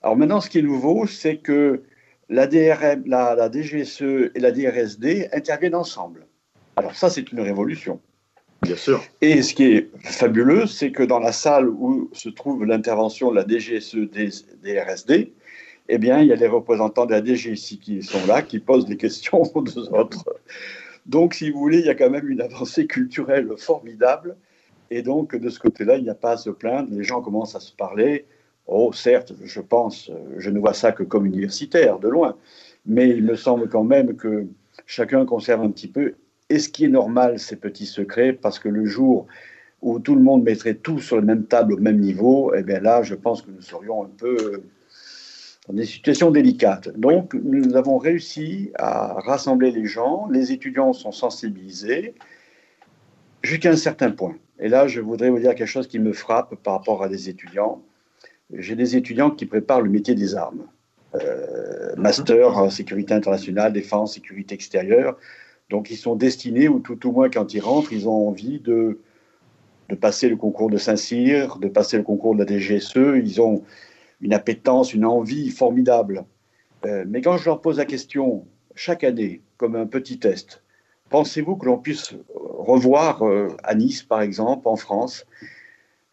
Alors 0.05 0.19
maintenant, 0.19 0.43
ce 0.43 0.51
qui 0.51 0.59
est 0.59 0.63
nouveau, 0.63 1.07
c'est 1.07 1.39
que 1.39 1.83
la, 2.29 2.47
DRM, 2.47 3.05
la, 3.07 3.35
la 3.35 3.51
DGSE 3.51 4.03
et 4.35 4.39
la 4.39 4.53
DRSD 4.53 5.31
interviennent 5.33 5.75
ensemble. 5.75 6.27
Alors 6.77 6.95
ça, 6.95 7.09
c'est 7.09 7.33
une 7.33 7.41
révolution. 7.41 7.99
Bien 8.61 8.77
sûr. 8.77 9.03
Et 9.23 9.41
ce 9.41 9.55
qui 9.55 9.65
est 9.65 9.91
fabuleux, 10.03 10.67
c'est 10.67 10.93
que 10.93 11.03
dans 11.03 11.21
la 11.21 11.33
salle 11.33 11.71
où 11.71 12.11
se 12.13 12.29
trouve 12.29 12.67
l'intervention 12.67 13.31
de 13.31 13.37
la 13.37 13.47
DGSE 13.47 13.97
des, 14.63 14.79
RSD, 14.79 15.33
eh 15.89 15.99
bien, 15.99 16.21
il 16.21 16.29
y 16.29 16.33
a 16.33 16.37
les 16.37 16.49
représentants 16.49 17.07
de 17.07 17.13
la 17.13 17.25
DGSI 17.25 17.79
qui 17.79 18.03
sont 18.03 18.27
là, 18.27 18.43
qui 18.43 18.59
posent 18.59 18.85
des 18.85 18.99
questions 18.99 19.41
aux 19.55 19.79
autres. 19.95 20.23
Donc, 21.07 21.33
si 21.33 21.49
vous 21.49 21.59
voulez, 21.59 21.79
il 21.79 21.87
y 21.87 21.91
a 21.91 21.95
quand 21.95 22.11
même 22.11 22.29
une 22.29 22.43
avancée 22.43 22.87
culturelle 22.87 23.49
formidable. 23.57 24.37
Et 24.91 25.01
donc, 25.01 25.35
de 25.35 25.49
ce 25.49 25.59
côté-là, 25.59 25.97
il 25.97 26.03
n'y 26.03 26.11
a 26.11 26.15
pas 26.15 26.33
à 26.33 26.37
se 26.37 26.51
plaindre. 26.51 26.91
Les 26.91 27.05
gens 27.05 27.23
commencent 27.23 27.55
à 27.55 27.61
se 27.61 27.73
parler. 27.73 28.27
Oh, 28.67 28.93
certes, 28.93 29.35
je 29.43 29.61
pense, 29.61 30.11
je 30.39 30.51
ne 30.51 30.59
vois 30.59 30.75
ça 30.75 30.93
que 30.93 31.03
comme 31.03 31.27
universitaire, 31.27 31.99
de 31.99 32.09
loin. 32.09 32.37
Mais 32.87 33.09
il 33.09 33.25
me 33.25 33.35
semble 33.35 33.69
quand 33.69 33.85
même 33.85 34.17
que 34.17 34.47
chacun 34.87 35.25
conserve 35.27 35.63
un 35.63 35.71
petit 35.71 35.89
peu 35.89 36.15
et 36.51 36.59
ce 36.59 36.69
qui 36.69 36.85
est 36.85 36.89
normal, 36.89 37.39
ces 37.39 37.57
petits 37.57 37.87
secrets, 37.87 38.33
parce 38.33 38.59
que 38.59 38.69
le 38.69 38.85
jour 38.85 39.27
où 39.83 39.99
tout 39.99 40.15
le 40.15 40.21
monde 40.21 40.45
mettrait 40.45 40.75
tout 40.75 40.99
sur 40.99 41.17
la 41.17 41.23
même 41.23 41.45
table 41.45 41.75
au 41.75 41.79
même 41.79 41.99
niveau, 41.99 42.53
eh 42.55 42.63
bien 42.63 42.81
là, 42.81 43.03
je 43.03 43.15
pense 43.15 43.43
que 43.43 43.51
nous 43.51 43.63
serions 43.63 44.05
un 44.05 44.11
peu 44.17 44.63
dans 45.67 45.75
des 45.75 45.87
situations 45.87 46.31
délicates. 46.31 46.89
Donc, 46.99 47.35
nous 47.35 47.77
avons 47.77 47.97
réussi 47.99 48.71
à 48.75 49.15
rassembler 49.21 49.71
les 49.71 49.87
gens, 49.87 50.29
les 50.31 50.53
étudiants 50.53 50.93
sont 50.93 51.13
sensibilisés 51.13 52.15
jusqu'à 53.43 53.71
un 53.71 53.77
certain 53.77 54.11
point. 54.11 54.37
Et 54.59 54.69
là, 54.69 54.87
je 54.87 55.01
voudrais 55.01 55.31
vous 55.31 55.39
dire 55.39 55.55
quelque 55.55 55.67
chose 55.67 55.89
qui 55.89 55.99
me 55.99 56.13
frappe 56.13 56.55
par 56.57 56.75
rapport 56.75 57.03
à 57.03 57.09
des 57.09 57.29
étudiants. 57.29 57.83
J'ai 58.53 58.77
des 58.77 58.97
étudiants 58.97 59.31
qui 59.31 59.47
préparent 59.47 59.81
le 59.81 59.91
métier 59.91 60.15
des 60.15 60.35
armes. 60.35 60.67
Euh, 61.15 61.95
master 61.97 62.59
en 62.59 62.71
sécurité 62.71 63.15
internationale, 63.15 63.73
défense, 63.73 64.15
sécurité 64.15 64.55
extérieure. 64.55 65.17
Donc 65.71 65.91
ils 65.91 65.97
sont 65.97 66.17
destinés, 66.17 66.69
ou 66.69 66.81
tout 66.81 67.09
au 67.09 67.13
moins 67.13 67.31
quand 67.31 67.55
ils 67.55 67.61
rentrent, 67.61 67.93
ils 67.93 68.09
ont 68.09 68.29
envie 68.29 68.61
de, 68.61 68.99
de 69.89 69.95
passer 69.95 70.29
le 70.29 70.37
concours 70.37 70.71
de 70.71 70.77
Saint-Cyr, 70.77 71.59
de 71.59 71.69
passer 71.69 71.97
le 71.97 72.03
concours 72.03 72.35
de 72.35 72.45
la 72.45 72.47
DGSE. 72.47 72.97
Ils 72.97 73.41
ont 73.41 73.63
une 74.21 74.35
appétence, 74.35 74.93
une 74.93 75.05
envie 75.05 75.51
formidable. 75.51 76.25
Euh, 76.85 77.05
mais 77.07 77.21
quand 77.21 77.37
je 77.37 77.47
leur 77.47 77.61
pose 77.61 77.79
la 77.79 77.85
question 77.85 78.47
chaque 78.75 79.05
année, 79.05 79.41
comme 79.57 79.77
un 79.77 79.87
petit 79.87 80.19
test, 80.19 80.63
pensez-vous 81.11 81.57
que 81.57 81.67
l'on 81.67 81.79
puisse 81.79 82.15
revoir 82.35 83.27
euh, 83.27 83.49
à 83.63 83.75
Nice, 83.75 84.03
par 84.03 84.21
exemple, 84.21 84.67
en 84.69 84.77
France, 84.77 85.27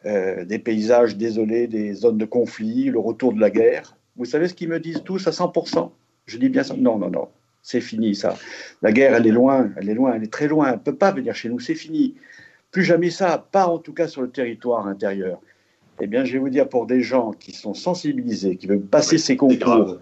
euh, 0.06 0.46
des 0.46 0.58
paysages 0.58 1.16
désolés, 1.16 1.68
des 1.68 1.94
zones 1.94 2.18
de 2.18 2.26
conflit, 2.26 2.86
le 2.86 3.00
retour 3.00 3.34
de 3.34 3.40
la 3.40 3.52
guerre 3.52 3.96
Vous 4.16 4.26
savez 4.26 4.48
ce 4.48 4.54
qu'ils 4.56 4.70
me 4.70 4.80
disent 4.80 5.04
tous 5.04 5.28
à 5.28 5.32
100% 5.32 5.92
Je 6.26 6.38
dis 6.38 6.50
bien 6.50 6.64
ça. 6.64 6.76
Non, 6.76 6.98
non, 6.98 7.10
non. 7.10 7.28
C'est 7.62 7.82
fini, 7.82 8.16
ça. 8.16 8.36
La 8.82 8.92
guerre, 8.92 9.14
elle 9.14 9.28
est 9.28 9.32
loin, 9.32 9.70
elle 9.78 9.90
est 9.90 9.94
loin, 9.94 10.14
elle 10.16 10.24
est 10.24 10.34
très 10.34 10.48
loin. 10.48 10.70
Elle 10.70 10.76
ne 10.76 10.80
peut 10.80 10.96
pas 10.96 11.12
venir 11.12 11.36
chez 11.36 11.50
nous, 11.50 11.60
c'est 11.60 11.76
fini. 11.76 12.16
Plus 12.72 12.84
jamais 12.84 13.12
ça, 13.12 13.48
pas 13.52 13.68
en 13.68 13.78
tout 13.78 13.94
cas 13.94 14.08
sur 14.08 14.22
le 14.24 14.30
territoire 14.30 14.88
intérieur. 14.88 15.40
Eh 16.00 16.08
bien, 16.08 16.26
je 16.26 16.34
vais 16.34 16.40
vous 16.40 16.50
dire, 16.50 16.68
pour 16.68 16.88
des 16.88 17.02
gens 17.02 17.32
qui 17.32 17.52
sont 17.52 17.76
sensibilisés, 17.76 18.56
qui 18.56 18.66
veulent 18.66 18.82
passer 18.82 19.20
ces 19.20 19.38
concours, 19.38 20.00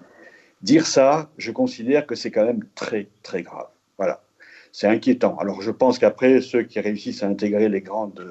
dire 0.62 0.88
ça, 0.88 1.30
je 1.38 1.52
considère 1.52 2.06
que 2.06 2.16
c'est 2.16 2.32
quand 2.32 2.46
même 2.46 2.64
très, 2.76 3.08
très 3.22 3.42
grave. 3.42 3.68
Voilà. 3.98 4.22
C'est 4.72 4.88
inquiétant. 4.88 5.38
Alors, 5.40 5.62
je 5.62 5.72
pense 5.72 6.00
qu'après, 6.00 6.40
ceux 6.40 6.64
qui 6.64 6.80
réussissent 6.80 7.24
à 7.24 7.28
intégrer 7.28 7.68
les 7.68 7.82
grandes 7.82 8.24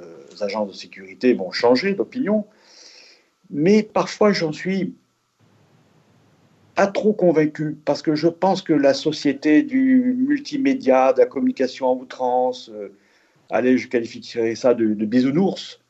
agences 0.43 0.68
de 0.68 0.76
sécurité 0.76 1.34
vont 1.34 1.51
changer 1.51 1.95
d'opinion. 1.95 2.47
Mais 3.51 3.82
parfois, 3.82 4.32
j'en 4.32 4.53
suis 4.53 4.95
pas 6.78 6.86
trop 6.86 7.12
convaincu, 7.12 7.76
parce 7.84 8.03
que 8.03 8.14
je 8.14 8.28
pense 8.28 8.62
que 8.62 8.72
la 8.72 8.95
société 8.95 9.64
du 9.64 10.14
multimédia, 10.16 11.12
de 11.12 11.18
la 11.18 11.26
communication 11.26 11.89
en 11.89 11.97
outrance, 11.97 12.70
euh, 12.72 12.93
allez, 13.51 13.78
je 13.78 13.89
qualifierais 13.89 14.55
ça 14.55 14.74
de, 14.74 14.86
bisounours, 15.05 15.80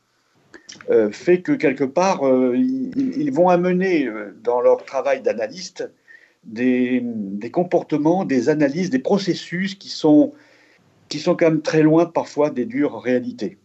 euh, 0.88 1.10
fait 1.10 1.42
que 1.42 1.52
quelque 1.52 1.84
part, 1.84 2.26
euh, 2.26 2.56
ils, 2.56 3.30
vont 3.30 3.50
amener 3.50 4.08
dans 4.42 4.62
leur 4.62 4.82
travail 4.86 5.20
d'analyste 5.20 5.90
des, 6.44 7.02
des, 7.04 7.50
comportements, 7.50 8.24
des 8.24 8.48
analyses, 8.48 8.88
des 8.88 8.98
processus 8.98 9.74
qui 9.74 9.90
sont, 9.90 10.32
qui 11.10 11.18
sont 11.18 11.36
quand 11.36 11.50
même 11.50 11.60
très 11.60 11.82
loin 11.82 12.06
parfois 12.06 12.48
des 12.48 12.64
dures 12.64 12.98
réalités. 12.98 13.58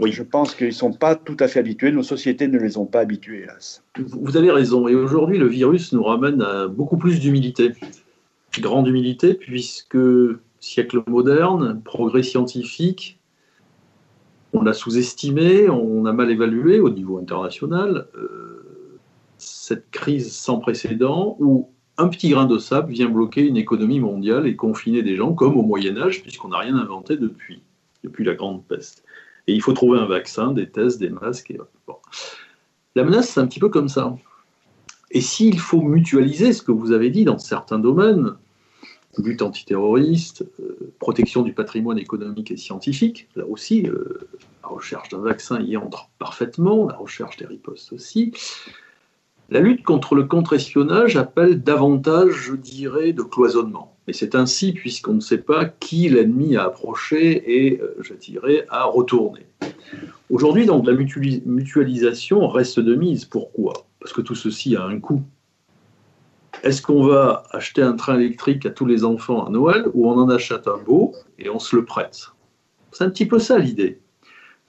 Oui. 0.00 0.12
Je 0.12 0.22
pense 0.22 0.54
qu'ils 0.54 0.68
ne 0.68 0.72
sont 0.72 0.92
pas 0.92 1.14
tout 1.14 1.36
à 1.40 1.48
fait 1.48 1.60
habitués, 1.60 1.92
nos 1.92 2.02
sociétés 2.02 2.48
ne 2.48 2.58
les 2.58 2.78
ont 2.78 2.86
pas 2.86 3.00
habitués, 3.00 3.42
hélas. 3.42 3.84
Vous 3.98 4.36
avez 4.36 4.50
raison, 4.50 4.88
et 4.88 4.94
aujourd'hui 4.94 5.38
le 5.38 5.46
virus 5.46 5.92
nous 5.92 6.02
ramène 6.02 6.42
à 6.42 6.68
beaucoup 6.68 6.96
plus 6.96 7.20
d'humilité. 7.20 7.72
Grande 8.58 8.88
humilité, 8.88 9.34
puisque 9.34 9.98
siècle 10.58 11.02
moderne, 11.06 11.80
progrès 11.84 12.22
scientifique, 12.22 13.18
on 14.52 14.62
l'a 14.62 14.72
sous-estimé, 14.72 15.68
on 15.68 16.06
a 16.06 16.12
mal 16.12 16.30
évalué 16.30 16.80
au 16.80 16.90
niveau 16.90 17.18
international 17.18 18.08
euh, 18.16 18.50
cette 19.38 19.90
crise 19.90 20.32
sans 20.32 20.58
précédent 20.58 21.36
où 21.38 21.68
un 21.96 22.08
petit 22.08 22.30
grain 22.30 22.46
de 22.46 22.58
sable 22.58 22.92
vient 22.92 23.08
bloquer 23.08 23.42
une 23.42 23.56
économie 23.56 24.00
mondiale 24.00 24.46
et 24.46 24.56
confiner 24.56 25.02
des 25.02 25.16
gens 25.16 25.34
comme 25.34 25.56
au 25.56 25.62
Moyen 25.62 25.96
Âge, 25.98 26.22
puisqu'on 26.22 26.48
n'a 26.48 26.58
rien 26.58 26.76
inventé 26.76 27.16
depuis, 27.16 27.62
depuis 28.02 28.24
la 28.24 28.34
grande 28.34 28.64
peste. 28.64 29.04
Il 29.52 29.62
faut 29.62 29.72
trouver 29.72 29.98
un 29.98 30.06
vaccin, 30.06 30.52
des 30.52 30.68
tests, 30.68 30.98
des 30.98 31.10
masques. 31.10 31.50
Et... 31.50 31.58
La 32.94 33.04
menace, 33.04 33.30
c'est 33.30 33.40
un 33.40 33.46
petit 33.46 33.60
peu 33.60 33.68
comme 33.68 33.88
ça. 33.88 34.16
Et 35.10 35.20
s'il 35.20 35.58
faut 35.58 35.82
mutualiser 35.82 36.52
ce 36.52 36.62
que 36.62 36.72
vous 36.72 36.92
avez 36.92 37.10
dit 37.10 37.24
dans 37.24 37.38
certains 37.38 37.78
domaines, 37.78 38.34
lutte 39.18 39.42
antiterroriste, 39.42 40.44
euh, 40.60 40.92
protection 40.98 41.42
du 41.42 41.52
patrimoine 41.52 41.98
économique 41.98 42.50
et 42.50 42.56
scientifique, 42.56 43.28
là 43.34 43.44
aussi, 43.46 43.86
euh, 43.86 44.28
la 44.62 44.68
recherche 44.68 45.08
d'un 45.08 45.18
vaccin 45.18 45.60
y 45.60 45.76
entre 45.76 46.08
parfaitement, 46.18 46.86
la 46.86 46.96
recherche 46.96 47.36
des 47.36 47.46
ripostes 47.46 47.92
aussi. 47.92 48.32
La 49.50 49.58
lutte 49.58 49.82
contre 49.82 50.14
le 50.14 50.24
contre-espionnage 50.24 51.16
appelle 51.16 51.62
davantage, 51.62 52.30
je 52.30 52.54
dirais, 52.54 53.12
de 53.12 53.22
cloisonnement. 53.22 53.96
Et 54.10 54.12
c'est 54.12 54.34
ainsi 54.34 54.72
puisqu'on 54.72 55.14
ne 55.14 55.20
sait 55.20 55.38
pas 55.38 55.66
qui 55.66 56.08
l'ennemi 56.08 56.56
a 56.56 56.64
approché 56.64 57.44
et, 57.46 57.80
euh, 57.80 57.94
je 58.00 58.12
dirais, 58.12 58.66
a 58.68 58.82
retourné. 58.82 59.46
Aujourd'hui, 60.30 60.66
donc, 60.66 60.84
la 60.84 60.94
mutualisation 60.94 62.48
reste 62.48 62.80
de 62.80 62.96
mise. 62.96 63.24
Pourquoi? 63.24 63.72
Parce 64.00 64.12
que 64.12 64.20
tout 64.20 64.34
ceci 64.34 64.74
a 64.74 64.82
un 64.82 64.98
coût. 64.98 65.22
Est-ce 66.64 66.82
qu'on 66.82 67.04
va 67.04 67.44
acheter 67.52 67.82
un 67.82 67.92
train 67.92 68.18
électrique 68.18 68.66
à 68.66 68.70
tous 68.70 68.84
les 68.84 69.04
enfants 69.04 69.46
à 69.46 69.50
Noël 69.50 69.84
ou 69.94 70.10
on 70.10 70.18
en 70.18 70.28
achète 70.28 70.66
un 70.66 70.78
beau 70.78 71.14
et 71.38 71.48
on 71.48 71.60
se 71.60 71.76
le 71.76 71.84
prête? 71.84 72.32
C'est 72.90 73.04
un 73.04 73.10
petit 73.10 73.26
peu 73.26 73.38
ça 73.38 73.60
l'idée. 73.60 74.00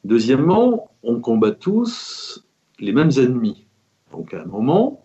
Deuxièmement, 0.04 0.92
on 1.02 1.20
combat 1.20 1.50
tous 1.50 2.46
les 2.80 2.92
mêmes 2.92 3.10
ennemis. 3.18 3.66
Donc 4.12 4.36
à 4.36 4.44
un 4.44 4.46
moment, 4.46 5.04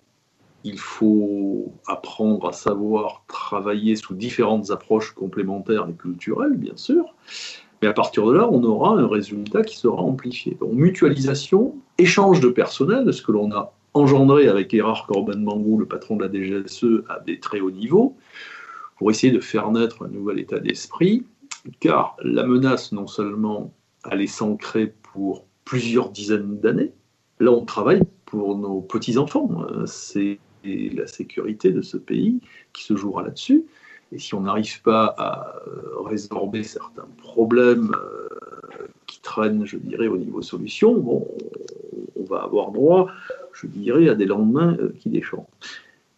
il 0.67 0.79
faut 0.81 1.73
apprendre 1.87 2.49
à 2.49 2.53
savoir 2.53 3.23
travailler 3.29 3.95
sous 3.95 4.15
différentes 4.15 4.73
approches 4.73 5.13
complémentaires 5.13 5.87
et 5.89 5.93
culturelles, 5.93 6.57
bien 6.57 6.77
sûr. 6.77 7.15
Mais 7.81 7.89
à 7.89 7.93
partir 7.93 8.27
de 8.27 8.33
là, 8.33 8.49
on 8.51 8.65
aura 8.65 8.99
un 8.99 9.07
résultat 9.07 9.63
qui 9.63 9.77
sera 9.77 10.03
amplifié. 10.03 10.57
Donc, 10.59 10.73
mutualisation, 10.73 11.77
échange 11.99 12.41
de 12.41 12.49
personnel, 12.49 13.13
ce 13.13 13.23
que 13.23 13.31
l'on 13.31 13.53
a 13.53 13.75
engendré 13.95 14.49
avec 14.49 14.75
Erard 14.75 15.07
Corben-Mangou, 15.07 15.79
le 15.79 15.87
patron 15.87 16.17
de 16.17 16.25
la 16.25 16.33
DGSE, 16.33 17.05
à 17.09 17.21
des 17.21 17.39
très 17.39 17.61
hauts 17.61 17.71
niveaux, 17.71 18.17
pour 18.99 19.11
essayer 19.13 19.33
de 19.33 19.41
faire 19.41 19.71
naître 19.71 20.05
un 20.05 20.09
nouvel 20.09 20.41
état 20.41 20.59
d'esprit, 20.59 21.25
car 21.79 22.17
la 22.25 22.45
menace, 22.45 22.91
non 22.91 23.07
seulement, 23.07 23.73
allait 24.03 24.27
s'ancrer 24.27 24.93
pour 25.13 25.45
plusieurs 25.65 26.11
dizaines 26.11 26.59
d'années, 26.59 26.93
là, 27.39 27.53
on 27.53 27.65
travaille 27.65 28.03
pour 28.25 28.59
nos 28.59 28.81
petits-enfants. 28.81 29.49
C'est 29.87 30.41
la 30.95 31.07
sécurité 31.07 31.71
de 31.71 31.83
ce 31.83 31.97
pays 31.97 32.41
qui 32.73 32.85
se 32.85 32.97
jouera 32.97 33.23
là-dessus. 33.23 33.65
Et 34.13 34.19
si 34.19 34.35
on 34.35 34.43
n'arrive 34.43 34.83
pas 34.83 35.15
à 35.19 35.57
euh, 35.67 36.03
résorber 36.05 36.63
certains 36.63 37.09
problèmes 37.19 37.91
euh, 37.95 38.87
qui 39.07 39.21
traînent, 39.21 39.65
je 39.65 39.79
dirais, 39.79 40.07
au 40.07 40.17
niveau 40.17 40.43
solution, 40.43 40.97
bon, 40.97 41.27
on 42.19 42.25
va 42.25 42.43
avoir 42.43 42.71
droit, 42.71 43.09
je 43.53 43.67
dirais, 43.67 44.09
à 44.09 44.15
des 44.15 44.27
lendemains 44.27 44.77
euh, 44.79 44.95
qui 45.01 45.11
déchantent. 45.11 45.49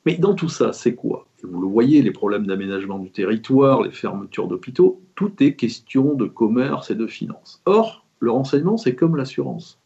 Mais 0.04 0.16
dans 0.16 0.34
tout 0.34 0.48
ça, 0.48 0.72
c'est 0.72 0.94
quoi? 0.94 1.26
Vous 1.42 1.60
le 1.60 1.68
voyez, 1.68 2.02
les 2.02 2.10
problèmes 2.10 2.46
d'aménagement 2.46 2.98
du 2.98 3.10
territoire, 3.10 3.82
les 3.82 3.90
fermetures 3.90 4.48
d'hôpitaux, 4.48 5.00
tout 5.14 5.32
est 5.40 5.54
question 5.54 6.14
de 6.14 6.26
commerce 6.26 6.90
et 6.90 6.94
de 6.94 7.06
finances. 7.06 7.62
Or, 7.64 8.04
le 8.20 8.30
renseignement, 8.30 8.76
c'est 8.76 8.94
comme 8.94 9.16
l'assurance. 9.16 9.78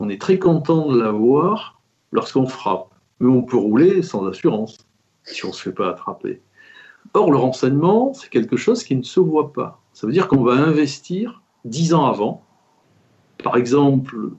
On 0.00 0.08
est 0.08 0.20
très 0.20 0.38
content 0.38 0.92
de 0.92 0.98
l'avoir 0.98 1.80
lorsqu'on 2.12 2.46
frappe 2.46 2.88
mais 3.20 3.28
on 3.28 3.42
peut 3.42 3.56
rouler 3.56 4.02
sans 4.02 4.26
assurance 4.26 4.78
si 5.24 5.44
on 5.44 5.48
ne 5.48 5.52
se 5.52 5.62
fait 5.62 5.72
pas 5.72 5.90
attraper. 5.90 6.40
Or, 7.14 7.30
le 7.30 7.38
renseignement, 7.38 8.12
c'est 8.12 8.30
quelque 8.30 8.56
chose 8.56 8.84
qui 8.84 8.94
ne 8.96 9.02
se 9.02 9.20
voit 9.20 9.52
pas. 9.52 9.80
Ça 9.92 10.06
veut 10.06 10.12
dire 10.12 10.28
qu'on 10.28 10.42
va 10.42 10.52
investir 10.52 11.42
dix 11.64 11.94
ans 11.94 12.06
avant. 12.06 12.44
Par 13.42 13.56
exemple, 13.56 14.30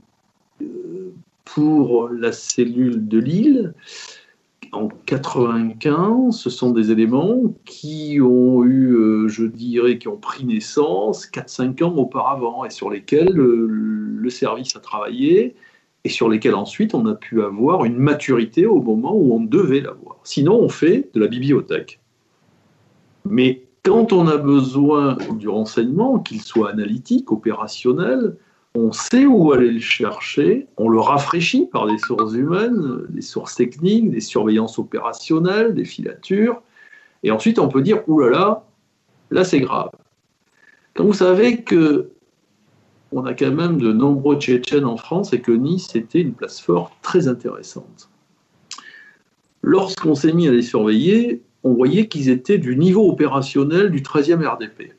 euh, 0.61 1.13
pour 1.45 2.09
la 2.09 2.31
cellule 2.31 3.07
de 3.07 3.17
Lille, 3.17 3.73
en 4.71 4.87
95, 4.87 6.37
ce 6.37 6.49
sont 6.49 6.69
des 6.71 6.91
éléments 6.91 7.41
qui 7.65 8.19
ont 8.21 8.63
eu, 8.63 8.93
euh, 8.93 9.27
je 9.27 9.45
dirais, 9.45 9.97
qui 9.97 10.07
ont 10.07 10.17
pris 10.17 10.45
naissance 10.45 11.25
4-5 11.25 11.81
ans 11.83 11.95
auparavant 11.95 12.65
et 12.65 12.69
sur 12.69 12.91
lesquels 12.91 13.33
le 13.33 14.29
service 14.29 14.75
a 14.75 14.79
travaillé 14.79 15.55
et 16.03 16.09
sur 16.09 16.29
lesquels 16.29 16.55
ensuite 16.55 16.93
on 16.93 17.05
a 17.05 17.15
pu 17.15 17.43
avoir 17.43 17.85
une 17.85 17.97
maturité 17.97 18.65
au 18.65 18.81
moment 18.81 19.15
où 19.15 19.33
on 19.33 19.41
devait 19.41 19.81
l'avoir. 19.81 20.17
Sinon, 20.23 20.59
on 20.59 20.69
fait 20.69 21.09
de 21.13 21.19
la 21.19 21.27
bibliothèque. 21.27 21.99
Mais 23.25 23.63
quand 23.83 24.13
on 24.13 24.27
a 24.27 24.37
besoin 24.37 25.17
du 25.33 25.49
renseignement, 25.49 26.19
qu'il 26.19 26.41
soit 26.41 26.69
analytique, 26.69 27.31
opérationnel, 27.31 28.35
on 28.75 28.91
sait 28.91 29.25
où 29.25 29.51
aller 29.51 29.71
le 29.71 29.79
chercher, 29.79 30.67
on 30.77 30.89
le 30.89 30.99
rafraîchit 30.99 31.65
par 31.65 31.87
des 31.87 31.97
sources 31.97 32.33
humaines, 32.33 33.03
des 33.09 33.21
sources 33.21 33.55
techniques, 33.55 34.11
des 34.11 34.21
surveillances 34.21 34.77
opérationnelles, 34.77 35.73
des 35.73 35.85
filatures, 35.85 36.61
et 37.23 37.31
ensuite 37.31 37.59
on 37.59 37.67
peut 37.67 37.81
dire, 37.81 38.07
oulala, 38.07 38.37
là 38.37 38.39
là, 38.39 38.63
là 39.31 39.43
c'est 39.43 39.59
grave. 39.59 39.89
Quand 40.93 41.03
vous 41.03 41.13
savez 41.13 41.63
que 41.63 42.11
on 43.11 43.25
a 43.25 43.33
quand 43.33 43.51
même 43.51 43.79
de 43.79 43.91
nombreux 43.91 44.39
Tchétchènes 44.39 44.85
en 44.85 44.97
France 44.97 45.33
et 45.33 45.41
que 45.41 45.51
Nice 45.51 45.95
était 45.95 46.21
une 46.21 46.33
place 46.33 46.59
forte 46.59 46.93
très 47.01 47.27
intéressante. 47.27 48.09
Lorsqu'on 49.61 50.15
s'est 50.15 50.33
mis 50.33 50.47
à 50.47 50.51
les 50.51 50.61
surveiller, 50.61 51.41
on 51.63 51.73
voyait 51.73 52.07
qu'ils 52.07 52.29
étaient 52.29 52.57
du 52.57 52.77
niveau 52.77 53.09
opérationnel 53.09 53.91
du 53.91 54.01
13e 54.01 54.45
RDP 54.45 54.93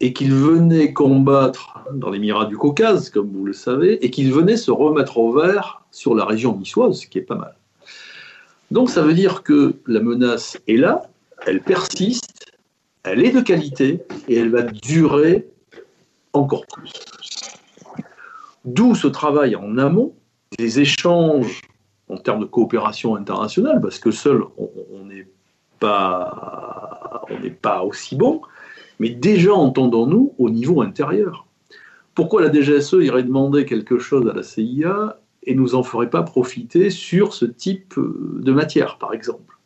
et 0.00 0.12
qu'ils 0.12 0.32
venaient 0.32 0.92
combattre 0.92 1.80
dans 1.92 2.10
l'émirat 2.10 2.46
du 2.46 2.56
Caucase, 2.56 3.10
comme 3.10 3.30
vous 3.30 3.44
le 3.44 3.52
savez, 3.52 4.04
et 4.04 4.10
qu'ils 4.10 4.32
venaient 4.32 4.56
se 4.56 4.70
remettre 4.70 5.18
au 5.18 5.32
vert 5.32 5.82
sur 5.90 6.14
la 6.14 6.24
région 6.24 6.56
niçoise, 6.56 7.00
ce 7.00 7.06
qui 7.06 7.18
est 7.18 7.22
pas 7.22 7.34
mal. 7.34 7.54
Donc 8.70 8.88
ça 8.88 9.02
veut 9.02 9.12
dire 9.12 9.42
que 9.42 9.74
la 9.86 10.00
menace 10.00 10.56
est 10.68 10.76
là, 10.76 11.10
elle 11.46 11.60
persiste, 11.60 12.52
elle 13.02 13.24
est 13.24 13.32
de 13.32 13.40
qualité 13.40 14.02
et 14.28 14.36
elle 14.36 14.50
va 14.50 14.62
durer 14.62 15.48
encore 16.32 16.64
plus. 16.66 16.92
D'où 18.64 18.94
ce 18.94 19.06
travail 19.06 19.56
en 19.56 19.78
amont, 19.78 20.14
des 20.58 20.80
échanges 20.80 21.62
en 22.08 22.16
termes 22.16 22.40
de 22.40 22.44
coopération 22.44 23.16
internationale, 23.16 23.80
parce 23.80 23.98
que 23.98 24.10
seul 24.10 24.42
on 24.58 25.04
n'est 25.06 25.26
pas, 25.78 27.22
aussi 27.84 28.16
bon, 28.16 28.42
mais 28.98 29.10
déjà 29.10 29.54
entendons-nous 29.54 30.34
au 30.38 30.50
niveau 30.50 30.82
intérieur. 30.82 31.46
Pourquoi 32.14 32.42
la 32.42 32.52
DGSE 32.52 32.96
irait 33.00 33.22
demander 33.22 33.64
quelque 33.64 33.98
chose 33.98 34.28
à 34.28 34.34
la 34.34 34.42
CIA 34.42 35.18
et 35.44 35.54
nous 35.54 35.74
en 35.74 35.82
ferait 35.82 36.10
pas 36.10 36.22
profiter 36.22 36.90
sur 36.90 37.32
ce 37.32 37.46
type 37.46 37.94
de 37.96 38.52
matière, 38.52 38.98
par 38.98 39.14
exemple? 39.14 39.56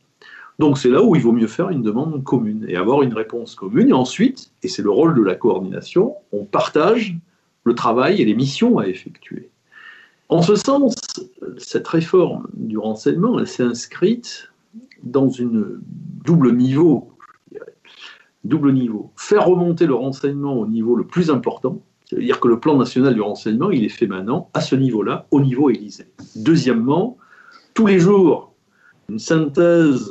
Donc 0.61 0.79
c'est 0.79 0.91
là 0.91 1.03
où 1.03 1.17
il 1.17 1.23
vaut 1.23 1.33
mieux 1.33 1.49
faire 1.49 1.71
une 1.71 1.83
demande 1.83 2.23
commune 2.23 2.65
et 2.69 2.77
avoir 2.77 3.03
une 3.03 3.15
réponse 3.15 3.57
commune. 3.57 3.89
Et 3.89 3.93
ensuite, 3.93 4.53
et 4.63 4.69
c'est 4.69 4.83
le 4.83 4.91
rôle 4.91 5.17
de 5.17 5.23
la 5.23 5.35
coordination, 5.35 6.15
on 6.31 6.45
partage 6.45 7.17
le 7.65 7.75
travail 7.75 8.21
et 8.21 8.25
les 8.25 8.35
missions 8.35 8.79
à 8.79 8.87
effectuer. 8.87 9.51
En 10.29 10.43
ce 10.43 10.55
sens, 10.55 10.95
cette 11.59 11.87
réforme 11.89 12.47
du 12.55 12.79
renseignement, 12.79 13.39
elle 13.39 13.47
s'est 13.47 13.63
inscrite 13.63 14.51
dans 15.03 15.29
une 15.29 15.81
double 16.25 16.55
niveau. 16.55 17.11
Double 18.45 18.73
niveau. 18.73 19.11
Faire 19.17 19.47
remonter 19.47 19.87
le 19.87 19.95
renseignement 19.95 20.55
au 20.55 20.67
niveau 20.67 20.97
le 20.97 21.07
plus 21.07 21.31
important, 21.31 21.83
c'est-à-dire 22.05 22.41
que 22.41 22.49
le 22.49 22.61
plan 22.61 22.77
national 22.77 23.15
du 23.15 23.21
renseignement, 23.21 23.71
il 23.71 23.85
est 23.85 23.89
fait 23.89 24.07
maintenant 24.07 24.51
à 24.55 24.61
ce 24.61 24.75
niveau-là, 24.75 25.27
au 25.31 25.41
niveau 25.41 25.71
Élysée. 25.71 26.07
Deuxièmement, 26.37 27.17
tous 27.73 27.87
les 27.87 27.99
jours, 27.99 28.55
une 29.09 29.19
synthèse 29.19 30.11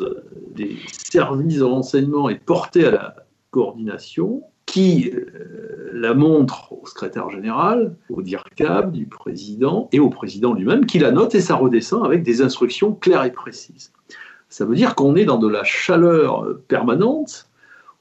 des 0.56 0.78
services 0.88 1.58
de 1.58 1.64
renseignement 1.64 2.30
est 2.30 2.43
portée 2.43 2.86
à 2.86 2.91
la 2.91 3.16
coordination 3.51 4.43
qui 4.74 5.11
euh, 5.13 5.91
la 5.93 6.15
montre 6.15 6.74
au 6.74 6.88
secrétaire 6.88 7.30
général, 7.30 7.95
au 8.09 8.24
DIRCAB, 8.24 8.91
du 8.91 9.05
président 9.05 9.88
et 9.91 9.99
au 9.99 10.09
président 10.09 10.51
lui-même, 10.55 10.88
qui 10.88 10.97
la 10.97 11.11
note 11.11 11.36
et 11.36 11.41
ça 11.41 11.55
redescend 11.55 12.03
avec 12.03 12.24
des 12.24 12.41
instructions 12.41 12.91
claires 12.91 13.24
et 13.24 13.32
précises. 13.32 13.91
Ça 14.49 14.65
veut 14.65 14.74
dire 14.74 14.95
qu'on 14.95 15.15
est 15.15 15.26
dans 15.26 15.38
de 15.38 15.47
la 15.47 15.63
chaleur 15.63 16.47
permanente, 16.67 17.49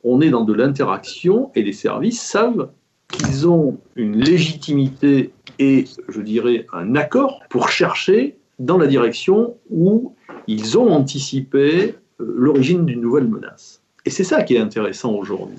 on 0.03 0.23
est 0.23 0.31
dans 0.31 0.45
de 0.45 0.55
l'interaction 0.55 1.51
et 1.55 1.63
les 1.63 1.75
services 1.75 2.23
savent 2.23 2.71
qu'ils 3.09 3.47
ont 3.47 3.77
une 3.95 4.17
légitimité 4.17 5.31
et, 5.59 5.85
je 6.09 6.23
dirais, 6.23 6.67
un 6.73 6.97
accord 6.97 7.43
pour 7.51 7.69
chercher 7.69 8.39
dans 8.59 8.79
la 8.79 8.87
direction 8.87 9.59
où 9.69 10.15
ils 10.47 10.79
ont 10.79 10.89
anticipé 10.89 11.97
euh, 12.19 12.35
l'origine 12.35 12.87
d'une 12.87 13.03
nouvelle 13.03 13.29
menace. 13.29 13.83
Et 14.07 14.11
c'est 14.11 14.25
ça 14.25 14.43
qui 14.43 14.55
est 14.55 14.59
intéressant 14.59 15.13
aujourd'hui. 15.13 15.59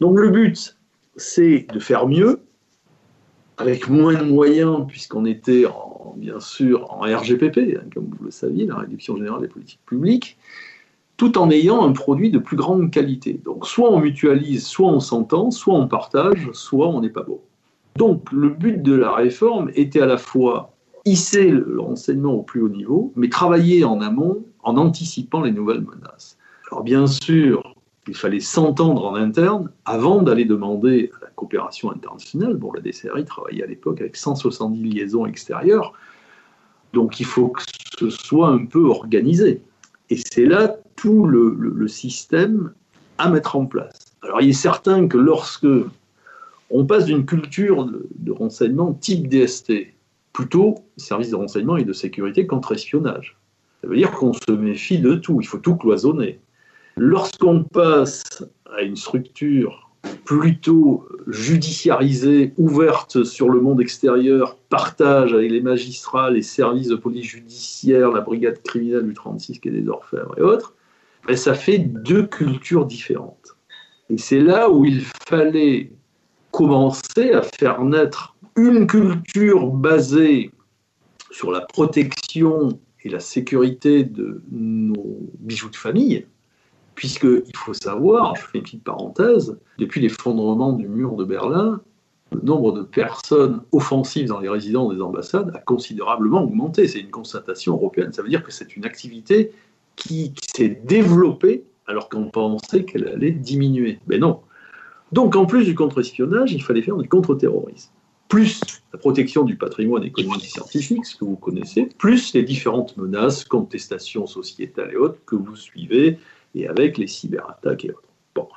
Donc 0.00 0.18
le 0.18 0.30
but, 0.30 0.76
c'est 1.16 1.66
de 1.72 1.78
faire 1.78 2.06
mieux, 2.06 2.40
avec 3.56 3.88
moins 3.88 4.14
de 4.14 4.24
moyens, 4.24 4.86
puisqu'on 4.86 5.24
était 5.24 5.64
bien 6.16 6.40
sûr 6.40 6.92
en 6.92 7.00
RGPP, 7.00 7.76
hein, 7.76 7.86
comme 7.94 8.10
vous 8.18 8.24
le 8.24 8.30
saviez, 8.30 8.66
la 8.66 8.76
réduction 8.76 9.16
générale 9.16 9.40
des 9.42 9.48
politiques 9.48 9.84
publiques, 9.86 10.38
tout 11.16 11.36
en 11.38 11.50
ayant 11.50 11.84
un 11.84 11.92
produit 11.92 12.30
de 12.30 12.38
plus 12.38 12.56
grande 12.56 12.90
qualité. 12.90 13.40
Donc 13.44 13.66
soit 13.66 13.90
on 13.90 13.98
mutualise, 13.98 14.66
soit 14.66 14.88
on 14.88 15.00
s'entend, 15.00 15.50
soit 15.50 15.74
on 15.74 15.88
partage, 15.88 16.48
soit 16.52 16.88
on 16.88 17.00
n'est 17.00 17.10
pas 17.10 17.22
beau. 17.22 17.42
Donc 17.96 18.30
le 18.30 18.50
but 18.50 18.80
de 18.80 18.94
la 18.94 19.12
réforme 19.12 19.70
était 19.74 20.00
à 20.00 20.06
la 20.06 20.18
fois 20.18 20.72
hisser 21.04 21.50
le 21.50 21.80
renseignement 21.80 22.34
au 22.34 22.42
plus 22.42 22.60
haut 22.62 22.68
niveau, 22.68 23.12
mais 23.16 23.28
travailler 23.28 23.84
en 23.84 24.00
amont 24.00 24.44
en 24.62 24.76
anticipant 24.76 25.40
les 25.40 25.50
nouvelles 25.50 25.80
menaces. 25.80 26.38
Alors 26.70 26.84
bien 26.84 27.06
sûr, 27.06 27.74
il 28.08 28.16
fallait 28.16 28.40
s'entendre 28.40 29.04
en 29.04 29.14
interne 29.14 29.70
avant 29.84 30.22
d'aller 30.22 30.44
demander 30.44 31.10
à 31.20 31.26
la 31.26 31.30
coopération 31.30 31.92
internationale. 31.92 32.54
Bon, 32.54 32.72
la 32.72 32.80
DCRI 32.80 33.24
travaillait 33.24 33.64
à 33.64 33.66
l'époque 33.66 34.00
avec 34.00 34.16
170 34.16 34.82
liaisons 34.82 35.26
extérieures, 35.26 35.92
donc 36.92 37.20
il 37.20 37.26
faut 37.26 37.48
que 37.48 37.62
ce 37.98 38.10
soit 38.10 38.48
un 38.48 38.64
peu 38.64 38.86
organisé. 38.86 39.62
Et 40.10 40.16
c'est 40.16 40.46
là 40.46 40.76
tout 40.96 41.26
le, 41.26 41.86
système 41.86 42.72
à 43.18 43.30
mettre 43.30 43.56
en 43.56 43.66
place. 43.66 44.16
Alors 44.22 44.40
il 44.40 44.50
est 44.50 44.52
certain 44.52 45.06
que 45.08 45.18
lorsque 45.18 45.66
on 46.70 46.84
passe 46.84 47.06
d'une 47.06 47.24
culture 47.24 47.86
de, 47.86 48.06
de, 48.14 48.32
renseignement 48.32 48.92
type 48.92 49.28
DST, 49.28 49.94
plutôt 50.32 50.76
service 50.96 51.30
de 51.30 51.36
renseignement 51.36 51.76
et 51.76 51.84
de 51.84 51.92
sécurité 51.92 52.46
contre 52.46 52.72
espionnage. 52.72 53.36
Ça 53.80 53.88
veut 53.88 53.96
dire 53.96 54.10
qu'on 54.12 54.32
se 54.32 54.50
méfie 54.50 54.98
de 54.98 55.14
tout, 55.14 55.40
il 55.40 55.46
faut 55.46 55.58
tout 55.58 55.76
cloisonner. 55.76 56.40
Lorsqu'on 56.98 57.62
passe 57.62 58.42
à 58.76 58.82
une 58.82 58.96
structure 58.96 59.88
plutôt 60.24 61.06
judiciarisée, 61.28 62.52
ouverte 62.56 63.22
sur 63.22 63.50
le 63.50 63.60
monde 63.60 63.80
extérieur, 63.80 64.56
partage 64.68 65.32
avec 65.32 65.50
les 65.50 65.60
magistrats, 65.60 66.30
les 66.30 66.42
services 66.42 66.88
de 66.88 66.96
police 66.96 67.26
judiciaire, 67.26 68.10
la 68.10 68.20
brigade 68.20 68.60
criminelle 68.62 69.06
du 69.06 69.14
36 69.14 69.60
qui 69.60 69.68
est 69.68 69.72
des 69.72 69.88
orfèvres 69.88 70.34
et 70.38 70.42
autres, 70.42 70.74
ben 71.26 71.36
ça 71.36 71.54
fait 71.54 71.78
deux 71.78 72.26
cultures 72.26 72.84
différentes. 72.84 73.56
Et 74.10 74.18
c'est 74.18 74.40
là 74.40 74.68
où 74.68 74.84
il 74.84 75.02
fallait 75.28 75.92
commencer 76.50 77.30
à 77.32 77.42
faire 77.42 77.84
naître 77.84 78.34
une 78.56 78.88
culture 78.88 79.68
basée 79.68 80.50
sur 81.30 81.52
la 81.52 81.60
protection 81.60 82.80
et 83.04 83.08
la 83.08 83.20
sécurité 83.20 84.02
de 84.02 84.42
nos 84.50 85.20
bijoux 85.38 85.70
de 85.70 85.76
famille, 85.76 86.26
puisqu'il 86.98 87.56
faut 87.56 87.74
savoir, 87.74 88.34
je 88.34 88.40
fais 88.40 88.58
une 88.58 88.64
petite 88.64 88.82
parenthèse, 88.82 89.56
depuis 89.78 90.00
l'effondrement 90.00 90.72
du 90.72 90.88
mur 90.88 91.14
de 91.14 91.24
Berlin, 91.24 91.80
le 92.32 92.40
nombre 92.40 92.72
de 92.72 92.82
personnes 92.82 93.60
offensives 93.70 94.26
dans 94.26 94.40
les 94.40 94.48
résidences 94.48 94.92
des 94.92 95.00
ambassades 95.00 95.52
a 95.54 95.60
considérablement 95.60 96.42
augmenté. 96.42 96.88
C'est 96.88 96.98
une 96.98 97.10
constatation 97.10 97.74
européenne. 97.74 98.12
Ça 98.12 98.22
veut 98.22 98.28
dire 98.28 98.42
que 98.42 98.50
c'est 98.50 98.76
une 98.76 98.84
activité 98.84 99.52
qui, 99.94 100.34
s'est 100.52 100.80
développée 100.84 101.62
alors 101.86 102.08
qu'on 102.08 102.30
pensait 102.30 102.84
qu'elle 102.84 103.06
allait 103.06 103.30
diminuer. 103.30 104.00
Mais 104.08 104.18
non. 104.18 104.40
Donc 105.12 105.36
en 105.36 105.46
plus 105.46 105.66
du 105.66 105.76
contre-espionnage, 105.76 106.52
il 106.52 106.64
fallait 106.64 106.82
faire 106.82 106.96
du 106.96 107.08
contre-terrorisme. 107.08 107.92
Plus 108.26 108.60
la 108.92 108.98
protection 108.98 109.44
du 109.44 109.56
patrimoine 109.56 110.02
économique 110.02 110.44
et 110.44 110.48
scientifique, 110.48 111.06
ce 111.06 111.16
que 111.16 111.24
vous 111.24 111.36
connaissez, 111.36 111.88
plus 111.96 112.34
les 112.34 112.42
différentes 112.42 112.96
menaces, 112.96 113.44
contestations 113.44 114.26
sociétales 114.26 114.90
et 114.92 114.96
autres 114.96 115.20
que 115.24 115.36
vous 115.36 115.54
suivez, 115.54 116.18
et 116.58 116.68
avec 116.68 116.98
les 116.98 117.06
cyberattaques 117.06 117.84
et 117.84 117.90
autres. 117.90 118.02
Bon. 118.34 118.48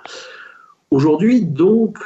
Aujourd'hui, 0.89 1.41
donc, 1.41 1.97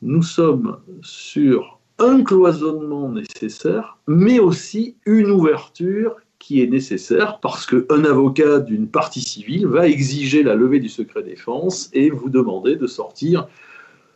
nous 0.00 0.22
sommes 0.22 0.78
sur 1.02 1.80
un 1.98 2.22
cloisonnement 2.22 3.10
nécessaire, 3.10 3.98
mais 4.06 4.38
aussi 4.38 4.96
une 5.06 5.30
ouverture 5.30 6.16
qui 6.38 6.60
est 6.60 6.66
nécessaire 6.66 7.38
parce 7.40 7.66
qu'un 7.66 8.04
avocat 8.04 8.58
d'une 8.58 8.88
partie 8.88 9.20
civile 9.20 9.66
va 9.66 9.86
exiger 9.86 10.42
la 10.42 10.56
levée 10.56 10.80
du 10.80 10.88
secret 10.88 11.22
défense 11.22 11.88
et 11.92 12.10
vous 12.10 12.30
demander 12.30 12.74
de 12.74 12.88
sortir 12.88 13.46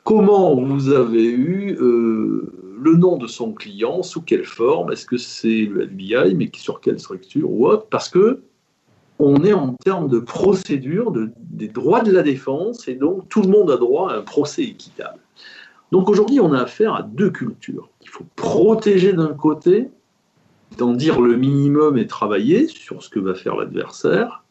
comment 0.03 0.61
vous 0.61 0.93
avez 0.93 1.25
eu 1.25 1.77
euh, 1.81 2.53
le 2.81 2.97
nom 2.97 3.17
de 3.17 3.27
son 3.27 3.53
client, 3.53 4.03
sous 4.03 4.23
quelle 4.23 4.45
forme, 4.45 4.93
est-ce 4.93 5.07
que 5.07 5.17
c'est 5.17 5.67
le 5.67 5.83
FBI, 5.83 6.35
mais 6.35 6.51
sur 6.57 6.81
quelle 6.81 6.99
structure 6.99 7.51
ou 7.51 7.67
autre, 7.67 7.87
parce 7.91 8.09
que 8.09 8.41
on 9.19 9.45
est 9.45 9.53
en 9.53 9.73
termes 9.73 10.09
de 10.09 10.19
procédure, 10.19 11.13
des 11.39 11.69
droits 11.69 12.03
de 12.03 12.13
la 12.13 12.23
défense, 12.23 12.87
et 12.89 12.95
donc 12.95 13.29
tout 13.29 13.43
le 13.43 13.49
monde 13.49 13.71
a 13.71 13.77
droit 13.77 14.13
à 14.13 14.17
un 14.17 14.23
procès 14.23 14.63
équitable. 14.63 15.21
Donc 15.93 16.09
aujourd'hui, 16.09 16.41
on 16.41 16.53
a 16.53 16.61
affaire 16.61 16.95
à 16.95 17.03
deux 17.03 17.31
cultures. 17.31 17.89
Il 18.03 18.09
faut 18.09 18.27
protéger 18.35 19.13
d'un 19.13 19.33
côté, 19.33 19.89
d'en 20.79 20.93
dire 20.93 21.21
le 21.21 21.37
minimum 21.37 21.97
et 21.97 22.07
travailler 22.07 22.67
sur 22.67 23.03
ce 23.03 23.09
que 23.09 23.21
va 23.21 23.35
faire 23.35 23.57
l'adversaire, 23.57 24.43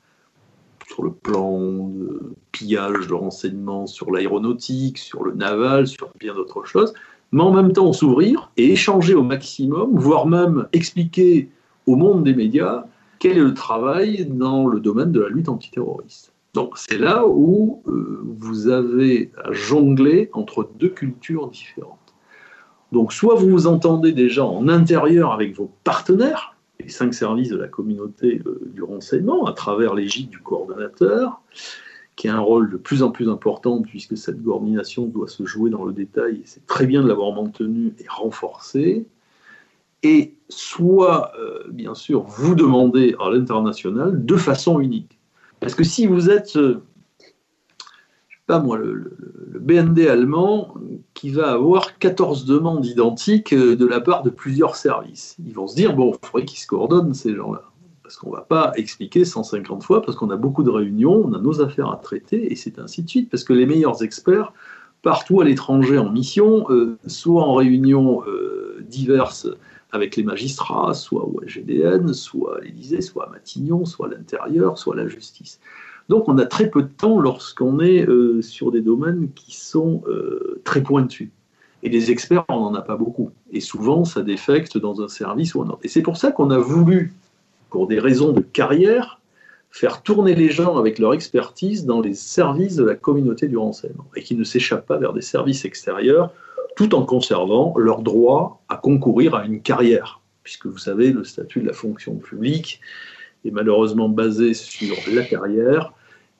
sur 0.87 1.03
le 1.03 1.11
plan 1.11 1.89
de 1.89 2.33
pillage 2.51 3.07
de 3.07 3.13
renseignements, 3.13 3.85
sur 3.85 4.11
l'aéronautique, 4.11 4.97
sur 4.97 5.23
le 5.23 5.33
naval, 5.33 5.87
sur 5.87 6.09
bien 6.19 6.33
d'autres 6.33 6.63
choses, 6.63 6.93
mais 7.31 7.43
en 7.43 7.51
même 7.51 7.73
temps 7.73 7.91
s'ouvrir 7.91 8.51
et 8.55 8.71
échanger 8.71 9.13
au 9.13 9.23
maximum, 9.23 9.97
voire 9.97 10.25
même 10.25 10.67
expliquer 10.73 11.49
au 11.85 11.95
monde 11.95 12.23
des 12.23 12.33
médias 12.33 12.85
quel 13.25 13.39
est 13.39 13.41
le 13.41 13.55
travail 13.55 14.27
dans 14.27 14.67
le 14.67 14.79
domaine 14.79 15.11
de 15.11 15.19
la 15.19 15.29
lutte 15.29 15.49
antiterroriste. 15.49 16.31
Donc 16.53 16.77
c'est 16.77 16.99
là 16.99 17.25
où 17.25 17.81
euh, 17.87 18.21
vous 18.23 18.67
avez 18.67 19.31
à 19.43 19.51
jongler 19.51 20.29
entre 20.33 20.69
deux 20.77 20.89
cultures 20.89 21.49
différentes. 21.49 22.13
Donc 22.91 23.11
soit 23.11 23.33
vous 23.33 23.49
vous 23.49 23.65
entendez 23.65 24.11
déjà 24.11 24.45
en 24.45 24.67
intérieur 24.67 25.31
avec 25.31 25.55
vos 25.55 25.71
partenaires, 25.83 26.55
les 26.79 26.87
cinq 26.87 27.15
services 27.15 27.49
de 27.49 27.57
la 27.57 27.67
communauté 27.67 28.43
euh, 28.45 28.61
du 28.71 28.83
renseignement, 28.83 29.47
à 29.47 29.53
travers 29.53 29.95
l'égide 29.95 30.29
du 30.29 30.37
coordonnateur, 30.37 31.41
qui 32.15 32.27
a 32.27 32.35
un 32.35 32.41
rôle 32.41 32.69
de 32.69 32.77
plus 32.77 33.01
en 33.01 33.09
plus 33.09 33.27
important 33.27 33.81
puisque 33.81 34.15
cette 34.15 34.43
coordination 34.43 35.07
doit 35.07 35.29
se 35.29 35.47
jouer 35.47 35.71
dans 35.71 35.83
le 35.83 35.93
détail, 35.93 36.35
et 36.35 36.45
c'est 36.45 36.67
très 36.67 36.85
bien 36.85 37.01
de 37.01 37.07
l'avoir 37.07 37.33
maintenu 37.33 37.95
et 37.97 38.05
renforcé 38.07 39.07
et 40.05 40.35
soit, 40.49 41.31
euh, 41.39 41.63
bien 41.71 41.95
sûr, 41.95 42.21
vous 42.27 42.53
demandez 42.53 43.15
à 43.19 43.31
l'international 43.31 44.23
de 44.23 44.35
façon 44.37 44.79
unique. 44.79 45.17
Parce 45.59 45.73
que 45.73 45.83
si 45.83 46.05
vous 46.05 46.29
êtes, 46.29 46.55
euh, 46.57 46.83
je 48.29 48.35
sais 48.35 48.43
pas 48.45 48.59
moi, 48.59 48.77
le, 48.77 49.11
BND 49.59 50.07
allemand 50.07 50.75
qui 51.15 51.31
va 51.31 51.53
avoir 51.53 51.97
14 51.97 52.45
demandes 52.45 52.85
identiques 52.85 53.51
euh, 53.51 53.75
de 53.75 53.87
la 53.87 53.99
part 53.99 54.21
de 54.21 54.29
plusieurs 54.29 54.75
services, 54.75 55.37
ils 55.43 55.55
vont 55.55 55.65
se 55.65 55.75
dire, 55.75 55.95
bon, 55.95 56.13
il 56.13 56.27
faudrait 56.27 56.45
qu'ils 56.45 56.59
se 56.59 56.67
coordonnent, 56.67 57.15
ces 57.15 57.33
gens-là. 57.33 57.63
Parce 58.03 58.17
qu'on 58.17 58.29
ne 58.29 58.35
va 58.35 58.43
pas 58.43 58.73
expliquer 58.75 59.25
150 59.25 59.81
fois, 59.81 60.03
parce 60.03 60.15
qu'on 60.15 60.29
a 60.29 60.35
beaucoup 60.35 60.61
de 60.61 60.69
réunions, 60.69 61.23
on 61.25 61.33
a 61.33 61.39
nos 61.39 61.61
affaires 61.61 61.89
à 61.89 61.97
traiter, 61.97 62.51
et 62.51 62.55
c'est 62.55 62.77
ainsi 62.77 63.01
de 63.01 63.09
suite. 63.09 63.31
Parce 63.31 63.43
que 63.43 63.53
les 63.53 63.65
meilleurs 63.65 64.03
experts, 64.03 64.53
partout 65.01 65.41
à 65.41 65.45
l'étranger 65.45 65.97
en 65.97 66.11
mission, 66.11 66.67
soit 67.07 67.41
en 67.41 67.55
réunions 67.55 68.21
diverses, 68.87 69.47
avec 69.95 70.15
les 70.15 70.23
magistrats, 70.23 70.93
soit 70.93 71.23
au 71.23 71.41
GDN, 71.45 72.13
soit 72.13 72.57
à 72.57 72.61
l'Élysée, 72.61 73.01
soit 73.01 73.27
à 73.27 73.29
Matignon, 73.29 73.85
soit 73.85 74.07
à 74.07 74.09
l'intérieur, 74.11 74.77
soit 74.77 74.93
à 74.93 74.97
la 74.97 75.07
justice. 75.07 75.59
Donc 76.09 76.29
on 76.29 76.37
a 76.37 76.45
très 76.45 76.69
peu 76.69 76.83
de 76.83 76.87
temps 76.87 77.19
lorsqu'on 77.19 77.79
est 77.79 78.07
euh, 78.07 78.41
sur 78.41 78.71
des 78.71 78.81
domaines 78.81 79.29
qui 79.33 79.55
sont 79.55 80.03
euh, 80.07 80.61
très 80.63 80.83
pointus. 80.83 81.29
Et 81.81 81.89
des 81.89 82.11
experts, 82.11 82.45
on 82.49 82.61
n'en 82.61 82.73
a 82.73 82.81
pas 82.81 82.95
beaucoup. 82.95 83.31
Et 83.51 83.59
souvent, 83.59 84.05
ça 84.05 84.21
défecte 84.21 84.77
dans 84.77 85.01
un 85.01 85.07
service 85.07 85.55
ou 85.55 85.61
un 85.61 85.69
autre. 85.69 85.81
Et 85.83 85.87
c'est 85.87 86.01
pour 86.01 86.17
ça 86.17 86.31
qu'on 86.31 86.49
a 86.49 86.57
voulu, 86.57 87.13
pour 87.69 87.87
des 87.87 87.99
raisons 87.99 88.31
de 88.31 88.41
carrière, 88.41 89.19
faire 89.69 90.01
tourner 90.01 90.35
les 90.35 90.49
gens 90.49 90.77
avec 90.77 90.99
leur 90.99 91.13
expertise 91.13 91.85
dans 91.85 92.01
les 92.01 92.13
services 92.13 92.75
de 92.75 92.83
la 92.83 92.95
communauté 92.95 93.47
du 93.47 93.57
renseignement 93.57 94.05
et 94.15 94.23
qui 94.23 94.35
ne 94.35 94.43
s'échappent 94.43 94.85
pas 94.85 94.97
vers 94.97 95.13
des 95.13 95.21
services 95.21 95.65
extérieurs 95.65 96.31
tout 96.75 96.95
en 96.95 97.05
conservant 97.05 97.73
leur 97.77 98.01
droit 98.01 98.63
à 98.69 98.77
concourir 98.77 99.35
à 99.35 99.45
une 99.45 99.61
carrière. 99.61 100.21
Puisque 100.43 100.67
vous 100.67 100.77
savez, 100.77 101.11
le 101.11 101.23
statut 101.23 101.61
de 101.61 101.67
la 101.67 101.73
fonction 101.73 102.15
publique 102.15 102.81
est 103.45 103.51
malheureusement 103.51 104.09
basé 104.09 104.53
sur 104.53 104.95
la 105.13 105.23
carrière 105.23 105.93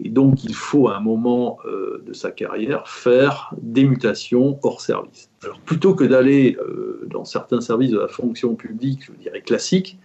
et 0.03 0.09
donc, 0.09 0.43
il 0.43 0.53
faut 0.53 0.89
à 0.89 0.97
un 0.97 0.99
moment 0.99 1.57
euh, 1.65 2.03
de 2.05 2.11
sa 2.13 2.31
carrière 2.31 2.87
faire 2.87 3.53
des 3.61 3.85
mutations 3.85 4.59
hors 4.61 4.81
service. 4.81 5.29
Alors, 5.43 5.59
plutôt 5.59 5.95
que 5.95 6.03
d'aller 6.03 6.57
euh, 6.59 7.07
dans 7.09 7.23
certains 7.23 7.61
services 7.61 7.91
de 7.91 7.99
la 7.99 8.09
fonction 8.09 8.55
publique, 8.55 9.05
je 9.05 9.13
dirais 9.13 9.41
classique, 9.41 9.97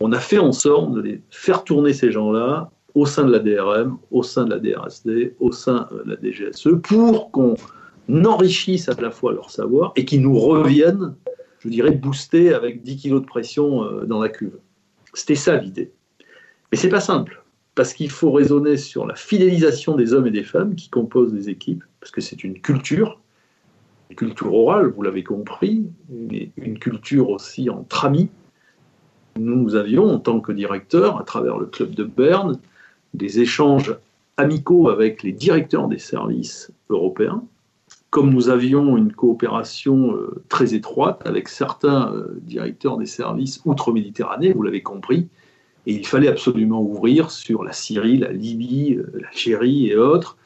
on 0.00 0.10
a 0.12 0.18
fait 0.18 0.38
en 0.38 0.50
sorte 0.50 0.92
de 0.92 1.00
les 1.00 1.20
faire 1.30 1.62
tourner 1.62 1.92
ces 1.92 2.10
gens-là 2.10 2.70
au 2.96 3.06
sein 3.06 3.24
de 3.24 3.30
la 3.30 3.38
DRM, 3.38 3.98
au 4.10 4.24
sein 4.24 4.44
de 4.44 4.50
la 4.50 4.58
DRSD, 4.58 5.34
au 5.38 5.52
sein 5.52 5.88
euh, 5.92 6.02
de 6.04 6.10
la 6.10 6.16
DGSE, 6.16 6.80
pour 6.82 7.30
qu'on 7.30 7.54
enrichisse 8.12 8.88
à 8.88 9.00
la 9.00 9.10
fois 9.10 9.32
leur 9.32 9.50
savoir 9.50 9.92
et 9.96 10.04
qu'ils 10.04 10.22
nous 10.22 10.38
reviennent, 10.38 11.14
je 11.60 11.68
dirais, 11.68 11.92
boostés 11.92 12.52
avec 12.52 12.82
10 12.82 12.96
kilos 12.96 13.22
de 13.22 13.26
pression 13.26 14.02
dans 14.04 14.20
la 14.20 14.28
cuve. 14.28 14.58
C'était 15.14 15.34
ça 15.34 15.56
l'idée. 15.56 15.92
Mais 16.70 16.78
c'est 16.78 16.88
pas 16.88 17.00
simple 17.00 17.42
parce 17.74 17.92
qu'il 17.92 18.10
faut 18.10 18.30
raisonner 18.30 18.76
sur 18.76 19.06
la 19.06 19.14
fidélisation 19.14 19.96
des 19.96 20.12
hommes 20.12 20.26
et 20.26 20.30
des 20.30 20.44
femmes 20.44 20.74
qui 20.74 20.88
composent 20.88 21.34
les 21.34 21.48
équipes, 21.48 21.82
parce 22.00 22.12
que 22.12 22.20
c'est 22.20 22.44
une 22.44 22.60
culture, 22.60 23.20
une 24.10 24.16
culture 24.16 24.54
orale, 24.54 24.92
vous 24.94 25.02
l'avez 25.02 25.24
compris, 25.24 25.86
mais 26.08 26.50
une 26.56 26.78
culture 26.78 27.30
aussi 27.30 27.70
entre 27.70 28.04
amis. 28.04 28.28
Nous 29.36 29.74
avions, 29.74 30.04
en 30.04 30.20
tant 30.20 30.40
que 30.40 30.52
directeur, 30.52 31.18
à 31.18 31.24
travers 31.24 31.58
le 31.58 31.66
club 31.66 31.94
de 31.94 32.04
Berne, 32.04 32.60
des 33.14 33.40
échanges 33.40 33.96
amicaux 34.36 34.88
avec 34.88 35.22
les 35.22 35.32
directeurs 35.32 35.88
des 35.88 35.98
services 35.98 36.70
européens, 36.90 37.42
comme 38.14 38.30
nous 38.30 38.48
avions 38.48 38.96
une 38.96 39.12
coopération 39.12 40.14
euh, 40.14 40.40
très 40.48 40.72
étroite 40.72 41.20
avec 41.26 41.48
certains 41.48 42.14
euh, 42.14 42.38
directeurs 42.42 42.96
des 42.96 43.06
services 43.06 43.60
outre-Méditerranée, 43.64 44.52
vous 44.52 44.62
l'avez 44.62 44.84
compris, 44.84 45.26
et 45.86 45.94
il 45.94 46.06
fallait 46.06 46.28
absolument 46.28 46.80
ouvrir 46.80 47.32
sur 47.32 47.64
la 47.64 47.72
Syrie, 47.72 48.18
la 48.18 48.30
Libye, 48.30 48.94
euh, 48.94 49.10
l'Algérie 49.20 49.88
et 49.88 49.96
autres, 49.96 50.36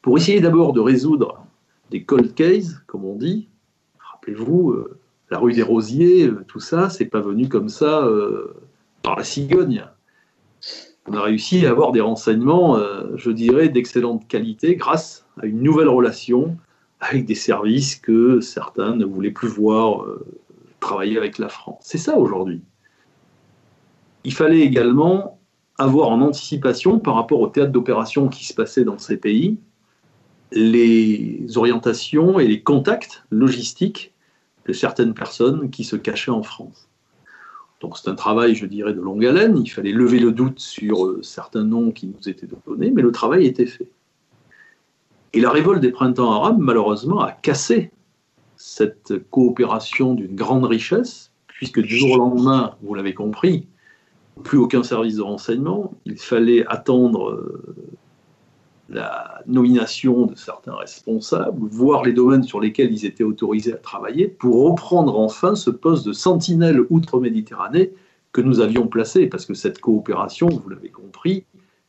pour 0.00 0.16
essayer 0.16 0.40
d'abord 0.40 0.72
de 0.72 0.80
résoudre 0.80 1.44
des 1.90 2.04
cold 2.04 2.32
cases, 2.34 2.76
comme 2.86 3.04
on 3.04 3.16
dit. 3.16 3.48
Rappelez-vous, 3.98 4.74
la 5.30 5.38
rue 5.38 5.52
des 5.52 5.62
Rosiers, 5.62 6.30
tout 6.48 6.60
ça, 6.60 6.88
c'est 6.88 7.04
pas 7.04 7.20
venu 7.20 7.50
comme 7.50 7.68
ça 7.68 8.08
par 9.02 9.16
la 9.16 9.24
cigogne. 9.24 9.84
On 11.06 11.12
a 11.12 11.20
réussi 11.20 11.66
à 11.66 11.70
avoir 11.70 11.92
des 11.92 12.00
renseignements, 12.00 12.78
je 13.16 13.30
dirais, 13.30 13.68
d'excellente 13.68 14.26
qualité 14.26 14.76
grâce 14.76 15.26
à 15.42 15.44
une 15.44 15.62
nouvelle 15.62 15.88
relation 15.88 16.56
avec 17.08 17.24
des 17.24 17.34
services 17.34 17.96
que 17.96 18.40
certains 18.40 18.96
ne 18.96 19.04
voulaient 19.04 19.30
plus 19.30 19.48
voir 19.48 20.06
travailler 20.80 21.16
avec 21.16 21.38
la 21.38 21.48
France. 21.48 21.78
C'est 21.82 21.98
ça 21.98 22.16
aujourd'hui 22.16 22.62
il 24.24 24.32
fallait 24.32 24.60
également 24.60 25.38
avoir 25.78 26.08
en 26.08 26.20
anticipation 26.20 26.98
par 26.98 27.14
rapport 27.14 27.40
au 27.40 27.48
théâtre 27.48 27.72
d'opération 27.72 28.28
qui 28.28 28.46
se 28.46 28.54
passait 28.54 28.84
dans 28.84 28.98
ces 28.98 29.16
pays 29.16 29.58
les 30.52 31.44
orientations 31.56 32.38
et 32.38 32.46
les 32.46 32.62
contacts 32.62 33.24
logistiques 33.30 34.12
de 34.66 34.72
certaines 34.72 35.12
personnes 35.12 35.68
qui 35.68 35.82
se 35.82 35.96
cachaient 35.96 36.30
en 36.30 36.44
France. 36.44 36.88
Donc 37.80 37.98
c'est 37.98 38.08
un 38.08 38.14
travail, 38.14 38.54
je 38.54 38.64
dirais, 38.64 38.94
de 38.94 39.00
longue 39.00 39.26
haleine. 39.26 39.58
Il 39.58 39.68
fallait 39.68 39.90
lever 39.90 40.20
le 40.20 40.30
doute 40.30 40.60
sur 40.60 41.06
euh, 41.06 41.20
certains 41.22 41.64
noms 41.64 41.90
qui 41.90 42.06
nous 42.06 42.28
étaient 42.28 42.46
donnés, 42.66 42.92
mais 42.92 43.02
le 43.02 43.10
travail 43.10 43.46
était 43.46 43.66
fait. 43.66 43.88
Et 45.34 45.40
la 45.40 45.50
révolte 45.50 45.80
des 45.80 45.90
printemps 45.90 46.30
arabes, 46.30 46.58
malheureusement, 46.60 47.20
a 47.20 47.32
cassé 47.32 47.90
cette 48.56 49.28
coopération 49.30 50.14
d'une 50.14 50.36
grande 50.36 50.64
richesse, 50.64 51.32
puisque 51.48 51.80
du 51.80 51.96
jour 51.96 52.12
au 52.12 52.18
lendemain, 52.18 52.76
vous 52.82 52.94
l'avez 52.94 53.14
compris, 53.14 53.66
plus 54.44 54.58
aucun 54.58 54.84
service 54.84 55.16
de 55.16 55.22
renseignement. 55.22 55.92
Il 56.04 56.18
fallait 56.18 56.64
attendre 56.68 57.30
euh, 57.30 57.74
la 58.88 59.42
nomination 59.48 60.26
de 60.26 60.36
certains 60.36 60.76
responsables, 60.76 61.66
voir 61.66 62.04
les 62.04 62.12
domaines 62.12 62.44
sur 62.44 62.60
lesquels 62.60 62.92
ils 62.92 63.04
étaient 63.04 63.24
autorisés 63.24 63.74
à 63.74 63.78
travailler, 63.78 64.28
pour 64.28 64.70
reprendre 64.70 65.18
enfin 65.18 65.56
ce 65.56 65.70
poste 65.70 66.06
de 66.06 66.12
sentinelle 66.12 66.80
outre-Méditerranée 66.90 67.92
que 68.30 68.40
nous 68.40 68.60
avions 68.60 68.86
placé, 68.86 69.26
parce 69.26 69.46
que 69.46 69.54
cette 69.54 69.80
coopération, 69.80 70.48
vous 70.48 70.68
l'avez 70.68 70.90
compris, 70.90 71.44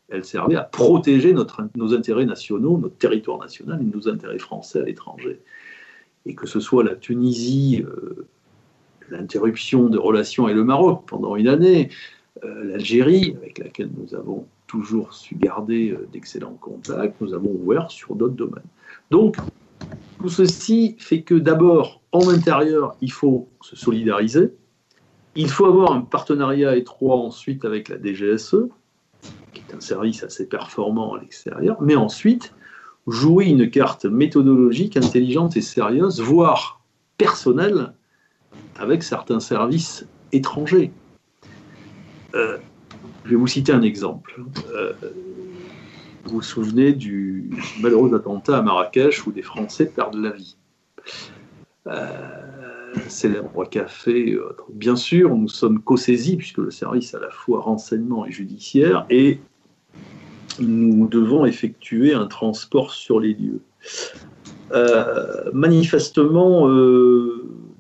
elle 0.10 0.24
servait 0.24 0.56
à 0.56 0.64
protéger 0.64 1.34
nos 1.34 1.94
intérêts 1.94 2.26
nationaux, 2.26 2.78
notre 2.78 2.98
territoire 2.98 3.40
national 3.40 3.82
et 3.82 3.96
nos 3.96 4.08
intérêts 4.08 4.40
français 4.40 4.80
à 4.80 4.84
l'étranger. 4.84 5.40
Et 6.26 6.36
que 6.36 6.48
ce 6.48 6.60
soit 6.60 6.84
la 6.84 6.96
Tunisie, 6.96 7.84
euh, 7.84 8.28
l'interruption 9.10 9.90
de 9.90 9.98
relations 9.98 10.46
avec 10.46 10.56
le 10.56 10.64
Maroc 10.64 11.04
pendant 11.08 11.36
une 11.36 11.48
année, 11.48 11.90
euh, 12.44 12.64
l'Algérie, 12.66 13.36
avec 13.38 13.60
laquelle 13.60 13.90
nous 13.98 14.16
avons 14.16 14.46
toujours 14.68 15.14
su 15.14 15.36
garder 15.36 15.92
euh, 15.92 16.08
d'excellents 16.12 16.58
contacts, 16.60 17.20
nous 17.22 17.34
avons 17.34 17.52
ouvert 17.52 17.90
sur 17.90 18.16
d'autres 18.16 18.36
domaines. 18.36 18.64
Donc, 19.12 19.38
tout 20.20 20.30
ceci 20.30 20.96
fait 21.00 21.22
que 21.22 21.36
d'abord, 21.36 22.02
en 22.12 22.30
intérieur, 22.30 22.96
il 23.02 23.12
faut 23.12 23.48
se 23.62 23.76
solidariser. 23.76 24.52
Il 25.36 25.50
faut 25.50 25.66
avoir 25.66 25.92
un 25.92 26.02
partenariat 26.02 26.76
étroit 26.78 27.18
ensuite 27.18 27.66
avec 27.66 27.90
la 27.90 27.98
DGSE, 27.98 28.70
un 29.74 29.80
service 29.80 30.24
assez 30.24 30.48
performant 30.48 31.16
à 31.16 31.20
l'extérieur, 31.20 31.82
mais 31.82 31.96
ensuite 31.96 32.54
jouer 33.08 33.46
une 33.46 33.70
carte 33.70 34.06
méthodologique 34.06 34.98
intelligente 34.98 35.58
et 35.58 35.62
sérieuse, 35.62 36.22
voire 36.22 36.82
personnelle, 37.18 37.94
avec 38.78 39.04
certains 39.04 39.40
services 39.40 40.08
étrangers. 40.32 40.92
Euh, 42.34 42.58
je 43.24 43.32
vais 43.32 43.36
vous 43.36 43.48
citer 43.48 43.72
un 43.72 43.82
exemple. 43.82 44.42
Euh, 44.74 44.94
vous 46.26 46.36
vous 46.36 46.42
souvenez 46.42 46.94
du 46.94 47.50
malheureux 47.80 48.14
attentat 48.16 48.58
à 48.58 48.62
Marrakech 48.62 49.26
où 49.28 49.32
des 49.32 49.44
Français 49.44 49.86
perdent 49.86 50.16
la 50.16 50.32
vie. 50.32 50.58
Euh, 51.88 52.94
célèbre 53.08 53.66
café. 53.66 54.38
Bien 54.74 54.96
sûr, 54.96 55.36
nous 55.36 55.48
sommes 55.48 55.82
co-saisis, 55.82 56.38
puisque 56.38 56.58
le 56.58 56.72
service 56.72 57.14
à 57.14 57.20
la 57.20 57.30
fois 57.30 57.62
renseignement 57.62 58.26
et 58.26 58.32
judiciaire, 58.32 59.06
et 59.10 59.40
nous 60.60 61.08
devons 61.08 61.46
effectuer 61.46 62.14
un 62.14 62.28
transport 62.28 62.92
sur 62.92 63.20
les 63.20 63.34
lieux. 63.34 63.62
manifestement, 65.54 66.68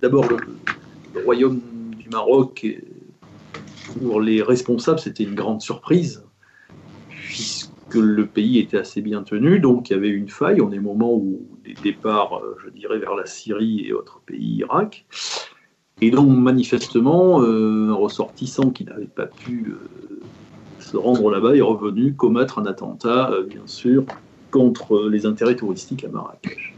d'abord, 0.01 0.28
le, 0.28 1.23
royaume 1.23 1.61
du 1.97 2.09
Maroc 2.09 2.65
pour 3.99 4.21
les 4.21 4.41
responsables, 4.41 4.99
c'était 4.99 5.23
une 5.23 5.36
grande 5.36 5.61
surprise, 5.61 6.23
puisque 7.09 7.95
le 7.95 8.26
pays 8.26 8.59
était 8.59 8.78
assez 8.78 9.01
bien 9.01 9.23
tenu, 9.23 9.59
donc 9.59 9.89
il 9.89 9.93
y 9.93 9.95
avait 9.95 10.09
une 10.09 10.30
faille. 10.30 10.61
On 10.61 10.71
est 10.71 10.80
au 10.80 10.84
moment 10.84 11.13
où 11.13 11.41
des 11.63 11.73
départs, 11.73 12.38
euh, 12.38 12.55
je 12.63 12.69
dirais, 12.69 12.99
vers 12.99 13.15
la 13.15 13.26
Syrie 13.26 13.86
et 13.88 13.93
autres 13.93 14.21
pays, 14.26 14.57
Irak. 14.57 15.05
Et 16.01 16.11
donc, 16.11 16.30
manifestement, 16.30 17.41
euh, 17.41 17.89
un 17.89 17.93
ressortissant 17.93 18.69
qui 18.69 18.84
n'avait 18.84 19.05
pas 19.05 19.28
pu 19.28 19.67
euh, 19.69 20.14
rendre 20.97 21.29
là-bas 21.29 21.55
est 21.55 21.61
revenu 21.61 22.13
commettre 22.13 22.59
un 22.59 22.65
attentat, 22.65 23.31
bien 23.47 23.65
sûr, 23.65 24.05
contre 24.51 25.07
les 25.09 25.25
intérêts 25.25 25.55
touristiques 25.55 26.03
à 26.03 26.09
Marrakech. 26.09 26.73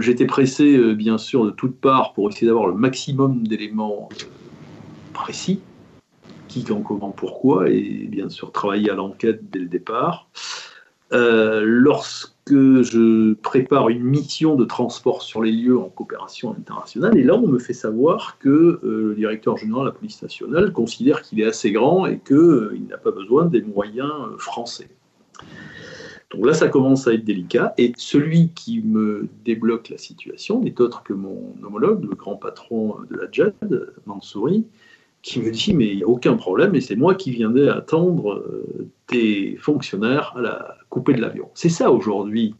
J'étais 0.00 0.26
pressé, 0.26 0.94
bien 0.94 1.18
sûr, 1.18 1.44
de 1.44 1.50
toutes 1.50 1.76
parts 1.76 2.12
pour 2.14 2.28
essayer 2.28 2.46
d'avoir 2.46 2.66
le 2.66 2.74
maximum 2.74 3.46
d'éléments 3.46 4.08
précis, 5.12 5.60
qui, 6.48 6.64
quand, 6.64 6.80
comment, 6.80 7.10
pourquoi, 7.10 7.68
et 7.68 8.06
bien 8.10 8.28
sûr 8.28 8.52
travailler 8.52 8.90
à 8.90 8.94
l'enquête 8.94 9.50
dès 9.50 9.58
le 9.58 9.66
départ. 9.66 10.28
Euh, 11.12 11.62
lorsque 11.64 12.32
je 12.48 13.34
prépare 13.34 13.88
une 13.90 14.02
mission 14.02 14.56
de 14.56 14.64
transport 14.64 15.22
sur 15.22 15.42
les 15.42 15.52
lieux 15.52 15.78
en 15.78 15.88
coopération 15.88 16.52
internationale, 16.52 17.16
et 17.16 17.22
là 17.22 17.34
on 17.36 17.46
me 17.46 17.58
fait 17.58 17.74
savoir 17.74 18.38
que 18.38 18.48
euh, 18.48 18.80
le 18.82 19.14
directeur 19.14 19.56
général 19.56 19.82
de 19.82 19.88
la 19.88 19.94
police 19.94 20.22
nationale 20.22 20.72
considère 20.72 21.22
qu'il 21.22 21.40
est 21.40 21.46
assez 21.46 21.72
grand 21.72 22.06
et 22.06 22.18
qu'il 22.18 22.36
euh, 22.36 22.78
n'a 22.88 22.96
pas 22.96 23.10
besoin 23.10 23.44
des 23.46 23.62
moyens 23.62 24.12
français. 24.38 24.88
Donc 26.30 26.46
là, 26.46 26.52
ça 26.52 26.66
commence 26.66 27.06
à 27.06 27.14
être 27.14 27.24
délicat. 27.24 27.74
Et 27.78 27.92
celui 27.96 28.48
qui 28.48 28.82
me 28.82 29.28
débloque 29.44 29.88
la 29.88 29.98
situation 29.98 30.60
n'est 30.60 30.80
autre 30.80 31.04
que 31.04 31.12
mon 31.12 31.54
homologue, 31.62 32.04
le 32.04 32.16
grand 32.16 32.34
patron 32.34 32.96
de 33.08 33.16
la 33.16 33.30
JAD, 33.30 33.92
Mansouri, 34.06 34.66
qui 35.24 35.40
me 35.40 35.50
dit 35.50 35.74
mais 35.74 35.88
il 35.88 35.96
n'y 35.96 36.02
a 36.04 36.08
aucun 36.08 36.36
problème 36.36 36.74
et 36.74 36.80
c'est 36.80 36.96
moi 36.96 37.14
qui 37.14 37.30
viendrai 37.32 37.68
attendre 37.68 38.44
tes 39.06 39.56
fonctionnaires 39.56 40.34
à 40.36 40.42
la 40.42 40.76
coupée 40.90 41.14
de 41.14 41.20
l'avion. 41.20 41.48
C'est 41.54 41.70
ça 41.70 41.90
aujourd'hui 41.90 42.54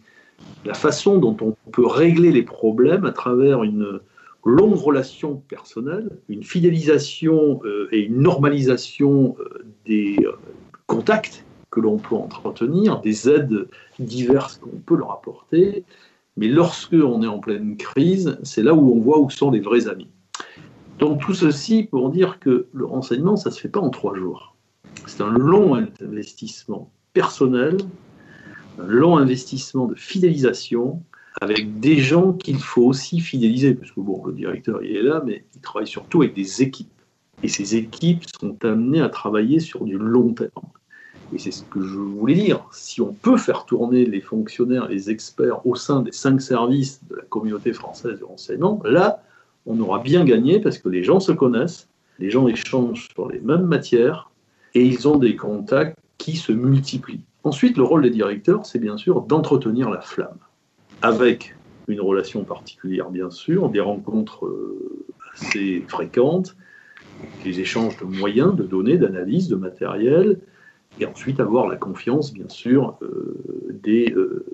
la 0.64 0.74
façon 0.74 1.18
dont 1.18 1.36
on 1.40 1.54
peut 1.70 1.86
régler 1.86 2.32
les 2.32 2.42
problèmes 2.42 3.04
à 3.04 3.12
travers 3.12 3.62
une 3.62 4.00
longue 4.44 4.76
relation 4.76 5.42
personnelle, 5.48 6.10
une 6.28 6.42
fidélisation 6.42 7.60
euh, 7.64 7.88
et 7.92 8.00
une 8.00 8.20
normalisation 8.20 9.36
euh, 9.40 9.64
des 9.86 10.16
euh, 10.24 10.32
contacts 10.86 11.44
que 11.70 11.80
l'on 11.80 11.96
peut 11.96 12.14
entretenir, 12.14 13.00
des 13.00 13.28
aides 13.28 13.68
diverses 13.98 14.58
qu'on 14.58 14.78
peut 14.84 14.96
leur 14.96 15.12
apporter. 15.12 15.84
Mais 16.36 16.48
lorsque 16.48 16.92
on 16.92 17.22
est 17.22 17.26
en 17.26 17.38
pleine 17.38 17.76
crise, 17.76 18.38
c'est 18.42 18.62
là 18.62 18.74
où 18.74 18.92
on 18.92 19.00
voit 19.00 19.18
où 19.18 19.30
sont 19.30 19.50
les 19.50 19.60
vrais 19.60 19.88
amis. 19.88 20.08
Donc 20.98 21.20
tout 21.20 21.34
ceci 21.34 21.84
pour 21.84 22.10
dire 22.10 22.38
que 22.38 22.66
le 22.72 22.84
renseignement, 22.84 23.36
ça 23.36 23.50
ne 23.50 23.54
se 23.54 23.60
fait 23.60 23.68
pas 23.68 23.80
en 23.80 23.90
trois 23.90 24.14
jours. 24.14 24.54
C'est 25.06 25.22
un 25.22 25.36
long 25.36 25.74
investissement 26.00 26.90
personnel, 27.12 27.78
un 28.78 28.86
long 28.86 29.16
investissement 29.16 29.86
de 29.86 29.94
fidélisation 29.94 31.02
avec 31.40 31.80
des 31.80 31.98
gens 31.98 32.32
qu'il 32.32 32.58
faut 32.58 32.84
aussi 32.84 33.20
fidéliser, 33.20 33.74
parce 33.74 33.90
que 33.90 34.00
bon, 34.00 34.24
le 34.24 34.32
directeur 34.32 34.82
il 34.82 34.96
est 34.96 35.02
là, 35.02 35.22
mais 35.24 35.44
il 35.54 35.60
travaille 35.60 35.86
surtout 35.86 36.22
avec 36.22 36.34
des 36.34 36.62
équipes. 36.62 36.88
Et 37.42 37.48
ces 37.48 37.76
équipes 37.76 38.22
sont 38.40 38.56
amenées 38.64 39.00
à 39.00 39.08
travailler 39.08 39.60
sur 39.60 39.84
du 39.84 39.98
long 39.98 40.32
terme. 40.32 40.50
Et 41.32 41.38
c'est 41.38 41.50
ce 41.50 41.64
que 41.64 41.82
je 41.82 41.98
voulais 41.98 42.34
dire. 42.34 42.64
Si 42.72 43.00
on 43.00 43.12
peut 43.12 43.36
faire 43.36 43.64
tourner 43.64 44.06
les 44.06 44.20
fonctionnaires, 44.20 44.88
les 44.88 45.10
experts 45.10 45.66
au 45.66 45.74
sein 45.74 46.02
des 46.02 46.12
cinq 46.12 46.40
services 46.40 47.00
de 47.10 47.16
la 47.16 47.22
communauté 47.22 47.72
française 47.72 48.20
de 48.20 48.24
renseignement, 48.24 48.80
là, 48.84 49.22
on 49.66 49.78
aura 49.80 49.98
bien 50.00 50.24
gagné 50.24 50.60
parce 50.60 50.78
que 50.78 50.88
les 50.88 51.02
gens 51.02 51.20
se 51.20 51.32
connaissent, 51.32 51.88
les 52.18 52.30
gens 52.30 52.46
échangent 52.48 53.08
sur 53.14 53.28
les 53.28 53.40
mêmes 53.40 53.66
matières 53.66 54.30
et 54.74 54.84
ils 54.84 55.08
ont 55.08 55.16
des 55.16 55.36
contacts 55.36 55.96
qui 56.18 56.36
se 56.36 56.52
multiplient. 56.52 57.24
Ensuite, 57.44 57.76
le 57.76 57.82
rôle 57.82 58.02
des 58.02 58.10
directeurs, 58.10 58.64
c'est 58.66 58.78
bien 58.78 58.96
sûr 58.96 59.22
d'entretenir 59.22 59.90
la 59.90 60.00
flamme, 60.00 60.38
avec 61.02 61.54
une 61.88 62.00
relation 62.00 62.44
particulière, 62.44 63.10
bien 63.10 63.30
sûr, 63.30 63.68
des 63.68 63.80
rencontres 63.80 64.46
euh, 64.46 65.06
assez 65.34 65.84
fréquentes, 65.88 66.56
des 67.44 67.60
échanges 67.60 67.98
de 67.98 68.04
moyens, 68.04 68.56
de 68.56 68.62
données, 68.62 68.96
d'analyse, 68.96 69.48
de 69.48 69.56
matériel, 69.56 70.40
et 71.00 71.06
ensuite 71.06 71.40
avoir 71.40 71.66
la 71.66 71.76
confiance, 71.76 72.32
bien 72.32 72.48
sûr, 72.48 72.96
euh, 73.02 73.36
des 73.82 74.12
euh, 74.12 74.46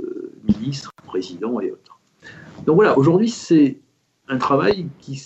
ministres, 0.44 0.90
présidents 1.06 1.60
et 1.60 1.70
autres. 1.70 2.00
Donc 2.66 2.76
voilà, 2.76 2.98
aujourd'hui, 2.98 3.28
c'est 3.28 3.78
un 4.30 4.38
travail 4.38 4.86
qui, 5.00 5.20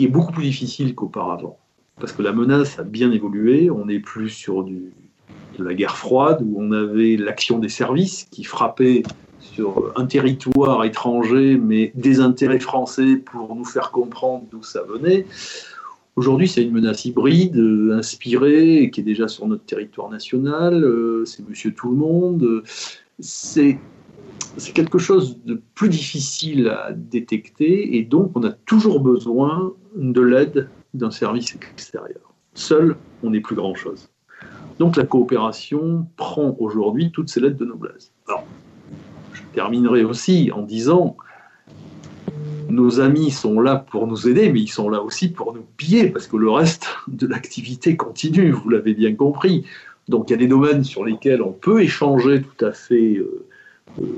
est 0.00 0.06
beaucoup 0.06 0.32
plus 0.32 0.44
difficile 0.44 0.94
qu'auparavant, 0.94 1.58
parce 1.98 2.12
que 2.12 2.22
la 2.22 2.32
menace 2.32 2.78
a 2.78 2.84
bien 2.84 3.10
évolué, 3.10 3.70
on 3.70 3.86
n'est 3.86 3.98
plus 3.98 4.28
sur 4.28 4.62
de 4.64 4.92
la 5.58 5.74
guerre 5.74 5.96
froide, 5.96 6.42
où 6.44 6.56
on 6.60 6.70
avait 6.72 7.16
l'action 7.16 7.58
des 7.58 7.70
services 7.70 8.28
qui 8.30 8.44
frappait 8.44 9.02
sur 9.40 9.92
un 9.96 10.06
territoire 10.06 10.84
étranger, 10.84 11.56
mais 11.56 11.90
des 11.94 12.20
intérêts 12.20 12.60
français 12.60 13.16
pour 13.16 13.54
nous 13.56 13.64
faire 13.64 13.90
comprendre 13.90 14.44
d'où 14.50 14.62
ça 14.62 14.82
venait. 14.82 15.24
Aujourd'hui, 16.16 16.48
c'est 16.48 16.62
une 16.62 16.72
menace 16.72 17.04
hybride, 17.04 17.56
euh, 17.56 17.96
inspirée, 17.96 18.90
qui 18.92 19.00
est 19.00 19.04
déjà 19.04 19.28
sur 19.28 19.46
notre 19.46 19.64
territoire 19.64 20.10
national. 20.10 20.84
Euh, 20.84 21.24
c'est 21.24 21.48
Monsieur 21.48 21.72
Tout 21.72 21.90
le 21.90 21.96
Monde. 21.96 22.62
C'est 23.20 23.78
c'est 24.56 24.72
quelque 24.72 24.98
chose 24.98 25.38
de 25.44 25.60
plus 25.74 25.88
difficile 25.88 26.68
à 26.68 26.92
détecter 26.92 27.96
et 27.96 28.02
donc 28.02 28.32
on 28.34 28.42
a 28.44 28.50
toujours 28.50 29.00
besoin 29.00 29.72
de 29.94 30.20
l'aide 30.20 30.68
d'un 30.94 31.10
service 31.10 31.54
extérieur. 31.54 32.34
Seul, 32.54 32.96
on 33.22 33.30
n'est 33.30 33.40
plus 33.40 33.56
grand-chose. 33.56 34.08
Donc 34.78 34.96
la 34.96 35.04
coopération 35.04 36.06
prend 36.16 36.56
aujourd'hui 36.58 37.10
toutes 37.10 37.28
ses 37.28 37.40
lettres 37.40 37.56
de 37.56 37.64
noblesse. 37.64 38.12
Alors, 38.26 38.44
je 39.32 39.42
terminerai 39.52 40.04
aussi 40.04 40.50
en 40.52 40.62
disant, 40.62 41.16
nos 42.68 43.00
amis 43.00 43.30
sont 43.30 43.60
là 43.60 43.76
pour 43.76 44.06
nous 44.06 44.28
aider, 44.28 44.52
mais 44.52 44.60
ils 44.60 44.70
sont 44.70 44.88
là 44.88 45.02
aussi 45.02 45.28
pour 45.28 45.54
nous 45.54 45.64
piller, 45.76 46.10
parce 46.10 46.26
que 46.26 46.36
le 46.36 46.50
reste 46.50 46.88
de 47.08 47.26
l'activité 47.26 47.96
continue, 47.96 48.50
vous 48.50 48.68
l'avez 48.68 48.94
bien 48.94 49.14
compris. 49.14 49.64
Donc 50.08 50.28
il 50.28 50.32
y 50.32 50.34
a 50.34 50.38
des 50.38 50.48
domaines 50.48 50.84
sur 50.84 51.04
lesquels 51.04 51.42
on 51.42 51.52
peut 51.52 51.82
échanger 51.82 52.42
tout 52.42 52.64
à 52.64 52.72
fait 52.72 53.16
euh, 53.16 53.47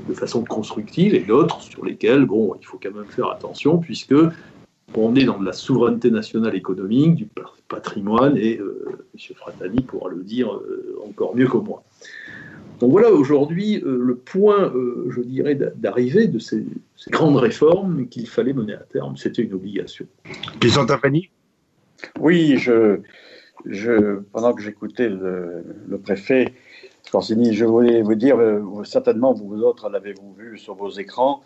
de 0.07 0.13
façon 0.13 0.43
constructive, 0.43 1.13
et 1.15 1.19
d'autres 1.19 1.61
sur 1.61 1.85
lesquels, 1.85 2.25
bon, 2.25 2.55
il 2.59 2.65
faut 2.65 2.79
quand 2.81 2.93
même 2.93 3.05
faire 3.05 3.29
attention, 3.29 3.77
puisque 3.77 4.15
on 4.95 5.15
est 5.15 5.25
dans 5.25 5.39
de 5.39 5.45
la 5.45 5.53
souveraineté 5.53 6.11
nationale 6.11 6.55
économique, 6.55 7.15
du 7.15 7.27
patrimoine, 7.67 8.37
et 8.37 8.59
euh, 8.59 9.05
M. 9.13 9.35
Fratani 9.35 9.81
pourra 9.81 10.09
le 10.09 10.23
dire 10.23 10.53
euh, 10.53 10.99
encore 11.07 11.35
mieux 11.35 11.47
que 11.47 11.57
moi. 11.57 11.83
Donc 12.79 12.91
voilà 12.91 13.11
aujourd'hui 13.11 13.81
euh, 13.85 13.97
le 14.01 14.15
point, 14.15 14.73
je 15.09 15.21
dirais, 15.21 15.55
d'arrivée 15.75 16.27
de 16.27 16.39
ces, 16.39 16.65
grandes 17.09 17.37
réformes 17.37 18.07
qu'il 18.07 18.27
fallait 18.27 18.53
mener 18.53 18.73
à 18.73 18.83
terme. 18.91 19.17
C'était 19.17 19.43
une 19.43 19.53
obligation. 19.53 20.05
Question 20.59 20.85
Tafani 20.85 21.29
Oui, 22.19 22.57
je, 22.57 22.99
je, 23.65 24.19
pendant 24.31 24.53
que 24.53 24.61
j'écoutais 24.61 25.09
le, 25.09 25.63
le, 25.87 25.97
préfet 25.99 26.53
Je 27.13 27.65
voulais 27.65 28.01
vous 28.01 28.15
dire, 28.15 28.37
certainement 28.83 29.33
vous 29.33 29.61
autres 29.63 29.89
l'avez-vous 29.89 30.33
vu 30.33 30.57
sur 30.57 30.75
vos 30.75 30.89
écrans, 30.89 31.41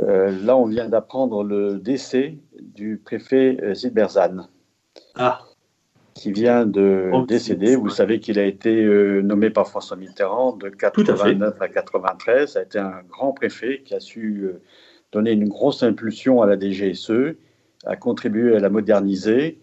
là 0.00 0.56
on 0.56 0.66
vient 0.66 0.88
d'apprendre 0.88 1.44
le 1.44 1.78
décès 1.78 2.38
du 2.60 2.96
préfet 2.96 3.58
Zilberzan. 3.74 4.48
Ah 5.14 5.40
qui 6.14 6.32
vient 6.32 6.64
de 6.64 7.10
oh, 7.12 7.24
décéder. 7.26 7.76
Vous 7.76 7.90
savez 7.90 8.20
qu'il 8.20 8.38
a 8.38 8.44
été 8.44 8.84
euh, 8.84 9.20
nommé 9.20 9.50
par 9.50 9.68
François 9.68 9.96
Mitterrand 9.96 10.56
de 10.56 10.68
89 10.68 11.60
à, 11.60 11.68
93. 11.68 12.52
Ça 12.52 12.60
a 12.60 12.62
été 12.62 12.78
un 12.78 13.02
grand 13.08 13.32
préfet 13.32 13.82
qui 13.84 13.94
a 13.94 14.00
su 14.00 14.44
euh, 14.44 14.62
donner 15.12 15.32
une 15.32 15.48
grosse 15.48 15.82
impulsion 15.82 16.40
à 16.40 16.46
la 16.46 16.58
DGSE, 16.58 17.36
a 17.84 17.96
contribué 17.96 18.56
à 18.56 18.60
la 18.60 18.70
moderniser. 18.70 19.58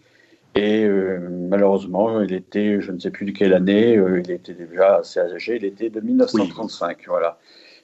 Et 0.54 0.84
euh, 0.84 1.28
malheureusement, 1.48 2.20
il 2.20 2.32
était, 2.32 2.80
je 2.80 2.92
ne 2.92 2.98
sais 2.98 3.10
plus 3.10 3.24
de 3.24 3.30
quelle 3.30 3.54
année, 3.54 3.94
il 3.94 4.30
était 4.30 4.54
déjà 4.54 4.96
assez 4.96 5.20
âgé, 5.20 5.56
il 5.56 5.64
était 5.64 5.90
de 5.90 6.00
1935. 6.00 6.98
Voilà. 7.08 7.38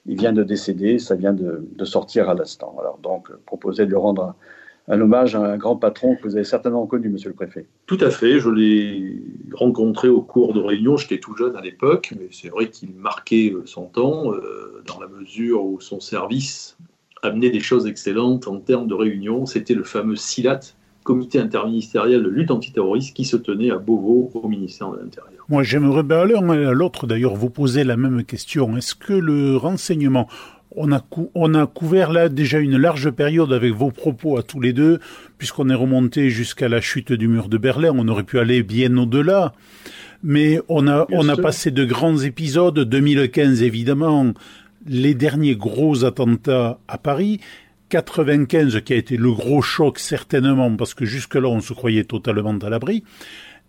Il 0.06 0.18
vient 0.18 0.32
de 0.32 0.42
décéder, 0.42 0.98
ça 0.98 1.14
vient 1.14 1.32
de, 1.32 1.66
de 1.70 1.84
sortir 1.84 2.28
à 2.28 2.34
l'instant. 2.34 2.76
Alors 2.78 2.98
donc, 2.98 3.30
proposer 3.46 3.84
de 3.84 3.90
lui 3.90 3.96
rendre 3.96 4.34
un 4.88 5.00
hommage 5.00 5.34
à 5.34 5.40
un 5.40 5.56
grand 5.56 5.76
patron 5.76 6.16
que 6.16 6.22
vous 6.22 6.34
avez 6.34 6.44
certainement 6.44 6.86
connu, 6.86 7.10
monsieur 7.10 7.28
le 7.28 7.34
préfet. 7.34 7.66
Tout 7.86 7.98
à 8.00 8.10
fait, 8.10 8.40
je 8.40 8.48
l'ai 8.48 9.22
rencontré 9.52 10.08
au 10.08 10.22
cours 10.22 10.54
de 10.54 10.60
réunions, 10.60 10.96
j'étais 10.96 11.18
tout 11.18 11.36
jeune 11.36 11.56
à 11.56 11.60
l'époque, 11.60 12.14
mais 12.18 12.28
c'est 12.30 12.48
vrai 12.48 12.70
qu'il 12.70 12.94
marquait 12.94 13.52
euh, 13.52 13.62
son 13.66 13.84
temps 13.84 14.32
euh, 14.32 14.82
dans 14.86 14.98
la 14.98 15.08
mesure 15.08 15.64
où 15.64 15.80
son 15.80 16.00
service 16.00 16.78
amenait 17.22 17.50
des 17.50 17.60
choses 17.60 17.86
excellentes 17.86 18.48
en 18.48 18.60
termes 18.60 18.88
de 18.88 18.94
réunions. 18.94 19.44
C'était 19.44 19.74
le 19.74 19.84
fameux 19.84 20.16
SILAT, 20.16 20.60
comité 21.08 21.40
interministériel 21.40 22.22
de 22.22 22.28
lutte 22.28 22.50
antiterroriste 22.50 23.16
qui 23.16 23.24
se 23.24 23.38
tenait 23.38 23.70
à 23.70 23.78
Beauvau 23.78 24.30
au 24.34 24.46
ministère 24.46 24.90
de 24.90 24.98
l'Intérieur. 24.98 25.42
Moi 25.48 25.62
j'aimerais 25.62 26.02
bien 26.02 26.26
l'un 26.26 26.50
à 26.50 26.72
l'autre 26.74 27.06
d'ailleurs 27.06 27.34
vous 27.34 27.48
poser 27.48 27.82
la 27.82 27.96
même 27.96 28.24
question. 28.24 28.76
Est-ce 28.76 28.94
que 28.94 29.14
le 29.14 29.56
renseignement 29.56 30.28
on 30.76 30.92
a, 30.92 31.02
on 31.34 31.54
a 31.54 31.66
couvert 31.66 32.12
là 32.12 32.28
déjà 32.28 32.58
une 32.58 32.76
large 32.76 33.10
période 33.10 33.54
avec 33.54 33.72
vos 33.72 33.90
propos 33.90 34.36
à 34.36 34.42
tous 34.42 34.60
les 34.60 34.74
deux, 34.74 35.00
puisqu'on 35.38 35.70
est 35.70 35.74
remonté 35.74 36.28
jusqu'à 36.28 36.68
la 36.68 36.82
chute 36.82 37.10
du 37.10 37.26
mur 37.26 37.48
de 37.48 37.56
Berlin. 37.56 37.92
On 37.96 38.06
aurait 38.06 38.22
pu 38.22 38.38
aller 38.38 38.62
bien 38.62 38.94
au-delà. 38.98 39.54
Mais 40.22 40.60
on 40.68 40.86
a, 40.88 41.06
on 41.10 41.26
a 41.30 41.36
passé 41.38 41.70
de 41.70 41.86
grands 41.86 42.18
épisodes, 42.18 42.78
2015 42.78 43.62
évidemment, 43.62 44.34
les 44.86 45.14
derniers 45.14 45.56
gros 45.56 46.04
attentats 46.04 46.78
à 46.86 46.98
Paris, 46.98 47.40
95 47.88 48.80
qui 48.82 48.92
a 48.92 48.96
été 48.96 49.16
le 49.16 49.32
gros 49.32 49.62
choc 49.62 49.98
certainement, 49.98 50.74
parce 50.76 50.94
que 50.94 51.04
jusque-là 51.04 51.48
on 51.48 51.60
se 51.60 51.72
croyait 51.72 52.04
totalement 52.04 52.56
à 52.58 52.68
l'abri. 52.68 53.04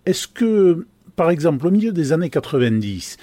Est-ce 0.06 0.28
que, 0.28 0.88
par 1.16 1.30
exemple, 1.30 1.68
au 1.68 1.72
milieu 1.72 1.92
des 1.92 2.14
années 2.14 2.30
90, 2.30 3.18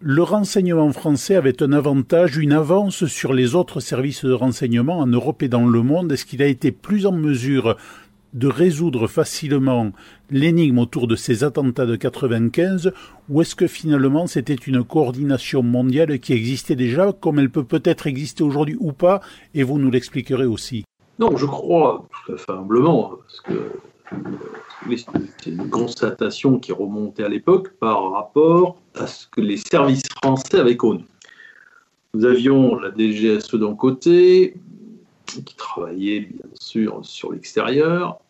le 0.00 0.22
renseignement 0.22 0.92
français 0.92 1.34
avait 1.34 1.62
un 1.62 1.72
avantage, 1.72 2.36
une 2.36 2.52
avance 2.52 3.06
sur 3.06 3.32
les 3.32 3.54
autres 3.54 3.80
services 3.80 4.24
de 4.24 4.32
renseignement 4.32 4.98
en 4.98 5.06
Europe 5.06 5.42
et 5.42 5.48
dans 5.48 5.66
le 5.66 5.82
monde? 5.82 6.12
Est-ce 6.12 6.24
qu'il 6.24 6.42
a 6.42 6.46
été 6.46 6.70
plus 6.70 7.06
en 7.06 7.12
mesure 7.12 7.76
de 8.34 8.48
résoudre 8.48 9.06
facilement 9.06 9.92
l'énigme 10.30 10.78
autour 10.78 11.06
de 11.06 11.16
ces 11.16 11.44
attentats 11.44 11.86
de 11.86 11.96
95 11.96 12.92
ou 13.28 13.40
est-ce 13.40 13.54
que 13.54 13.66
finalement 13.66 14.26
c'était 14.26 14.54
une 14.54 14.84
coordination 14.84 15.62
mondiale 15.62 16.18
qui 16.18 16.32
existait 16.32 16.76
déjà 16.76 17.12
comme 17.12 17.38
elle 17.38 17.50
peut 17.50 17.64
peut-être 17.64 18.06
exister 18.06 18.42
aujourd'hui 18.42 18.76
ou 18.80 18.92
pas 18.92 19.20
et 19.54 19.62
vous 19.62 19.78
nous 19.78 19.90
l'expliquerez 19.90 20.46
aussi 20.46 20.84
Non, 21.18 21.36
je 21.36 21.46
crois 21.46 22.06
tout 22.26 22.32
à 22.34 22.36
fait 22.36 22.52
humblement 22.52 23.12
parce 23.16 23.40
que 23.40 23.72
c'est 24.96 25.50
une 25.50 25.68
constatation 25.68 26.58
qui 26.58 26.72
remontait 26.72 27.24
à 27.24 27.28
l'époque 27.28 27.70
par 27.80 28.10
rapport 28.12 28.80
à 28.94 29.06
ce 29.06 29.26
que 29.26 29.40
les 29.40 29.56
services 29.56 30.02
français 30.22 30.60
avaient 30.60 30.76
connu. 30.76 31.04
Nous 32.14 32.24
avions 32.24 32.76
la 32.76 32.90
DGSE 32.90 33.54
d'un 33.54 33.74
côté, 33.74 34.54
qui 35.28 35.54
travaillait 35.56 36.20
bien 36.20 36.46
sûr 36.54 37.00
sur 37.04 37.32
l'extérieur, 37.32 38.20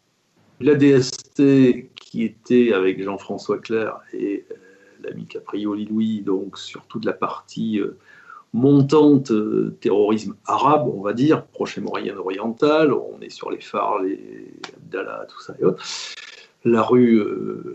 La 0.61 0.75
DST 0.75 1.93
qui 1.95 2.25
était 2.25 2.73
avec 2.73 3.03
Jean-François 3.03 3.59
Clair 3.59 4.01
et 4.13 4.45
euh, 4.51 4.55
l'ami 5.03 5.27
Caprioli 5.27 5.85
Louis, 5.85 6.23
donc 6.23 6.59
sur 6.59 6.85
toute 6.87 7.05
la 7.05 7.13
partie 7.13 7.81
euh, 7.81 7.97
montante 8.53 9.31
euh, 9.31 9.77
terrorisme 9.81 10.35
arabe, 10.47 10.89
on 10.93 11.01
va 11.01 11.13
dire, 11.13 11.47
Proche-Orient 11.47 12.17
oriental, 12.17 12.93
on 12.93 13.21
est 13.21 13.31
sur 13.31 13.51
les 13.51 13.61
phares, 13.61 14.01
les 14.01 14.53
Abdallah, 14.77 15.27
tout 15.29 15.41
ça 15.41 15.55
et 15.61 15.65
autres. 15.65 15.85
La 16.65 16.83
rue, 16.83 17.23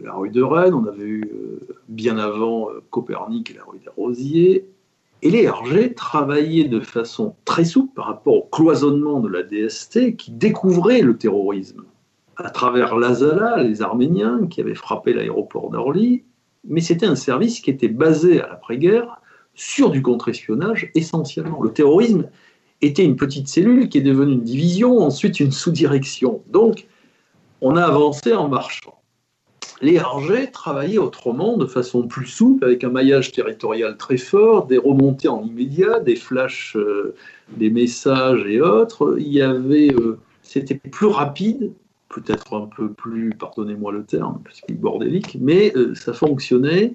la 0.04 0.14
rue 0.14 0.30
de 0.30 0.42
Rennes, 0.42 0.74
on 0.74 0.86
avait 0.86 1.06
eu 1.06 1.32
bien 1.88 2.18
avant 2.18 2.68
Copernic 2.90 3.50
et 3.50 3.54
la 3.54 3.64
rue 3.64 3.80
des 3.80 3.90
Rosiers. 3.96 4.68
Et 5.24 5.30
les 5.30 5.48
RG 5.48 5.96
travaillaient 5.96 6.68
de 6.68 6.82
façon 6.82 7.34
très 7.46 7.64
souple 7.64 7.94
par 7.96 8.08
rapport 8.08 8.34
au 8.34 8.42
cloisonnement 8.42 9.22
de 9.22 9.30
la 9.30 9.42
DST 9.42 10.18
qui 10.18 10.32
découvrait 10.32 11.02
le 11.02 11.18
terrorisme 11.18 11.86
à 12.36 12.50
travers 12.50 12.98
l'Azala, 12.98 13.64
les 13.64 13.82
Arméniens 13.82 14.48
qui 14.48 14.60
avaient 14.60 14.76
frappé 14.76 15.14
l'aéroport 15.14 15.70
d'Orly, 15.70 16.26
mais 16.68 16.82
c'était 16.82 17.06
un 17.06 17.16
service 17.16 17.62
qui 17.62 17.70
était 17.70 17.88
basé 17.88 18.42
à 18.42 18.50
l'après-guerre 18.50 19.22
sur 19.54 19.92
du 19.92 20.02
contre-espionnage 20.02 20.92
essentiellement. 20.94 21.64
Le 21.64 21.72
terrorisme 21.72 22.28
était 22.82 23.06
une 23.06 23.16
petite 23.16 23.48
cellule 23.48 23.88
qui 23.88 24.00
est 24.00 24.02
devenue 24.02 24.34
une 24.34 24.44
division, 24.44 25.00
ensuite 25.00 25.40
une 25.40 25.54
sous-direction. 25.54 26.42
Donc, 26.48 26.86
on 27.62 27.78
a 27.78 27.84
avancé 27.84 28.34
en 28.34 28.50
marchant. 28.50 29.00
Les 29.84 30.00
RG 30.00 30.50
travaillaient 30.54 30.98
autrement, 30.98 31.58
de 31.58 31.66
façon 31.66 32.08
plus 32.08 32.26
souple, 32.26 32.64
avec 32.64 32.86
un 32.86 32.90
maillage 32.90 33.34
territorial 33.34 33.98
très 33.98 34.16
fort, 34.16 34.66
des 34.66 34.78
remontées 34.78 35.28
en 35.28 35.44
immédiat, 35.44 36.00
des 36.00 36.16
flashs, 36.16 36.78
euh, 36.78 37.14
des 37.58 37.70
messages 37.70 38.46
et 38.48 38.62
autres. 38.62 39.18
Il 39.20 39.28
y 39.28 39.42
avait, 39.42 39.94
euh, 39.94 40.20
c'était 40.42 40.76
plus 40.76 41.08
rapide, 41.08 41.74
peut-être 42.08 42.56
un 42.56 42.70
peu 42.74 42.94
plus, 42.94 43.32
pardonnez-moi 43.38 43.92
le 43.92 44.06
terme, 44.06 44.40
parce 44.46 44.62
qu'il 44.62 44.76
est 44.76 44.80
bordélique, 44.80 45.38
mais 45.42 45.74
euh, 45.76 45.94
ça 45.96 46.14
fonctionnait 46.14 46.94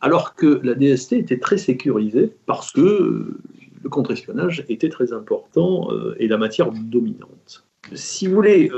alors 0.00 0.36
que 0.36 0.60
la 0.62 0.74
DST 0.74 1.14
était 1.14 1.40
très 1.40 1.58
sécurisée 1.58 2.30
parce 2.46 2.70
que 2.70 3.36
le 3.82 3.88
contre-espionnage 3.90 4.64
était 4.68 4.90
très 4.90 5.12
important 5.12 5.88
et 6.20 6.28
la 6.28 6.36
matière 6.36 6.70
dominante. 6.70 7.64
Si 7.94 8.28
vous 8.28 8.36
voulez, 8.36 8.70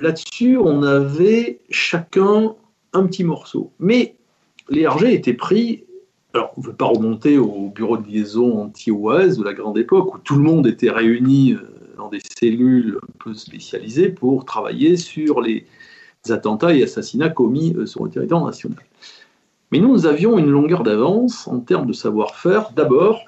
là-dessus, 0.00 0.56
on 0.56 0.82
avait 0.82 1.60
chacun 1.70 2.54
un 2.92 3.06
petit 3.06 3.24
morceau. 3.24 3.72
Mais 3.78 4.16
les 4.68 4.86
RG 4.86 5.12
étaient 5.12 5.34
pris. 5.34 5.84
Alors, 6.34 6.52
on 6.56 6.62
ne 6.62 6.66
veut 6.66 6.72
pas 6.72 6.86
remonter 6.86 7.36
au 7.36 7.68
bureau 7.68 7.98
de 7.98 8.06
liaison 8.06 8.62
anti-OAS 8.62 9.36
de 9.36 9.44
la 9.44 9.52
grande 9.52 9.76
époque 9.76 10.14
où 10.14 10.18
tout 10.18 10.36
le 10.36 10.42
monde 10.42 10.66
était 10.66 10.90
réuni 10.90 11.56
dans 11.98 12.08
des 12.08 12.20
cellules 12.38 12.98
un 13.02 13.12
peu 13.18 13.34
spécialisées 13.34 14.08
pour 14.08 14.44
travailler 14.44 14.96
sur 14.96 15.40
les 15.42 15.66
attentats 16.30 16.74
et 16.74 16.82
assassinats 16.82 17.28
commis 17.28 17.74
euh, 17.76 17.86
sur 17.86 18.04
le 18.04 18.10
territoire 18.10 18.44
national. 18.44 18.78
Mais 19.70 19.78
nous, 19.78 19.88
nous 19.88 20.06
avions 20.06 20.38
une 20.38 20.50
longueur 20.50 20.82
d'avance 20.82 21.48
en 21.48 21.60
termes 21.60 21.86
de 21.86 21.92
savoir-faire, 21.92 22.72
d'abord 22.72 23.20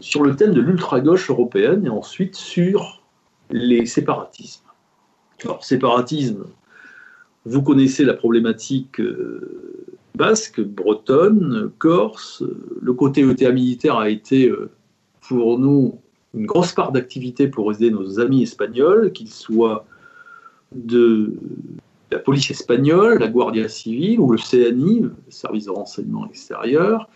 sur 0.00 0.22
le 0.22 0.36
thème 0.36 0.52
de 0.52 0.60
l'ultra-gauche 0.60 1.30
européenne 1.30 1.86
et 1.86 1.88
ensuite 1.88 2.34
sur 2.34 3.02
les 3.50 3.86
séparatismes. 3.86 4.63
Alors, 5.44 5.64
séparatisme, 5.64 6.44
vous 7.44 7.62
connaissez 7.62 8.04
la 8.04 8.14
problématique 8.14 9.00
euh, 9.00 9.86
basque, 10.14 10.60
bretonne, 10.60 11.70
corse. 11.78 12.42
Le 12.80 12.92
côté 12.94 13.20
ETA 13.22 13.52
militaire 13.52 13.96
a 13.96 14.08
été 14.08 14.48
euh, 14.48 14.70
pour 15.20 15.58
nous 15.58 15.98
une 16.34 16.46
grosse 16.46 16.72
part 16.72 16.92
d'activité 16.92 17.46
pour 17.46 17.72
aider 17.72 17.90
nos 17.90 18.18
amis 18.20 18.42
espagnols, 18.42 19.12
qu'ils 19.12 19.30
soient 19.30 19.86
de 20.74 21.34
la 22.10 22.18
police 22.18 22.50
espagnole, 22.50 23.18
la 23.18 23.28
Guardia 23.28 23.68
civile 23.68 24.20
ou 24.20 24.30
le 24.30 24.38
CNI, 24.38 25.00
le 25.00 25.14
service 25.28 25.66
de 25.66 25.70
renseignement 25.70 26.26
extérieur. 26.26 27.08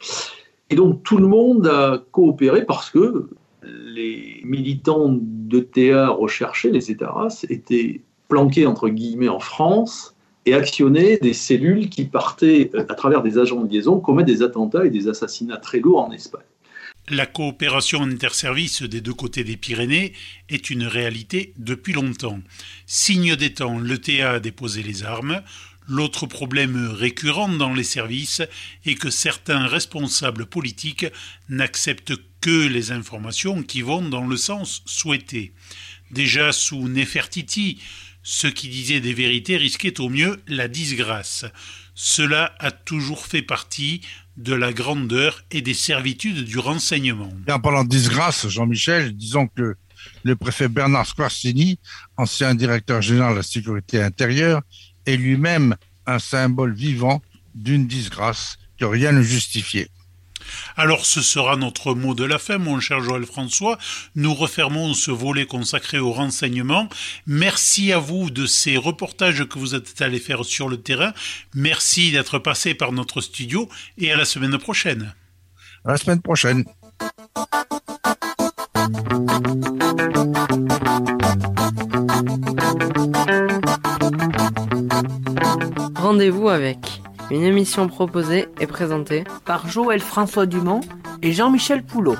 Et 0.70 0.76
donc 0.76 1.03
tout 1.03 1.16
le 1.16 1.26
monde 1.26 1.66
a 1.66 2.05
coopéré 2.12 2.64
parce 2.64 2.91
que 2.91 3.29
les 3.62 4.41
militants 4.45 5.16
de 5.20 5.61
TA 5.61 6.09
recherchés, 6.09 6.70
les 6.70 6.91
États-races, 6.91 7.45
étaient 7.49 8.03
planqués 8.29 8.66
entre 8.66 8.89
guillemets 8.89 9.29
en 9.29 9.41
France 9.41 10.14
et 10.47 10.55
actionnaient 10.55 11.18
des 11.18 11.35
cellules 11.35 11.89
qui 11.89 12.05
partaient 12.05 12.70
à 12.74 12.95
travers 12.95 13.22
des 13.22 13.39
agents 13.39 13.62
de 13.62 13.70
liaison 13.70 14.01
commettre 14.01 14.29
des 14.29 14.43
attentats 14.43 14.85
et 14.85 14.91
des 14.91 15.09
assassinats 15.09 15.57
très 15.57 15.81
lourds 15.81 16.01
en 16.01 16.12
Espagne. 16.12 16.43
La 17.11 17.24
coopération 17.24 18.03
interservices 18.03 18.83
des 18.83 19.01
deux 19.01 19.14
côtés 19.14 19.43
des 19.43 19.57
Pyrénées 19.57 20.12
est 20.51 20.68
une 20.68 20.85
réalité 20.85 21.55
depuis 21.57 21.95
longtemps. 21.95 22.39
Signe 22.87 23.35
des 23.35 23.55
temps, 23.55 23.79
l'ETA 23.79 24.33
a 24.33 24.41
déposé 24.41 24.83
les 24.83 25.05
armes. 25.05 25.41
L'autre 25.87 26.26
problème 26.26 26.91
récurrent 26.93 27.49
dans 27.49 27.72
les 27.72 27.85
services 27.85 28.43
est 28.85 28.97
que 28.97 29.09
certains 29.09 29.66
responsables 29.66 30.45
politiques 30.45 31.07
n'acceptent 31.49 32.12
que 32.43 32.68
les 32.68 32.93
informations 32.93 33.62
qui 33.62 33.81
vont 33.81 34.07
dans 34.07 34.26
le 34.26 34.37
sens 34.37 34.83
souhaité. 34.85 35.53
Déjà 36.11 36.53
sous 36.53 36.89
Nefertiti, 36.89 37.81
ceux 38.31 38.51
qui 38.51 38.68
disaient 38.68 39.01
des 39.01 39.14
vérités 39.14 39.57
risquaient 39.57 40.03
au 40.03 40.11
mieux 40.11 40.43
la 40.49 40.68
disgrâce. 40.68 41.47
Cela 41.95 42.55
a 42.59 42.70
toujours 42.70 43.24
fait 43.24 43.41
partie 43.41 44.03
de 44.37 44.53
la 44.53 44.74
grandeur 44.74 45.43
et 45.51 45.62
des 45.62 45.72
servitudes 45.72 46.45
du 46.45 46.59
renseignement. 46.59 47.33
En 47.49 47.59
parlant 47.59 47.85
de 47.85 47.89
disgrâce, 47.89 48.47
Jean-Michel, 48.47 49.16
disons 49.16 49.47
que 49.47 49.76
le 50.24 50.37
préfet 50.37 50.68
Bernard 50.68 51.07
Squarcini, 51.07 51.79
ancien 52.18 52.55
directeur 52.55 53.01
général 53.01 53.33
de 53.33 53.39
la 53.39 53.43
sécurité 53.43 54.03
intérieure, 54.03 54.61
est 55.07 55.16
lui-même 55.16 55.74
un 56.05 56.18
symbole 56.18 56.74
vivant 56.74 57.22
d'une 57.55 57.87
disgrâce 57.87 58.59
que 58.79 58.85
rien 58.85 59.12
ne 59.12 59.22
justifiait. 59.22 59.89
Alors 60.76 61.07
ce 61.07 61.22
sera 61.22 61.57
notre 61.57 61.94
mot 61.94 62.14
de 62.14 62.24
la 62.24 62.38
fin, 62.38 62.59
mon 62.59 62.80
cher 62.80 63.01
Joël 63.01 63.26
François. 63.26 63.78
Nous 64.14 64.34
refermons 64.34 64.94
ce 64.94 65.11
volet 65.11 65.46
consacré 65.46 65.99
au 65.99 66.12
renseignement. 66.12 66.88
Merci 67.26 67.92
à 67.92 67.99
vous 67.99 68.30
de 68.30 68.46
ces 68.46 68.76
reportages 68.76 69.44
que 69.44 69.59
vous 69.59 69.74
êtes 69.74 70.01
allés 70.03 70.20
faire 70.20 70.44
sur 70.44 70.68
le 70.68 70.80
terrain. 70.80 71.12
Merci 71.55 72.12
d'être 72.12 72.38
passé 72.38 72.74
par 72.74 72.92
notre 72.92 73.20
studio 73.20 73.68
et 73.96 74.12
à 74.12 74.16
la 74.16 74.24
semaine 74.24 74.59
prochaine. 74.59 75.14
À 75.84 75.92
la 75.92 75.96
semaine 75.96 76.22
prochaine. 76.22 76.64
Rendez-vous 85.96 86.49
avec 86.49 86.78
une 87.31 87.43
émission 87.43 87.89
proposée 87.89 88.49
et 88.59 88.66
présentée 88.66 89.24
par 89.45 89.68
Joël 89.68 90.01
François 90.01 90.47
Dumont 90.47 90.81
et 91.20 91.33
Jean-Michel 91.33 91.85
Poulot. 91.85 92.16